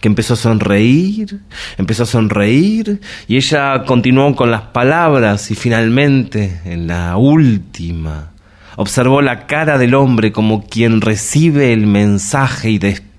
que 0.00 0.08
empezó 0.08 0.34
a 0.34 0.36
sonreír, 0.36 1.40
empezó 1.76 2.04
a 2.04 2.06
sonreír, 2.06 3.00
y 3.28 3.36
ella 3.36 3.84
continuó 3.84 4.34
con 4.34 4.50
las 4.50 4.62
palabras 4.62 5.50
y 5.50 5.54
finalmente, 5.54 6.60
en 6.64 6.86
la 6.86 7.16
última, 7.16 8.30
observó 8.76 9.22
la 9.22 9.46
cara 9.46 9.78
del 9.78 9.94
hombre 9.94 10.32
como 10.32 10.64
quien 10.64 11.00
recibe 11.00 11.72
el 11.72 11.86
mensaje 11.86 12.70
y 12.70 12.78
despierta 12.78 13.10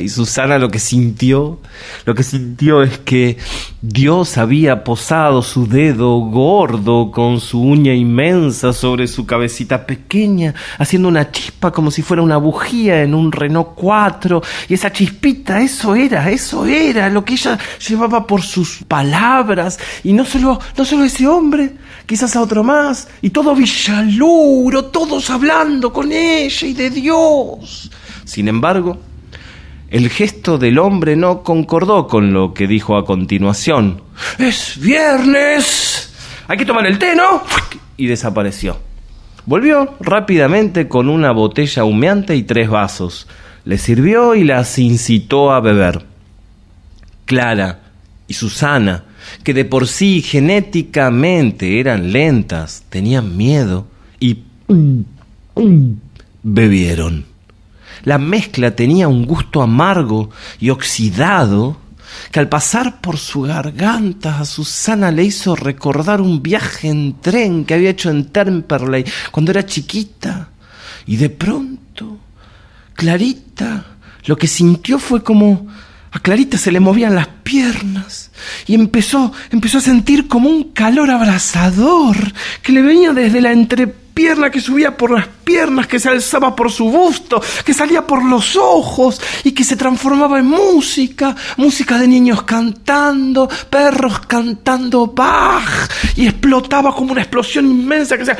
y 0.00 0.08
Susana 0.08 0.58
lo 0.58 0.70
que 0.70 0.78
sintió, 0.78 1.58
lo 2.04 2.14
que 2.14 2.22
sintió 2.22 2.82
es 2.82 2.98
que 2.98 3.36
Dios 3.82 4.38
había 4.38 4.84
posado 4.84 5.42
su 5.42 5.66
dedo 5.66 6.18
gordo 6.20 7.10
con 7.10 7.40
su 7.40 7.60
uña 7.60 7.94
inmensa 7.94 8.72
sobre 8.72 9.08
su 9.08 9.26
cabecita 9.26 9.86
pequeña, 9.86 10.54
haciendo 10.78 11.08
una 11.08 11.32
chispa 11.32 11.72
como 11.72 11.90
si 11.90 12.02
fuera 12.02 12.22
una 12.22 12.36
bujía 12.36 13.02
en 13.02 13.12
un 13.12 13.32
Renault 13.32 13.70
4 13.74 14.40
y 14.68 14.74
esa 14.74 14.92
chispita, 14.92 15.60
eso 15.60 15.96
era, 15.96 16.30
eso 16.30 16.64
era 16.64 17.08
lo 17.08 17.24
que 17.24 17.34
ella 17.34 17.58
llevaba 17.88 18.28
por 18.28 18.42
sus 18.42 18.84
palabras 18.86 19.80
y 20.04 20.12
no 20.12 20.24
solo, 20.24 20.60
no 20.78 20.84
solo 20.84 21.04
ese 21.04 21.26
hombre, 21.26 21.72
quizás 22.06 22.36
a 22.36 22.42
otro 22.42 22.62
más 22.62 23.08
y 23.22 23.30
todo 23.30 23.54
Villaluro, 23.54 24.86
todos 24.86 25.30
hablando 25.30 25.92
con 25.92 26.12
ella 26.12 26.66
y 26.66 26.72
de 26.72 26.90
Dios. 26.90 27.90
Sin 28.24 28.48
embargo, 28.48 28.98
el 29.90 30.08
gesto 30.10 30.58
del 30.58 30.78
hombre 30.78 31.14
no 31.14 31.42
concordó 31.42 32.08
con 32.08 32.32
lo 32.32 32.52
que 32.52 32.66
dijo 32.66 32.96
a 32.96 33.04
continuación. 33.04 34.02
Es 34.38 34.78
viernes. 34.80 36.12
Hay 36.48 36.56
que 36.56 36.66
tomar 36.66 36.86
el 36.86 36.98
té, 36.98 37.14
¿no? 37.14 37.42
Y 37.96 38.06
desapareció. 38.06 38.76
Volvió 39.46 39.94
rápidamente 40.00 40.88
con 40.88 41.08
una 41.08 41.30
botella 41.30 41.84
humeante 41.84 42.34
y 42.34 42.42
tres 42.42 42.68
vasos. 42.68 43.28
Le 43.64 43.78
sirvió 43.78 44.34
y 44.34 44.44
las 44.44 44.78
incitó 44.78 45.52
a 45.52 45.60
beber. 45.60 46.04
Clara 47.26 47.80
y 48.26 48.34
Susana, 48.34 49.04
que 49.42 49.54
de 49.54 49.64
por 49.64 49.86
sí 49.86 50.22
genéticamente 50.22 51.80
eran 51.80 52.12
lentas, 52.12 52.84
tenían 52.88 53.36
miedo 53.36 53.86
y 54.20 54.44
bebieron. 56.42 57.26
La 58.04 58.18
mezcla 58.18 58.76
tenía 58.76 59.08
un 59.08 59.24
gusto 59.24 59.62
amargo 59.62 60.30
y 60.60 60.70
oxidado 60.70 61.78
que 62.30 62.40
al 62.40 62.48
pasar 62.48 63.00
por 63.00 63.16
su 63.16 63.42
garganta 63.42 64.38
a 64.40 64.44
Susana 64.44 65.10
le 65.10 65.24
hizo 65.24 65.56
recordar 65.56 66.20
un 66.20 66.42
viaje 66.42 66.88
en 66.88 67.20
tren 67.20 67.64
que 67.64 67.74
había 67.74 67.90
hecho 67.90 68.10
en 68.10 68.26
Temperley 68.26 69.04
cuando 69.30 69.50
era 69.50 69.66
chiquita. 69.66 70.50
Y 71.06 71.16
de 71.16 71.30
pronto, 71.30 72.18
Clarita 72.94 73.94
lo 74.26 74.36
que 74.36 74.46
sintió 74.46 74.98
fue 74.98 75.22
como 75.22 75.66
a 76.14 76.20
Clarita 76.20 76.56
se 76.56 76.70
le 76.70 76.78
movían 76.78 77.16
las 77.16 77.26
piernas 77.26 78.30
y 78.68 78.74
empezó, 78.76 79.32
empezó 79.50 79.78
a 79.78 79.80
sentir 79.82 80.28
como 80.28 80.48
un 80.48 80.72
calor 80.72 81.10
abrasador 81.10 82.16
que 82.62 82.70
le 82.70 82.82
venía 82.82 83.12
desde 83.12 83.40
la 83.40 83.52
entrepierna, 84.14 84.50
que 84.50 84.60
subía 84.60 84.96
por 84.96 85.10
las 85.10 85.26
piernas, 85.26 85.88
que 85.88 85.98
se 85.98 86.08
alzaba 86.08 86.54
por 86.54 86.70
su 86.70 86.88
busto, 86.88 87.42
que 87.64 87.74
salía 87.74 88.06
por 88.06 88.24
los 88.24 88.54
ojos 88.54 89.20
y 89.42 89.50
que 89.50 89.64
se 89.64 89.76
transformaba 89.76 90.38
en 90.38 90.46
música, 90.46 91.34
música 91.56 91.98
de 91.98 92.06
niños 92.06 92.44
cantando, 92.44 93.48
perros 93.68 94.20
cantando 94.20 95.08
Bach 95.08 95.90
y 96.14 96.28
explotaba 96.28 96.94
como 96.94 97.10
una 97.10 97.22
explosión 97.22 97.66
inmensa 97.66 98.16
que 98.16 98.24
se 98.24 98.36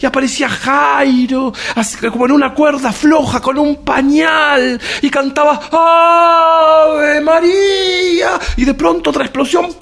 y 0.00 0.06
aparecía 0.06 0.48
Jairo, 0.48 1.52
así 1.74 1.98
como 2.08 2.24
en 2.24 2.32
una 2.32 2.54
cuerda 2.54 2.92
floja 2.92 3.40
con 3.40 3.58
un 3.58 3.84
pañal, 3.84 4.80
y 5.02 5.10
cantaba 5.10 5.60
Ave 5.72 7.20
María, 7.20 8.38
y 8.56 8.64
de 8.64 8.74
pronto 8.74 9.10
otra 9.10 9.24
explosión. 9.24 9.74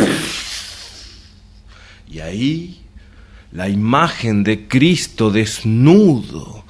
Y 2.09 2.21
ahí 2.21 2.84
la 3.55 3.69
imagen 3.69 4.43
de 4.43 4.67
Cristo 4.67 5.31
desnudo, 5.31 6.65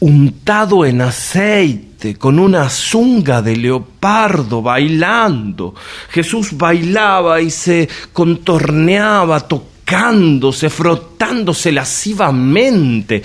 untado 0.00 0.84
en 0.84 1.00
aceite, 1.00 2.16
con 2.16 2.40
una 2.40 2.68
zunga 2.68 3.40
de 3.40 3.56
leopardo 3.56 4.60
bailando. 4.60 5.72
Jesús 6.10 6.56
bailaba 6.56 7.40
y 7.40 7.48
se 7.48 7.88
contorneaba, 8.12 9.46
tocándose, 9.46 10.68
frotándose 10.68 11.70
lascivamente. 11.70 13.22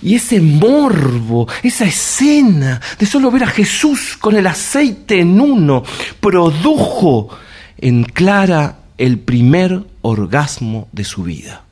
Y 0.00 0.14
ese 0.14 0.40
morbo, 0.40 1.46
esa 1.62 1.84
escena 1.84 2.80
de 2.98 3.04
solo 3.04 3.30
ver 3.30 3.44
a 3.44 3.48
Jesús 3.48 4.16
con 4.18 4.36
el 4.36 4.46
aceite 4.46 5.20
en 5.20 5.38
uno, 5.38 5.84
produjo 6.18 7.28
en 7.76 8.04
Clara 8.04 8.78
el 8.96 9.18
primer 9.18 9.82
orgasmo 10.00 10.88
de 10.92 11.04
su 11.04 11.22
vida. 11.22 11.65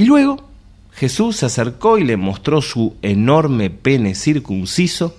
Y 0.00 0.06
luego 0.06 0.42
Jesús 0.94 1.36
se 1.36 1.44
acercó 1.44 1.98
y 1.98 2.04
le 2.04 2.16
mostró 2.16 2.62
su 2.62 2.96
enorme 3.02 3.68
pene 3.68 4.14
circunciso 4.14 5.14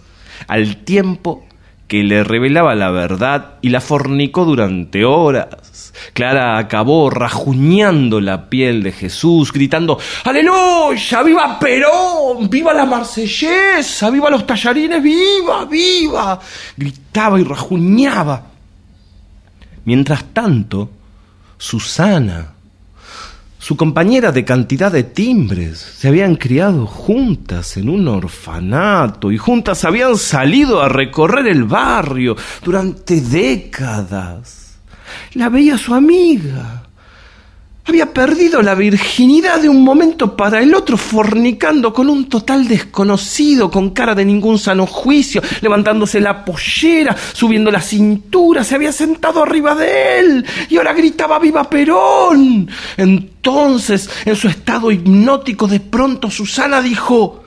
al 0.47 0.77
tiempo 0.77 1.45
que 1.88 2.03
le 2.03 2.23
revelaba 2.23 2.73
la 2.73 2.89
verdad 2.89 3.59
y 3.61 3.69
la 3.69 3.79
fornicó 3.79 4.43
durante 4.43 5.05
horas. 5.05 5.93
Clara 6.13 6.57
acabó 6.57 7.11
rajuñando 7.11 8.19
la 8.19 8.49
piel 8.49 8.82
de 8.82 8.91
Jesús, 8.91 9.53
gritando 9.53 9.99
¡Aleluya! 10.23 11.21
¡Viva 11.21 11.59
Perón! 11.59 12.49
¡Viva 12.49 12.73
la 12.73 12.86
marsellesa! 12.88 14.09
¡Viva 14.09 14.32
los 14.32 14.47
tallarines! 14.47 15.03
¡Viva! 15.03 15.65
¡Viva! 15.65 16.39
Gritaba 16.75 17.39
y 17.39 17.43
rajuñaba. 17.43 18.47
Mientras 19.86 20.23
tanto, 20.34 20.89
Susana, 21.59 22.55
su 23.62 23.78
compañera 23.78 24.32
de 24.32 24.43
cantidad 24.43 24.91
de 24.91 25.03
timbres, 25.03 25.78
se 25.78 26.07
habían 26.07 26.36
criado 26.36 26.88
juntas 26.88 27.78
en 27.78 27.89
un 27.89 28.07
orfanato 28.07 29.32
y 29.32 29.38
juntas 29.38 29.86
habían 29.86 30.18
salido 30.18 30.82
a 30.82 30.89
recorrer 30.89 31.45
el 31.45 31.66
barrio 31.66 32.36
durante 32.64 33.22
décadas. 33.22 34.80
La 35.36 35.49
veía 35.49 35.78
su 35.78 35.93
amiga. 35.93 36.80
Había 37.84 38.13
perdido 38.13 38.61
la 38.61 38.75
virginidad 38.75 39.59
de 39.59 39.67
un 39.67 39.84
momento 39.84 40.36
para 40.36 40.61
el 40.61 40.75
otro, 40.75 40.97
fornicando 40.97 41.91
con 41.91 42.09
un 42.09 42.29
total 42.29 42.67
desconocido, 42.67 43.71
con 43.71 43.89
cara 43.89 44.13
de 44.13 44.23
ningún 44.23 44.59
sano 44.59 44.86
juicio, 44.86 45.41
levantándose 45.61 46.21
la 46.21 46.45
pollera, 46.45 47.15
subiendo 47.34 47.71
la 47.71 47.82
cintura, 47.82 48.63
se 48.63 48.75
había 48.75 48.91
sentado 48.91 49.41
arriba 49.41 49.73
de 49.73 50.19
él 50.19 50.45
y 50.69 50.77
ahora 50.77 50.93
gritaba 50.93 51.39
¡Viva 51.39 51.67
Perón! 51.67 52.69
Entonces, 52.97 54.09
en 54.25 54.36
su 54.36 54.47
estado 54.47 54.91
hipnótico, 54.91 55.67
de 55.67 55.79
pronto 55.79 56.29
Susana 56.29 56.84
dijo 56.84 57.43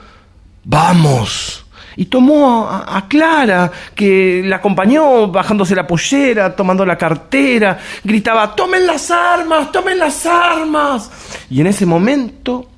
¡Vamos! 0.65 1.64
Y 1.95 2.05
tomó 2.05 2.67
a, 2.69 3.07
Clara, 3.07 3.71
que 3.93 4.41
la 4.43 4.57
acompañó 4.57 5.27
bajándose 5.27 5.75
la 5.75 5.87
pollera, 5.87 6.55
tomando 6.55 6.85
la 6.85 6.97
cartera, 6.97 7.79
gritaba, 8.03 8.53
tomen 8.55 8.85
las 8.85 9.11
armas, 9.11 9.71
tomen 9.71 9.99
las 9.99 10.25
armas. 10.25 11.09
Y 11.49 11.61
en 11.61 11.67
ese 11.67 11.85
momento, 11.85 12.69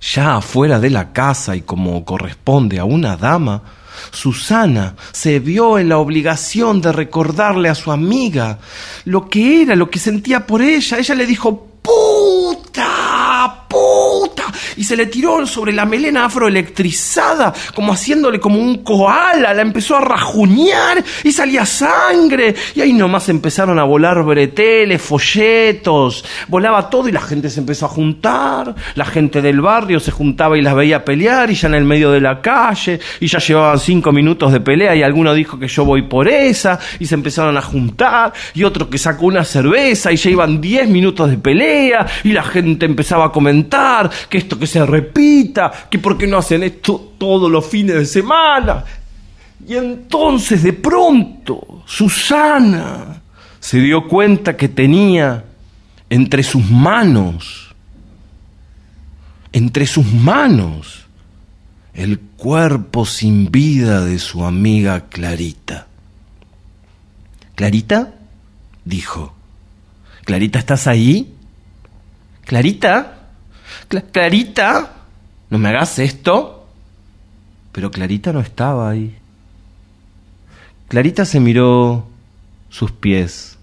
ya 0.00 0.36
afuera 0.36 0.78
de 0.78 0.90
la 0.90 1.12
casa 1.12 1.56
y 1.56 1.62
como 1.62 2.04
corresponde 2.04 2.78
a 2.78 2.84
una 2.84 3.16
dama, 3.16 3.62
Susana 4.10 4.94
se 5.12 5.38
vio 5.38 5.78
en 5.78 5.88
la 5.88 5.98
obligación 5.98 6.80
de 6.80 6.92
recordarle 6.92 7.68
a 7.68 7.74
su 7.74 7.90
amiga 7.90 8.58
lo 9.04 9.28
que 9.28 9.62
era, 9.62 9.74
lo 9.74 9.88
que 9.88 9.98
sentía 9.98 10.46
por 10.46 10.60
ella. 10.60 10.98
Ella 10.98 11.14
le 11.14 11.26
dijo, 11.26 11.68
y 14.76 14.84
se 14.84 14.96
le 14.96 15.06
tiró 15.06 15.46
sobre 15.46 15.72
la 15.72 15.84
melena 15.84 16.26
afroelectrizada, 16.26 17.52
como 17.74 17.92
haciéndole 17.92 18.40
como 18.40 18.58
un 18.58 18.82
koala, 18.82 19.54
la 19.54 19.62
empezó 19.62 19.96
a 19.96 20.00
rajuñar 20.00 21.02
y 21.24 21.32
salía 21.32 21.66
sangre, 21.66 22.54
y 22.74 22.80
ahí 22.80 22.92
nomás 22.92 23.28
empezaron 23.28 23.78
a 23.78 23.84
volar 23.84 24.22
breteles, 24.22 25.02
folletos, 25.02 26.24
volaba 26.48 26.88
todo 26.88 27.08
y 27.08 27.12
la 27.12 27.20
gente 27.20 27.50
se 27.50 27.60
empezó 27.60 27.86
a 27.86 27.90
juntar, 27.90 28.74
la 28.94 29.04
gente 29.04 29.42
del 29.42 29.60
barrio 29.60 30.00
se 30.00 30.10
juntaba 30.10 30.56
y 30.56 30.62
las 30.62 30.74
veía 30.74 31.04
pelear, 31.04 31.50
y 31.50 31.54
ya 31.54 31.68
en 31.68 31.74
el 31.74 31.84
medio 31.84 32.10
de 32.10 32.20
la 32.20 32.40
calle, 32.40 33.00
y 33.20 33.26
ya 33.26 33.38
llevaban 33.38 33.78
cinco 33.78 34.12
minutos 34.12 34.52
de 34.52 34.60
pelea, 34.60 34.94
y 34.94 35.02
alguno 35.02 35.34
dijo 35.34 35.58
que 35.58 35.68
yo 35.68 35.84
voy 35.84 36.02
por 36.02 36.28
esa, 36.28 36.78
y 36.98 37.06
se 37.06 37.14
empezaron 37.14 37.56
a 37.56 37.62
juntar, 37.62 38.32
y 38.54 38.64
otro 38.64 38.88
que 38.88 38.98
sacó 38.98 39.26
una 39.26 39.44
cerveza, 39.44 40.12
y 40.12 40.16
ya 40.16 40.30
iban 40.30 40.60
diez 40.60 40.88
minutos 40.88 41.30
de 41.30 41.38
pelea, 41.38 42.06
y 42.24 42.32
la 42.32 42.42
gente 42.42 42.86
empezaba 42.86 43.26
a 43.26 43.32
comentar 43.32 44.10
que 44.28 44.38
esto 44.38 44.58
que 44.58 44.65
se 44.66 44.84
repita, 44.84 45.70
que 45.90 45.98
por 45.98 46.16
qué 46.16 46.26
no 46.26 46.38
hacen 46.38 46.62
esto 46.62 47.14
todos 47.18 47.50
los 47.50 47.66
fines 47.66 47.96
de 47.96 48.06
semana. 48.06 48.84
Y 49.66 49.74
entonces 49.74 50.62
de 50.62 50.72
pronto 50.72 51.82
Susana 51.86 53.22
se 53.58 53.80
dio 53.80 54.06
cuenta 54.06 54.56
que 54.56 54.68
tenía 54.68 55.44
entre 56.08 56.42
sus 56.42 56.68
manos, 56.70 57.74
entre 59.52 59.86
sus 59.86 60.06
manos, 60.12 61.06
el 61.94 62.20
cuerpo 62.20 63.06
sin 63.06 63.50
vida 63.50 64.04
de 64.04 64.18
su 64.18 64.44
amiga 64.44 65.06
Clarita. 65.08 65.86
¿Clarita? 67.54 68.12
dijo. 68.84 69.34
¿Clarita 70.24 70.58
estás 70.58 70.86
ahí? 70.86 71.34
¿Clarita? 72.44 73.15
Clarita, 73.88 74.90
no 75.50 75.58
me 75.58 75.68
hagas 75.68 75.98
esto. 75.98 76.66
pero 77.72 77.90
Clarita 77.90 78.32
no 78.32 78.40
estaba 78.40 78.88
ahí. 78.88 79.14
Clarita 80.88 81.24
se 81.26 81.40
miró 81.40 82.06
sus 82.70 82.90
pies, 82.90 83.58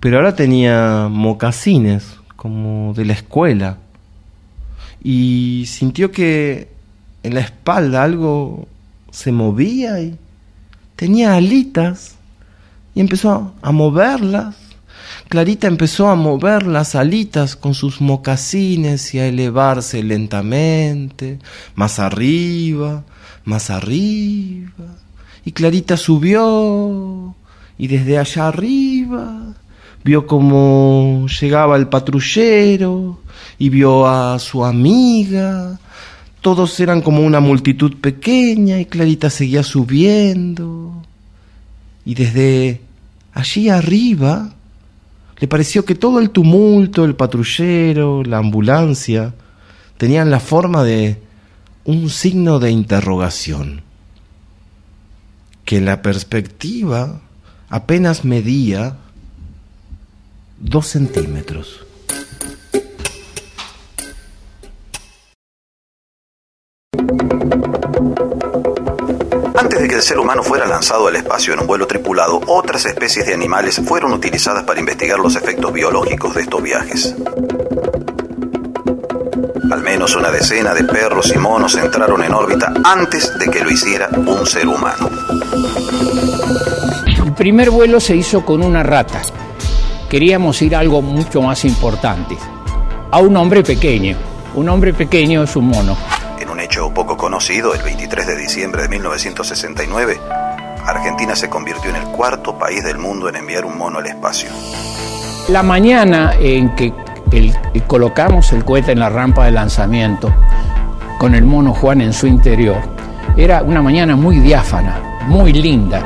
pero 0.00 0.16
ahora 0.18 0.34
tenía 0.36 1.08
mocasines, 1.10 2.16
como 2.36 2.92
de 2.94 3.06
la 3.06 3.14
escuela, 3.14 3.78
y 5.02 5.64
sintió 5.66 6.12
que 6.12 6.68
en 7.22 7.34
la 7.34 7.40
espalda 7.40 8.02
algo 8.02 8.68
se 9.10 9.32
movía 9.32 10.00
y 10.00 10.18
tenía 10.96 11.34
alitas, 11.36 12.16
y 12.94 13.00
empezó 13.00 13.54
a 13.62 13.72
moverlas. 13.72 14.56
Clarita 15.30 15.68
empezó 15.68 16.08
a 16.08 16.16
mover 16.16 16.66
las 16.66 16.96
alitas 16.96 17.54
con 17.54 17.72
sus 17.72 18.00
mocasines 18.00 19.14
y 19.14 19.20
a 19.20 19.28
elevarse 19.28 20.02
lentamente, 20.02 21.38
más 21.76 22.00
arriba, 22.00 23.04
más 23.44 23.70
arriba. 23.70 24.98
Y 25.44 25.52
Clarita 25.52 25.96
subió 25.96 27.36
y 27.78 27.86
desde 27.86 28.18
allá 28.18 28.48
arriba 28.48 29.54
vio 30.02 30.26
cómo 30.26 31.28
llegaba 31.40 31.76
el 31.76 31.86
patrullero 31.86 33.20
y 33.56 33.68
vio 33.68 34.08
a 34.08 34.36
su 34.40 34.64
amiga. 34.64 35.78
Todos 36.40 36.80
eran 36.80 37.02
como 37.02 37.20
una 37.20 37.38
multitud 37.38 37.98
pequeña 38.00 38.80
y 38.80 38.86
Clarita 38.86 39.30
seguía 39.30 39.62
subiendo. 39.62 41.04
Y 42.04 42.16
desde 42.16 42.80
allí 43.32 43.68
arriba 43.68 44.56
le 45.40 45.48
pareció 45.48 45.86
que 45.86 45.94
todo 45.94 46.20
el 46.20 46.30
tumulto, 46.30 47.04
el 47.04 47.16
patrullero, 47.16 48.22
la 48.22 48.38
ambulancia, 48.38 49.34
tenían 49.96 50.30
la 50.30 50.38
forma 50.38 50.84
de 50.84 51.18
un 51.84 52.10
signo 52.10 52.58
de 52.58 52.70
interrogación, 52.70 53.82
que 55.64 55.78
en 55.78 55.86
la 55.86 56.02
perspectiva 56.02 57.20
apenas 57.70 58.24
medía 58.24 58.98
dos 60.58 60.88
centímetros. 60.88 61.86
Antes 69.80 69.88
de 69.88 69.94
que 69.94 69.96
el 69.96 70.06
ser 70.06 70.18
humano 70.18 70.42
fuera 70.42 70.66
lanzado 70.66 71.08
al 71.08 71.16
espacio 71.16 71.54
en 71.54 71.60
un 71.60 71.66
vuelo 71.66 71.86
tripulado, 71.86 72.38
otras 72.48 72.84
especies 72.84 73.24
de 73.24 73.32
animales 73.32 73.80
fueron 73.82 74.12
utilizadas 74.12 74.64
para 74.64 74.78
investigar 74.78 75.18
los 75.18 75.36
efectos 75.36 75.72
biológicos 75.72 76.34
de 76.34 76.42
estos 76.42 76.62
viajes. 76.62 77.16
Al 79.70 79.80
menos 79.80 80.14
una 80.16 80.30
decena 80.30 80.74
de 80.74 80.84
perros 80.84 81.32
y 81.34 81.38
monos 81.38 81.76
entraron 81.76 82.22
en 82.22 82.34
órbita 82.34 82.74
antes 82.84 83.38
de 83.38 83.46
que 83.46 83.64
lo 83.64 83.70
hiciera 83.70 84.10
un 84.10 84.44
ser 84.44 84.68
humano. 84.68 85.08
El 87.24 87.32
primer 87.32 87.70
vuelo 87.70 88.00
se 88.00 88.14
hizo 88.14 88.44
con 88.44 88.62
una 88.62 88.82
rata. 88.82 89.22
Queríamos 90.10 90.60
ir 90.60 90.76
a 90.76 90.80
algo 90.80 91.00
mucho 91.00 91.40
más 91.40 91.64
importante. 91.64 92.36
A 93.10 93.18
un 93.18 93.34
hombre 93.34 93.62
pequeño. 93.62 94.14
Un 94.56 94.68
hombre 94.68 94.92
pequeño 94.92 95.42
es 95.44 95.56
un 95.56 95.68
mono. 95.68 95.96
Hecho 96.70 96.94
poco 96.94 97.16
conocido, 97.16 97.74
el 97.74 97.82
23 97.82 98.28
de 98.28 98.36
diciembre 98.36 98.82
de 98.82 98.88
1969, 98.90 100.20
Argentina 100.86 101.34
se 101.34 101.48
convirtió 101.50 101.90
en 101.90 101.96
el 101.96 102.04
cuarto 102.12 102.56
país 102.56 102.84
del 102.84 102.96
mundo 102.96 103.28
en 103.28 103.34
enviar 103.34 103.64
un 103.64 103.76
mono 103.76 103.98
al 103.98 104.06
espacio. 104.06 104.50
La 105.48 105.64
mañana 105.64 106.32
en 106.38 106.72
que 106.76 106.94
el- 107.32 107.56
colocamos 107.88 108.52
el 108.52 108.64
cohete 108.64 108.92
en 108.92 109.00
la 109.00 109.08
rampa 109.08 109.46
de 109.46 109.50
lanzamiento, 109.50 110.32
con 111.18 111.34
el 111.34 111.44
mono 111.44 111.74
Juan 111.74 112.02
en 112.02 112.12
su 112.12 112.28
interior, 112.28 112.78
era 113.36 113.62
una 113.64 113.82
mañana 113.82 114.14
muy 114.14 114.38
diáfana, 114.38 115.18
muy 115.26 115.52
linda. 115.52 116.00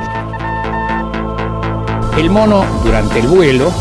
El 2.17 2.31
mono, 2.31 2.65
durante 2.83 3.19
el 3.19 3.27
vuelo, 3.27 3.71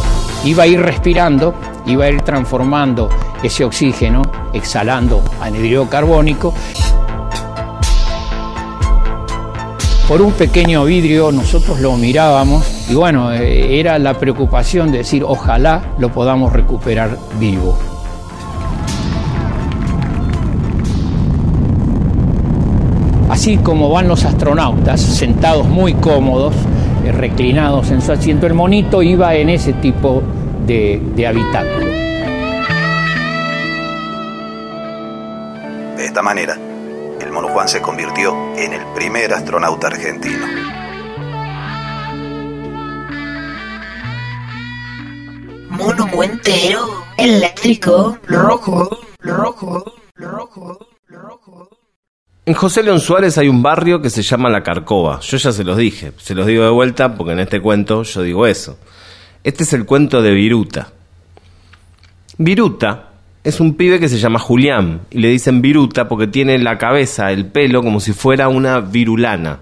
iba 0.45 0.65
a 0.65 0.67
ir 0.67 0.83
respirando, 0.83 1.55
iba 1.87 2.05
a 2.05 2.11
ir 2.11 2.21
transformando 2.21 3.09
ese 3.45 3.65
oxígeno, 3.65 4.23
exhalando 4.53 5.23
anhidrido 5.41 5.89
carbónico. 5.89 6.55
Por 10.09 10.21
un 10.21 10.33
pequeño 10.33 10.85
vidrio 10.85 11.33
nosotros 11.33 11.81
lo 11.81 11.97
mirábamos 11.97 12.89
y 12.91 12.95
bueno, 12.95 13.33
eh, 13.33 13.79
era 13.81 13.99
la 13.99 14.15
preocupación 14.15 14.93
de 14.93 14.99
decir 14.99 15.25
ojalá 15.25 15.95
lo 15.99 16.11
podamos 16.11 16.53
recuperar 16.53 17.19
vivo. 17.39 17.79
Así 23.31 23.57
como 23.57 23.91
van 23.91 24.07
los 24.07 24.25
astronautas, 24.25 25.01
sentados 25.01 25.67
muy 25.67 25.95
cómodos, 25.95 26.55
eh, 27.05 27.13
reclinados 27.13 27.91
en 27.91 28.01
su 28.01 28.13
asiento, 28.13 28.47
el 28.47 28.55
monito 28.55 29.03
iba 29.03 29.35
en 29.35 29.49
ese 29.49 29.73
tipo 29.73 30.23
de, 30.67 31.03
de 31.17 31.27
habitáculo. 31.27 32.04
De 36.05 36.09
esta 36.09 36.21
manera, 36.21 36.55
el 37.19 37.33
mono 37.33 37.49
Juan 37.49 37.67
se 37.67 37.81
convirtió 37.81 38.55
en 38.59 38.75
el 38.75 38.83
primer 38.95 39.33
astronauta 39.33 39.87
argentino. 39.87 40.47
Mono 45.71 46.23
entero, 46.23 47.07
eléctrico, 47.17 48.19
rojo, 48.27 48.99
rojo, 49.21 49.83
rojo. 50.17 50.79
En 52.45 52.53
José 52.53 52.83
León 52.83 53.01
Suárez 53.01 53.39
hay 53.39 53.49
un 53.49 53.63
barrio 53.63 54.03
que 54.03 54.11
se 54.11 54.21
llama 54.21 54.51
La 54.51 54.63
Carcova. 54.63 55.21
Yo 55.21 55.39
ya 55.39 55.53
se 55.53 55.65
los 55.65 55.79
dije, 55.79 56.13
se 56.19 56.35
los 56.35 56.47
digo 56.47 56.65
de 56.65 56.71
vuelta 56.71 57.15
porque 57.15 57.33
en 57.33 57.41
este 57.41 57.63
cuento 57.63 58.03
yo 58.03 58.21
digo 58.21 58.47
eso. 58.47 58.77
Este 59.43 59.63
es 59.63 59.73
el 59.73 59.87
cuento 59.87 60.21
de 60.21 60.33
Viruta. 60.33 60.93
Viruta 62.37 63.14
es 63.45 63.61
un 63.61 63.75
pibe 63.75 64.01
que 64.01 64.09
se 64.09 64.19
llama 64.19 64.39
Julián 64.39 65.03
y 65.11 65.19
le 65.19 65.29
dicen 65.29 65.61
Viruta 65.61 66.09
porque 66.09 66.27
tiene 66.27 66.59
la 66.59 66.79
cabeza, 66.79 67.31
el 67.31 67.47
pelo 67.47 67.83
como 67.83 68.01
si 68.01 68.15
fuera 68.15 68.49
una 68.49 68.81
virulana. 68.81 69.61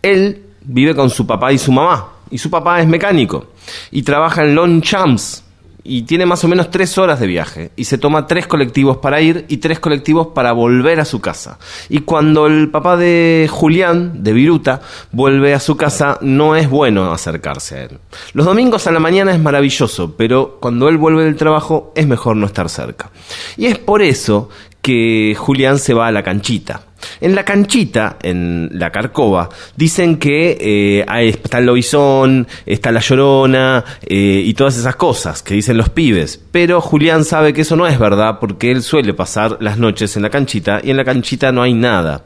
Él 0.00 0.42
vive 0.62 0.94
con 0.94 1.10
su 1.10 1.26
papá 1.26 1.52
y 1.52 1.58
su 1.58 1.70
mamá 1.70 2.08
y 2.30 2.38
su 2.38 2.48
papá 2.48 2.80
es 2.80 2.88
mecánico 2.88 3.52
y 3.90 4.02
trabaja 4.02 4.42
en 4.42 4.54
Longchamps 4.54 5.44
y 5.88 6.02
tiene 6.02 6.26
más 6.26 6.44
o 6.44 6.48
menos 6.48 6.70
tres 6.70 6.98
horas 6.98 7.18
de 7.18 7.26
viaje 7.26 7.70
y 7.74 7.84
se 7.84 7.96
toma 7.96 8.26
tres 8.26 8.46
colectivos 8.46 8.98
para 8.98 9.20
ir 9.20 9.46
y 9.48 9.56
tres 9.56 9.80
colectivos 9.80 10.28
para 10.28 10.52
volver 10.52 11.00
a 11.00 11.04
su 11.04 11.20
casa. 11.20 11.58
Y 11.88 12.00
cuando 12.00 12.46
el 12.46 12.70
papá 12.70 12.96
de 12.96 13.48
Julián, 13.50 14.22
de 14.22 14.32
Viruta, 14.34 14.82
vuelve 15.12 15.54
a 15.54 15.60
su 15.60 15.76
casa, 15.76 16.18
no 16.20 16.54
es 16.56 16.68
bueno 16.68 17.10
acercarse 17.10 17.76
a 17.76 17.82
él. 17.84 17.98
Los 18.34 18.44
domingos 18.44 18.86
a 18.86 18.92
la 18.92 19.00
mañana 19.00 19.32
es 19.32 19.40
maravilloso, 19.40 20.14
pero 20.16 20.58
cuando 20.60 20.88
él 20.88 20.98
vuelve 20.98 21.24
del 21.24 21.36
trabajo 21.36 21.92
es 21.96 22.06
mejor 22.06 22.36
no 22.36 22.46
estar 22.46 22.68
cerca. 22.68 23.10
Y 23.56 23.66
es 23.66 23.78
por 23.78 24.02
eso 24.02 24.50
que 24.82 25.34
Julián 25.36 25.78
se 25.78 25.94
va 25.94 26.06
a 26.06 26.12
la 26.12 26.22
canchita. 26.22 26.82
En 27.20 27.34
la 27.34 27.44
canchita, 27.44 28.16
en 28.22 28.70
la 28.72 28.90
Carcova, 28.90 29.48
dicen 29.76 30.18
que 30.18 30.58
eh, 30.60 31.28
está 31.28 31.58
el 31.58 31.66
lobizón, 31.66 32.46
está 32.66 32.90
la 32.90 33.00
llorona 33.00 33.84
eh, 34.02 34.42
y 34.44 34.54
todas 34.54 34.76
esas 34.76 34.96
cosas 34.96 35.42
que 35.42 35.54
dicen 35.54 35.76
los 35.76 35.90
pibes. 35.90 36.40
Pero 36.50 36.80
Julián 36.80 37.24
sabe 37.24 37.52
que 37.52 37.62
eso 37.62 37.76
no 37.76 37.86
es 37.86 37.98
verdad 37.98 38.38
porque 38.40 38.70
él 38.70 38.82
suele 38.82 39.14
pasar 39.14 39.58
las 39.60 39.78
noches 39.78 40.16
en 40.16 40.22
la 40.22 40.30
canchita 40.30 40.80
y 40.82 40.90
en 40.90 40.96
la 40.96 41.04
canchita 41.04 41.52
no 41.52 41.62
hay 41.62 41.74
nada. 41.74 42.24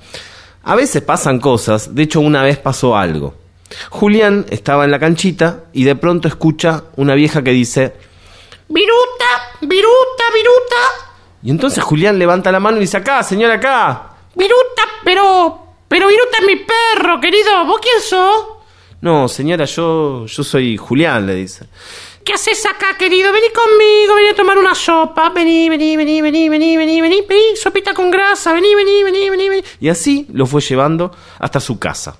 A 0.62 0.74
veces 0.74 1.02
pasan 1.02 1.40
cosas, 1.40 1.94
de 1.94 2.04
hecho 2.04 2.20
una 2.20 2.42
vez 2.42 2.58
pasó 2.58 2.96
algo. 2.96 3.34
Julián 3.90 4.46
estaba 4.50 4.84
en 4.84 4.90
la 4.90 4.98
canchita 4.98 5.64
y 5.72 5.84
de 5.84 5.96
pronto 5.96 6.28
escucha 6.28 6.84
una 6.96 7.14
vieja 7.14 7.42
que 7.42 7.50
dice, 7.50 7.94
Viruta, 8.68 9.58
viruta, 9.60 10.24
viruta. 10.32 11.11
Y 11.42 11.50
entonces 11.50 11.82
Julián 11.82 12.18
levanta 12.18 12.52
la 12.52 12.60
mano 12.60 12.76
y 12.76 12.80
dice, 12.80 12.98
acá, 12.98 13.22
señor, 13.22 13.50
acá. 13.50 14.10
Viruta, 14.34 14.82
pero. 15.04 15.58
Pero 15.88 16.08
Viruta 16.08 16.38
es 16.40 16.46
mi 16.46 16.56
perro, 16.56 17.20
querido. 17.20 17.66
¿Vos 17.66 17.80
quién 17.82 18.00
sos? 18.00 18.46
No, 19.02 19.28
señora, 19.28 19.64
yo, 19.64 20.26
yo 20.26 20.44
soy 20.44 20.76
Julián, 20.76 21.26
le 21.26 21.34
dice. 21.34 21.66
¿Qué 22.24 22.32
haces 22.32 22.64
acá, 22.66 22.96
querido? 22.96 23.32
Vení 23.32 23.48
conmigo, 23.50 24.14
vení 24.14 24.28
a 24.28 24.34
tomar 24.34 24.56
una 24.56 24.74
sopa. 24.74 25.30
Vení, 25.30 25.68
vení, 25.68 25.96
vení, 25.96 26.22
vení, 26.22 26.48
vení, 26.48 26.78
vení, 26.78 27.00
vení, 27.00 27.20
vení. 27.22 27.56
Sopita 27.56 27.92
con 27.92 28.10
grasa. 28.10 28.52
Vení, 28.52 28.74
vení, 28.74 29.02
vení, 29.02 29.28
vení, 29.28 29.48
vení. 29.48 29.64
Y 29.80 29.88
así 29.88 30.26
lo 30.32 30.46
fue 30.46 30.60
llevando 30.60 31.10
hasta 31.40 31.58
su 31.58 31.78
casa. 31.78 32.16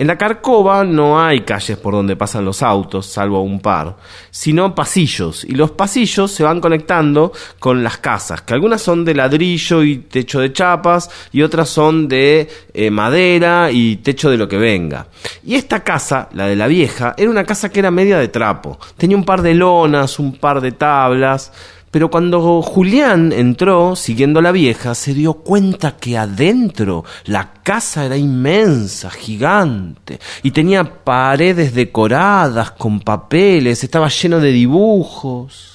En 0.00 0.06
la 0.06 0.16
Carcova 0.16 0.82
no 0.82 1.22
hay 1.22 1.42
calles 1.42 1.76
por 1.76 1.92
donde 1.92 2.16
pasan 2.16 2.42
los 2.42 2.62
autos, 2.62 3.04
salvo 3.04 3.42
un 3.42 3.60
par, 3.60 3.98
sino 4.30 4.74
pasillos. 4.74 5.44
Y 5.44 5.52
los 5.52 5.72
pasillos 5.72 6.32
se 6.32 6.42
van 6.42 6.58
conectando 6.58 7.32
con 7.58 7.84
las 7.84 7.98
casas, 7.98 8.40
que 8.40 8.54
algunas 8.54 8.80
son 8.80 9.04
de 9.04 9.14
ladrillo 9.14 9.82
y 9.82 9.98
techo 9.98 10.40
de 10.40 10.54
chapas, 10.54 11.10
y 11.32 11.42
otras 11.42 11.68
son 11.68 12.08
de 12.08 12.48
eh, 12.72 12.90
madera 12.90 13.70
y 13.70 13.96
techo 13.96 14.30
de 14.30 14.38
lo 14.38 14.48
que 14.48 14.56
venga. 14.56 15.08
Y 15.44 15.56
esta 15.56 15.84
casa, 15.84 16.30
la 16.32 16.46
de 16.46 16.56
la 16.56 16.66
vieja, 16.66 17.14
era 17.18 17.28
una 17.28 17.44
casa 17.44 17.68
que 17.68 17.80
era 17.80 17.90
media 17.90 18.16
de 18.16 18.28
trapo. 18.28 18.78
Tenía 18.96 19.18
un 19.18 19.24
par 19.26 19.42
de 19.42 19.52
lonas, 19.52 20.18
un 20.18 20.38
par 20.38 20.62
de 20.62 20.72
tablas, 20.72 21.52
Pero 21.90 22.08
cuando 22.08 22.62
Julián 22.62 23.32
entró 23.32 23.96
siguiendo 23.96 24.38
a 24.38 24.42
la 24.42 24.52
vieja, 24.52 24.94
se 24.94 25.12
dio 25.12 25.34
cuenta 25.34 25.96
que 25.96 26.16
adentro 26.16 27.04
la 27.24 27.52
casa 27.64 28.06
era 28.06 28.16
inmensa, 28.16 29.10
gigante, 29.10 30.20
y 30.44 30.52
tenía 30.52 31.02
paredes 31.02 31.74
decoradas 31.74 32.70
con 32.72 33.00
papeles, 33.00 33.82
estaba 33.82 34.08
lleno 34.08 34.38
de 34.38 34.52
dibujos. 34.52 35.70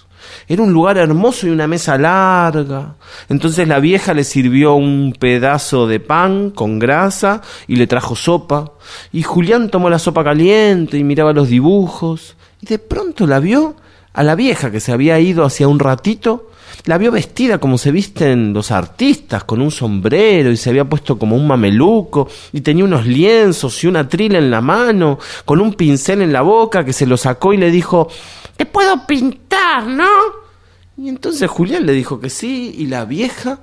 Era 0.48 0.64
un 0.64 0.72
lugar 0.72 0.98
hermoso 0.98 1.48
y 1.48 1.50
una 1.50 1.68
mesa 1.68 1.98
larga. 1.98 2.96
Entonces 3.30 3.68
la 3.68 3.80
vieja 3.80 4.14
le 4.14 4.24
sirvió 4.24 4.76
un 4.76 5.16
pedazo 5.20 5.88
de 5.88 6.00
pan 6.00 6.52
con 6.52 6.78
grasa 6.78 7.42
y 7.68 7.76
le 7.76 7.88
trajo 7.88 8.16
sopa. 8.16 8.74
Y 9.12 9.24
Julián 9.24 9.70
tomó 9.70 9.90
la 9.90 10.00
sopa 10.00 10.24
caliente 10.24 10.98
y 10.98 11.04
miraba 11.04 11.34
los 11.34 11.50
dibujos. 11.50 12.36
Y 12.62 12.68
de 12.68 12.80
pronto 12.80 13.26
la 13.26 13.40
vio 13.40 13.76
a 14.16 14.24
la 14.24 14.36
vieja 14.36 14.72
que 14.72 14.80
se 14.80 14.92
había 14.92 15.20
ido 15.20 15.44
hacía 15.44 15.68
un 15.68 15.80
ratito, 15.80 16.50
la 16.86 16.98
vio 16.98 17.12
vestida 17.12 17.60
como 17.60 17.78
se 17.78 17.92
visten 17.92 18.54
los 18.54 18.72
artistas, 18.72 19.44
con 19.44 19.62
un 19.62 19.72
sombrero 19.72 20.52
y 20.52 20.58
se 20.58 20.70
había 20.70 20.86
puesto 20.86 21.20
como 21.20 21.36
un 21.36 21.48
mameluco 21.48 22.28
y 22.54 22.62
tenía 22.62 22.86
unos 22.86 23.06
lienzos 23.06 23.84
y 23.84 23.88
una 23.88 24.08
trila 24.08 24.38
en 24.38 24.50
la 24.50 24.62
mano, 24.62 25.20
con 25.44 25.60
un 25.60 25.74
pincel 25.74 26.22
en 26.22 26.32
la 26.32 26.42
boca 26.42 26.86
que 26.86 26.94
se 26.94 27.06
lo 27.06 27.18
sacó 27.18 27.54
y 27.54 27.58
le 27.58 27.72
dijo, 27.72 28.08
Te 28.56 28.66
puedo 28.66 29.06
pintar, 29.06 29.86
¿no? 29.86 30.08
y 30.98 31.10
entonces 31.10 31.50
Julián 31.50 31.86
le 31.86 31.92
dijo 31.92 32.22
que 32.22 32.30
sí 32.30 32.74
y 32.78 32.88
la 32.88 33.04
vieja 33.04 33.60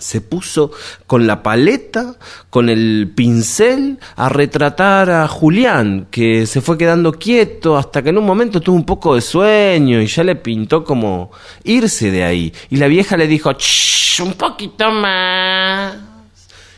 se 0.00 0.20
puso 0.20 0.72
con 1.06 1.26
la 1.26 1.42
paleta, 1.42 2.16
con 2.50 2.68
el 2.68 3.12
pincel, 3.14 3.98
a 4.16 4.28
retratar 4.28 5.10
a 5.10 5.28
Julián, 5.28 6.08
que 6.10 6.46
se 6.46 6.60
fue 6.60 6.76
quedando 6.76 7.12
quieto 7.12 7.76
hasta 7.76 8.02
que 8.02 8.10
en 8.10 8.18
un 8.18 8.26
momento 8.26 8.60
tuvo 8.60 8.76
un 8.76 8.86
poco 8.86 9.14
de 9.14 9.20
sueño 9.20 10.00
y 10.00 10.06
ya 10.06 10.24
le 10.24 10.36
pintó 10.36 10.84
como 10.84 11.30
irse 11.64 12.10
de 12.10 12.24
ahí. 12.24 12.52
Y 12.70 12.76
la 12.76 12.88
vieja 12.88 13.16
le 13.16 13.26
dijo, 13.26 13.52
"Shh, 13.52 14.20
un 14.22 14.34
poquito 14.34 14.90
más. 14.90 15.96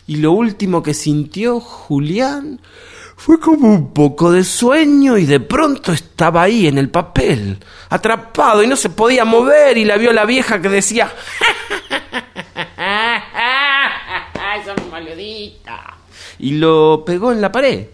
Y 0.06 0.16
lo 0.16 0.32
último 0.32 0.82
que 0.82 0.94
sintió 0.94 1.60
Julián 1.60 2.60
fue 3.16 3.38
como 3.38 3.68
un 3.68 3.92
poco 3.92 4.32
de 4.32 4.42
sueño 4.42 5.16
y 5.16 5.26
de 5.26 5.38
pronto 5.38 5.92
estaba 5.92 6.42
ahí 6.42 6.66
en 6.66 6.76
el 6.76 6.90
papel, 6.90 7.58
atrapado 7.88 8.64
y 8.64 8.66
no 8.66 8.74
se 8.74 8.90
podía 8.90 9.24
mover 9.24 9.78
y 9.78 9.84
la 9.84 9.96
vio 9.96 10.12
la 10.12 10.24
vieja 10.24 10.60
que 10.60 10.68
decía, 10.68 11.12
Esa 11.70 11.81
y 16.38 16.52
lo 16.52 17.04
pegó 17.04 17.32
en 17.32 17.40
la 17.40 17.52
pared. 17.52 17.86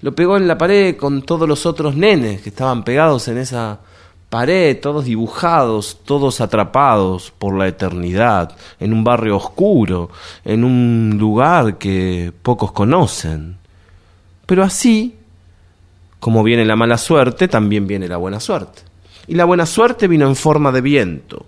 Lo 0.00 0.14
pegó 0.14 0.36
en 0.36 0.46
la 0.46 0.56
pared 0.56 0.96
con 0.96 1.22
todos 1.22 1.48
los 1.48 1.66
otros 1.66 1.96
nenes 1.96 2.40
que 2.40 2.50
estaban 2.50 2.84
pegados 2.84 3.26
en 3.28 3.38
esa 3.38 3.80
pared, 4.28 4.78
todos 4.80 5.06
dibujados, 5.06 5.98
todos 6.04 6.40
atrapados 6.40 7.32
por 7.36 7.56
la 7.56 7.66
eternidad, 7.66 8.56
en 8.78 8.92
un 8.92 9.02
barrio 9.02 9.36
oscuro, 9.36 10.10
en 10.44 10.64
un 10.64 11.16
lugar 11.18 11.78
que 11.78 12.32
pocos 12.42 12.72
conocen. 12.72 13.56
Pero 14.46 14.62
así, 14.62 15.16
como 16.20 16.42
viene 16.42 16.64
la 16.64 16.76
mala 16.76 16.98
suerte, 16.98 17.48
también 17.48 17.86
viene 17.86 18.06
la 18.06 18.18
buena 18.18 18.38
suerte. 18.38 18.82
Y 19.26 19.34
la 19.34 19.44
buena 19.44 19.66
suerte 19.66 20.08
vino 20.08 20.26
en 20.26 20.36
forma 20.36 20.72
de 20.72 20.80
viento. 20.80 21.46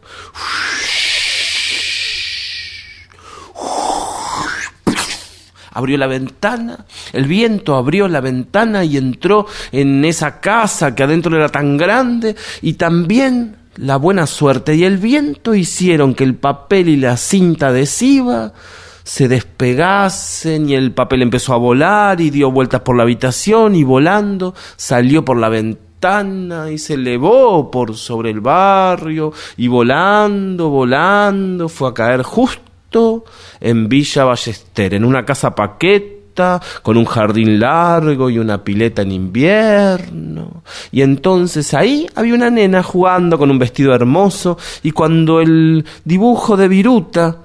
Abrió 5.81 5.99
la 5.99 6.07
ventana, 6.07 6.87
el 7.13 7.25
viento 7.25 7.75
abrió 7.75 8.07
la 8.09 8.21
ventana 8.21 8.85
y 8.85 8.97
entró 8.97 9.47
en 9.73 10.05
esa 10.05 10.41
casa 10.41 10.95
que 10.95 11.03
adentro 11.03 11.37
era 11.37 11.49
tan 11.49 11.77
grande 11.77 12.37
y 12.63 12.75
también 12.75 13.57
la 13.77 13.97
buena 13.97 14.27
suerte 14.27 14.75
y 14.75 14.85
el 14.85 14.99
viento 14.99 15.55
hicieron 15.55 16.15
que 16.15 16.25
el 16.25 16.35
papel 16.35 16.89
y 16.89 16.97
la 16.97 17.17
cinta 17.17 17.69
adhesiva 17.69 18.53
se 19.05 19.27
despegasen 19.27 20.69
y 20.69 20.75
el 20.75 20.93
papel 20.93 21.23
empezó 21.23 21.55
a 21.55 21.59
volar 21.59 22.21
y 22.21 22.31
dio 22.31 22.51
vueltas 22.51 22.83
por 22.83 22.97
la 22.97 23.05
habitación 23.05 23.75
y 23.75 23.83
volando 23.83 24.55
salió 24.77 25.25
por 25.25 25.37
la 25.37 25.49
ventana 25.49 26.71
y 26.71 26.79
se 26.79 26.95
elevó 26.95 27.71
por 27.71 27.97
sobre 27.97 28.31
el 28.31 28.41
barrio 28.41 29.33
y 29.57 29.69
volando, 29.69 30.71
volando 30.71 31.69
fue 31.69 31.91
a 31.91 31.95
caer 31.95 32.23
justo 32.23 32.70
en 33.61 33.89
Villa 33.89 34.25
Ballester, 34.25 34.95
en 34.95 35.05
una 35.05 35.25
casa 35.25 35.55
paqueta, 35.55 36.61
con 36.83 36.97
un 36.97 37.05
jardín 37.05 37.61
largo 37.61 38.31
y 38.31 38.39
una 38.39 38.63
pileta 38.65 39.03
en 39.03 39.13
invierno. 39.13 40.63
Y 40.91 41.03
entonces 41.03 41.75
ahí 41.75 42.09
había 42.15 42.35
una 42.35 42.51
nena 42.51 42.83
jugando 42.83 43.39
con 43.39 43.51
un 43.51 43.59
vestido 43.59 43.95
hermoso 43.95 44.59
y 44.83 44.93
cuando 44.93 45.41
el 45.41 45.85
dibujo 46.05 46.57
de 46.57 46.69
Viruta, 46.69 47.39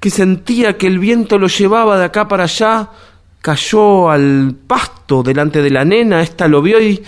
que 0.00 0.10
sentía 0.10 0.76
que 0.76 0.86
el 0.86 0.98
viento 0.98 1.38
lo 1.38 1.46
llevaba 1.46 1.98
de 1.98 2.04
acá 2.04 2.26
para 2.28 2.44
allá, 2.44 2.90
cayó 3.40 4.10
al 4.10 4.54
pasto 4.66 5.22
delante 5.22 5.62
de 5.62 5.70
la 5.70 5.84
nena, 5.84 6.22
ésta 6.22 6.48
lo 6.48 6.62
vio 6.62 6.80
y. 6.80 7.02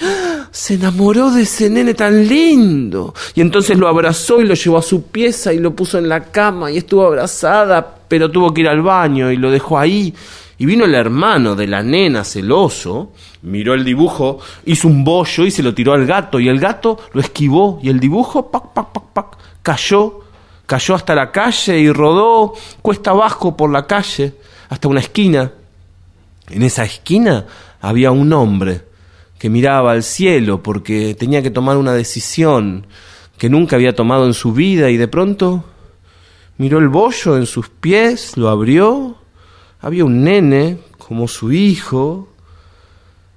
se 0.55 0.74
enamoró 0.74 1.32
de 1.32 1.43
ese 1.43 1.68
nene 1.68 1.94
tan 1.94 2.28
lindo. 2.28 3.12
Y 3.35 3.40
entonces 3.40 3.76
lo 3.76 3.89
abrazó 3.89 4.40
y 4.40 4.47
lo 4.47 4.55
llevó 4.55 4.78
a 4.78 4.82
su 4.82 5.02
pieza 5.09 5.52
y 5.52 5.59
lo 5.59 5.74
puso 5.74 5.98
en 5.98 6.09
la 6.09 6.26
cama 6.31 6.70
y 6.70 6.76
estuvo 6.76 7.05
abrazada, 7.05 7.97
pero 8.06 8.31
tuvo 8.31 8.55
que 8.55 8.60
ir 8.60 8.68
al 8.68 8.81
baño 8.81 9.32
y 9.32 9.36
lo 9.36 9.51
dejó 9.51 9.81
ahí. 9.81 10.14
Y 10.56 10.64
vino 10.64 10.85
el 10.85 10.94
hermano 10.94 11.56
de 11.56 11.66
la 11.66 11.82
nena 11.82 12.22
celoso, 12.22 13.10
miró 13.43 13.74
el 13.74 13.85
dibujo, 13.85 14.39
hizo 14.64 14.86
un 14.86 15.02
bollo 15.02 15.44
y 15.44 15.51
se 15.51 15.64
lo 15.64 15.74
tiró 15.74 15.93
al 15.93 16.06
gato 16.06 16.39
y 16.39 16.48
el 16.48 16.60
gato 16.60 17.01
lo 17.12 17.20
esquivó 17.20 17.81
y 17.82 17.89
el 17.89 17.98
dibujo, 17.98 18.52
pac, 18.52 18.72
pac, 18.72 18.93
pac, 18.93 19.05
pac, 19.12 19.39
cayó, 19.60 20.20
cayó 20.66 20.94
hasta 20.94 21.16
la 21.16 21.32
calle 21.32 21.81
y 21.81 21.90
rodó 21.90 22.55
cuesta 22.81 23.10
abajo 23.10 23.56
por 23.56 23.72
la 23.72 23.89
calle 23.89 24.35
hasta 24.68 24.86
una 24.86 25.01
esquina. 25.01 25.51
En 26.48 26.62
esa 26.62 26.85
esquina 26.85 27.44
había 27.81 28.12
un 28.12 28.32
hombre 28.32 28.93
que 29.39 29.51
miraba 29.51 29.93
al 29.93 30.02
cielo 30.02 30.62
porque 30.62 31.15
tenía 31.15 31.43
que 31.43 31.51
tomar 31.51 31.77
una 31.77 31.93
decisión 31.93 32.86
que 33.39 33.48
nunca 33.48 33.77
había 33.77 33.94
tomado 33.94 34.27
en 34.27 34.35
su 34.35 34.52
vida 34.52 34.90
y 34.90 34.97
de 34.97 35.09
pronto 35.09 35.65
miró 36.56 36.78
el 36.78 36.89
bollo 36.89 37.36
en 37.36 37.47
sus 37.47 37.69
pies, 37.69 38.36
lo 38.36 38.48
abrió, 38.48 39.16
había 39.81 40.05
un 40.05 40.24
nene 40.24 40.78
como 40.98 41.28
su 41.28 41.52
hijo 41.52 42.28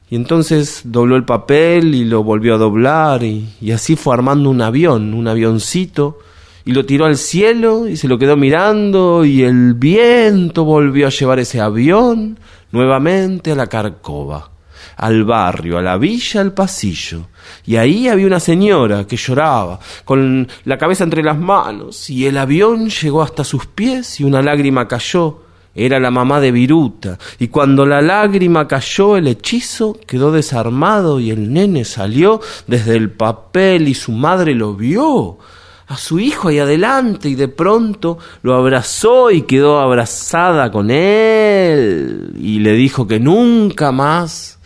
y 0.09 0.15
entonces 0.15 0.81
dobló 0.85 1.15
el 1.15 1.25
papel 1.25 1.93
y 1.93 2.05
lo 2.05 2.23
volvió 2.23 2.55
a 2.55 2.57
doblar 2.57 3.23
y, 3.23 3.71
así 3.73 3.95
fue 3.95 4.13
armando 4.13 4.49
un 4.49 4.61
avión, 4.61 5.13
un 5.13 5.27
avioncito 5.27 6.19
y 6.63 6.71
lo 6.71 6.85
tiró 6.85 7.05
al 7.05 7.17
cielo 7.17 7.87
y 7.87 7.97
se 7.97 8.07
lo 8.07 8.17
quedó 8.17 8.37
mirando 8.37 9.25
y 9.25 9.43
el 9.43 9.73
viento 9.73 10.63
volvió 10.63 11.07
a 11.07 11.11
llevar 11.11 11.39
ese 11.39 11.59
avión 11.59 12.39
nuevamente 12.71 13.51
a 13.51 13.55
la 13.55 13.67
carcova, 13.67 14.49
al 14.97 15.23
barrio, 15.23 15.77
a 15.77 15.81
la 15.81 15.97
villa, 15.97 16.41
al 16.41 16.53
pasillo. 16.53 17.27
Y 17.65 17.75
ahí 17.75 18.07
había 18.07 18.27
una 18.27 18.39
señora 18.39 19.05
que 19.05 19.15
lloraba, 19.15 19.79
con 20.03 20.47
la 20.65 20.77
cabeza 20.77 21.03
entre 21.03 21.23
las 21.23 21.37
manos, 21.37 22.09
y 22.09 22.25
el 22.25 22.37
avión 22.37 22.89
llegó 22.89 23.21
hasta 23.21 23.43
sus 23.43 23.67
pies 23.67 24.19
y 24.19 24.23
una 24.23 24.41
lágrima 24.41 24.87
cayó. 24.87 25.43
Era 25.75 25.99
la 25.99 26.09
mamá 26.09 26.39
de 26.39 26.51
Viruta, 26.51 27.19
y 27.37 27.49
cuando 27.49 27.85
la 27.85 28.01
lágrima 28.01 28.67
cayó 28.67 29.15
el 29.15 29.27
hechizo 29.27 29.95
quedó 30.07 30.31
desarmado 30.31 31.19
y 31.19 31.29
el 31.29 31.53
nene 31.53 31.85
salió 31.85 32.41
desde 32.65 32.95
el 32.95 33.11
papel 33.11 33.87
y 33.87 33.93
su 33.93 34.11
madre 34.11 34.55
lo 34.55 34.73
vio 34.73 35.37
a 35.87 35.95
su 35.95 36.19
hijo 36.19 36.49
ahí 36.49 36.59
adelante 36.59 37.29
y 37.29 37.35
de 37.35 37.47
pronto 37.47 38.17
lo 38.41 38.55
abrazó 38.55 39.31
y 39.31 39.43
quedó 39.43 39.79
abrazada 39.79 40.71
con 40.71 40.91
él 40.91 42.33
y 42.41 42.59
le 42.59 42.73
dijo 42.73 43.07
que 43.07 43.19
nunca 43.19 43.91
más 43.91 44.56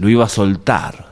lo 0.00 0.08
iba 0.08 0.24
a 0.24 0.28
soltar. 0.28 1.10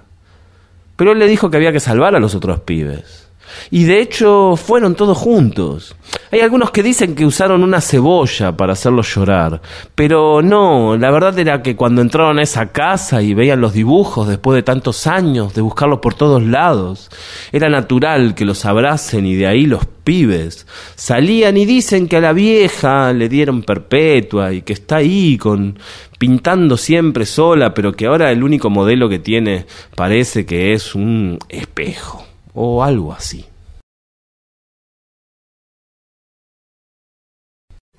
Pero 0.96 1.12
él 1.12 1.18
le 1.18 1.28
dijo 1.28 1.50
que 1.50 1.58
había 1.58 1.72
que 1.72 1.78
salvar 1.78 2.16
a 2.16 2.20
los 2.20 2.34
otros 2.34 2.60
pibes. 2.60 3.27
Y 3.70 3.84
de 3.84 4.00
hecho 4.00 4.56
fueron 4.56 4.94
todos 4.94 5.16
juntos. 5.16 5.94
Hay 6.30 6.40
algunos 6.40 6.70
que 6.70 6.82
dicen 6.82 7.14
que 7.14 7.24
usaron 7.24 7.62
una 7.62 7.80
cebolla 7.80 8.56
para 8.56 8.74
hacerlos 8.74 9.14
llorar, 9.14 9.62
pero 9.94 10.42
no, 10.42 10.96
la 10.96 11.10
verdad 11.10 11.38
era 11.38 11.62
que 11.62 11.76
cuando 11.76 12.02
entraron 12.02 12.38
a 12.38 12.42
esa 12.42 12.70
casa 12.70 13.22
y 13.22 13.34
veían 13.34 13.60
los 13.60 13.72
dibujos 13.72 14.28
después 14.28 14.56
de 14.56 14.62
tantos 14.62 15.06
años 15.06 15.54
de 15.54 15.62
buscarlos 15.62 16.00
por 16.00 16.14
todos 16.14 16.42
lados, 16.42 17.10
era 17.52 17.68
natural 17.70 18.34
que 18.34 18.44
los 18.44 18.64
abracen 18.66 19.26
y 19.26 19.36
de 19.36 19.46
ahí 19.46 19.64
los 19.64 19.86
pibes 20.04 20.66
salían 20.94 21.56
y 21.56 21.66
dicen 21.66 22.08
que 22.08 22.16
a 22.16 22.20
la 22.20 22.32
vieja 22.32 23.12
le 23.12 23.28
dieron 23.28 23.62
perpetua 23.62 24.52
y 24.52 24.62
que 24.62 24.72
está 24.72 24.96
ahí 24.96 25.38
con 25.38 25.78
pintando 26.18 26.76
siempre 26.76 27.26
sola, 27.26 27.74
pero 27.74 27.92
que 27.92 28.06
ahora 28.06 28.32
el 28.32 28.42
único 28.42 28.70
modelo 28.70 29.08
que 29.08 29.18
tiene 29.18 29.66
parece 29.94 30.44
que 30.44 30.72
es 30.72 30.94
un 30.94 31.38
espejo 31.48 32.27
o 32.60 32.82
algo 32.82 33.12
así. 33.12 33.46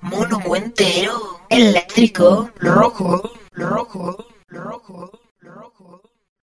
Mono 0.02 0.54
entero, 0.54 1.40
eléctrico, 1.48 2.50
rojo, 2.60 3.22
rojo, 3.52 4.26
rojo. 4.48 5.19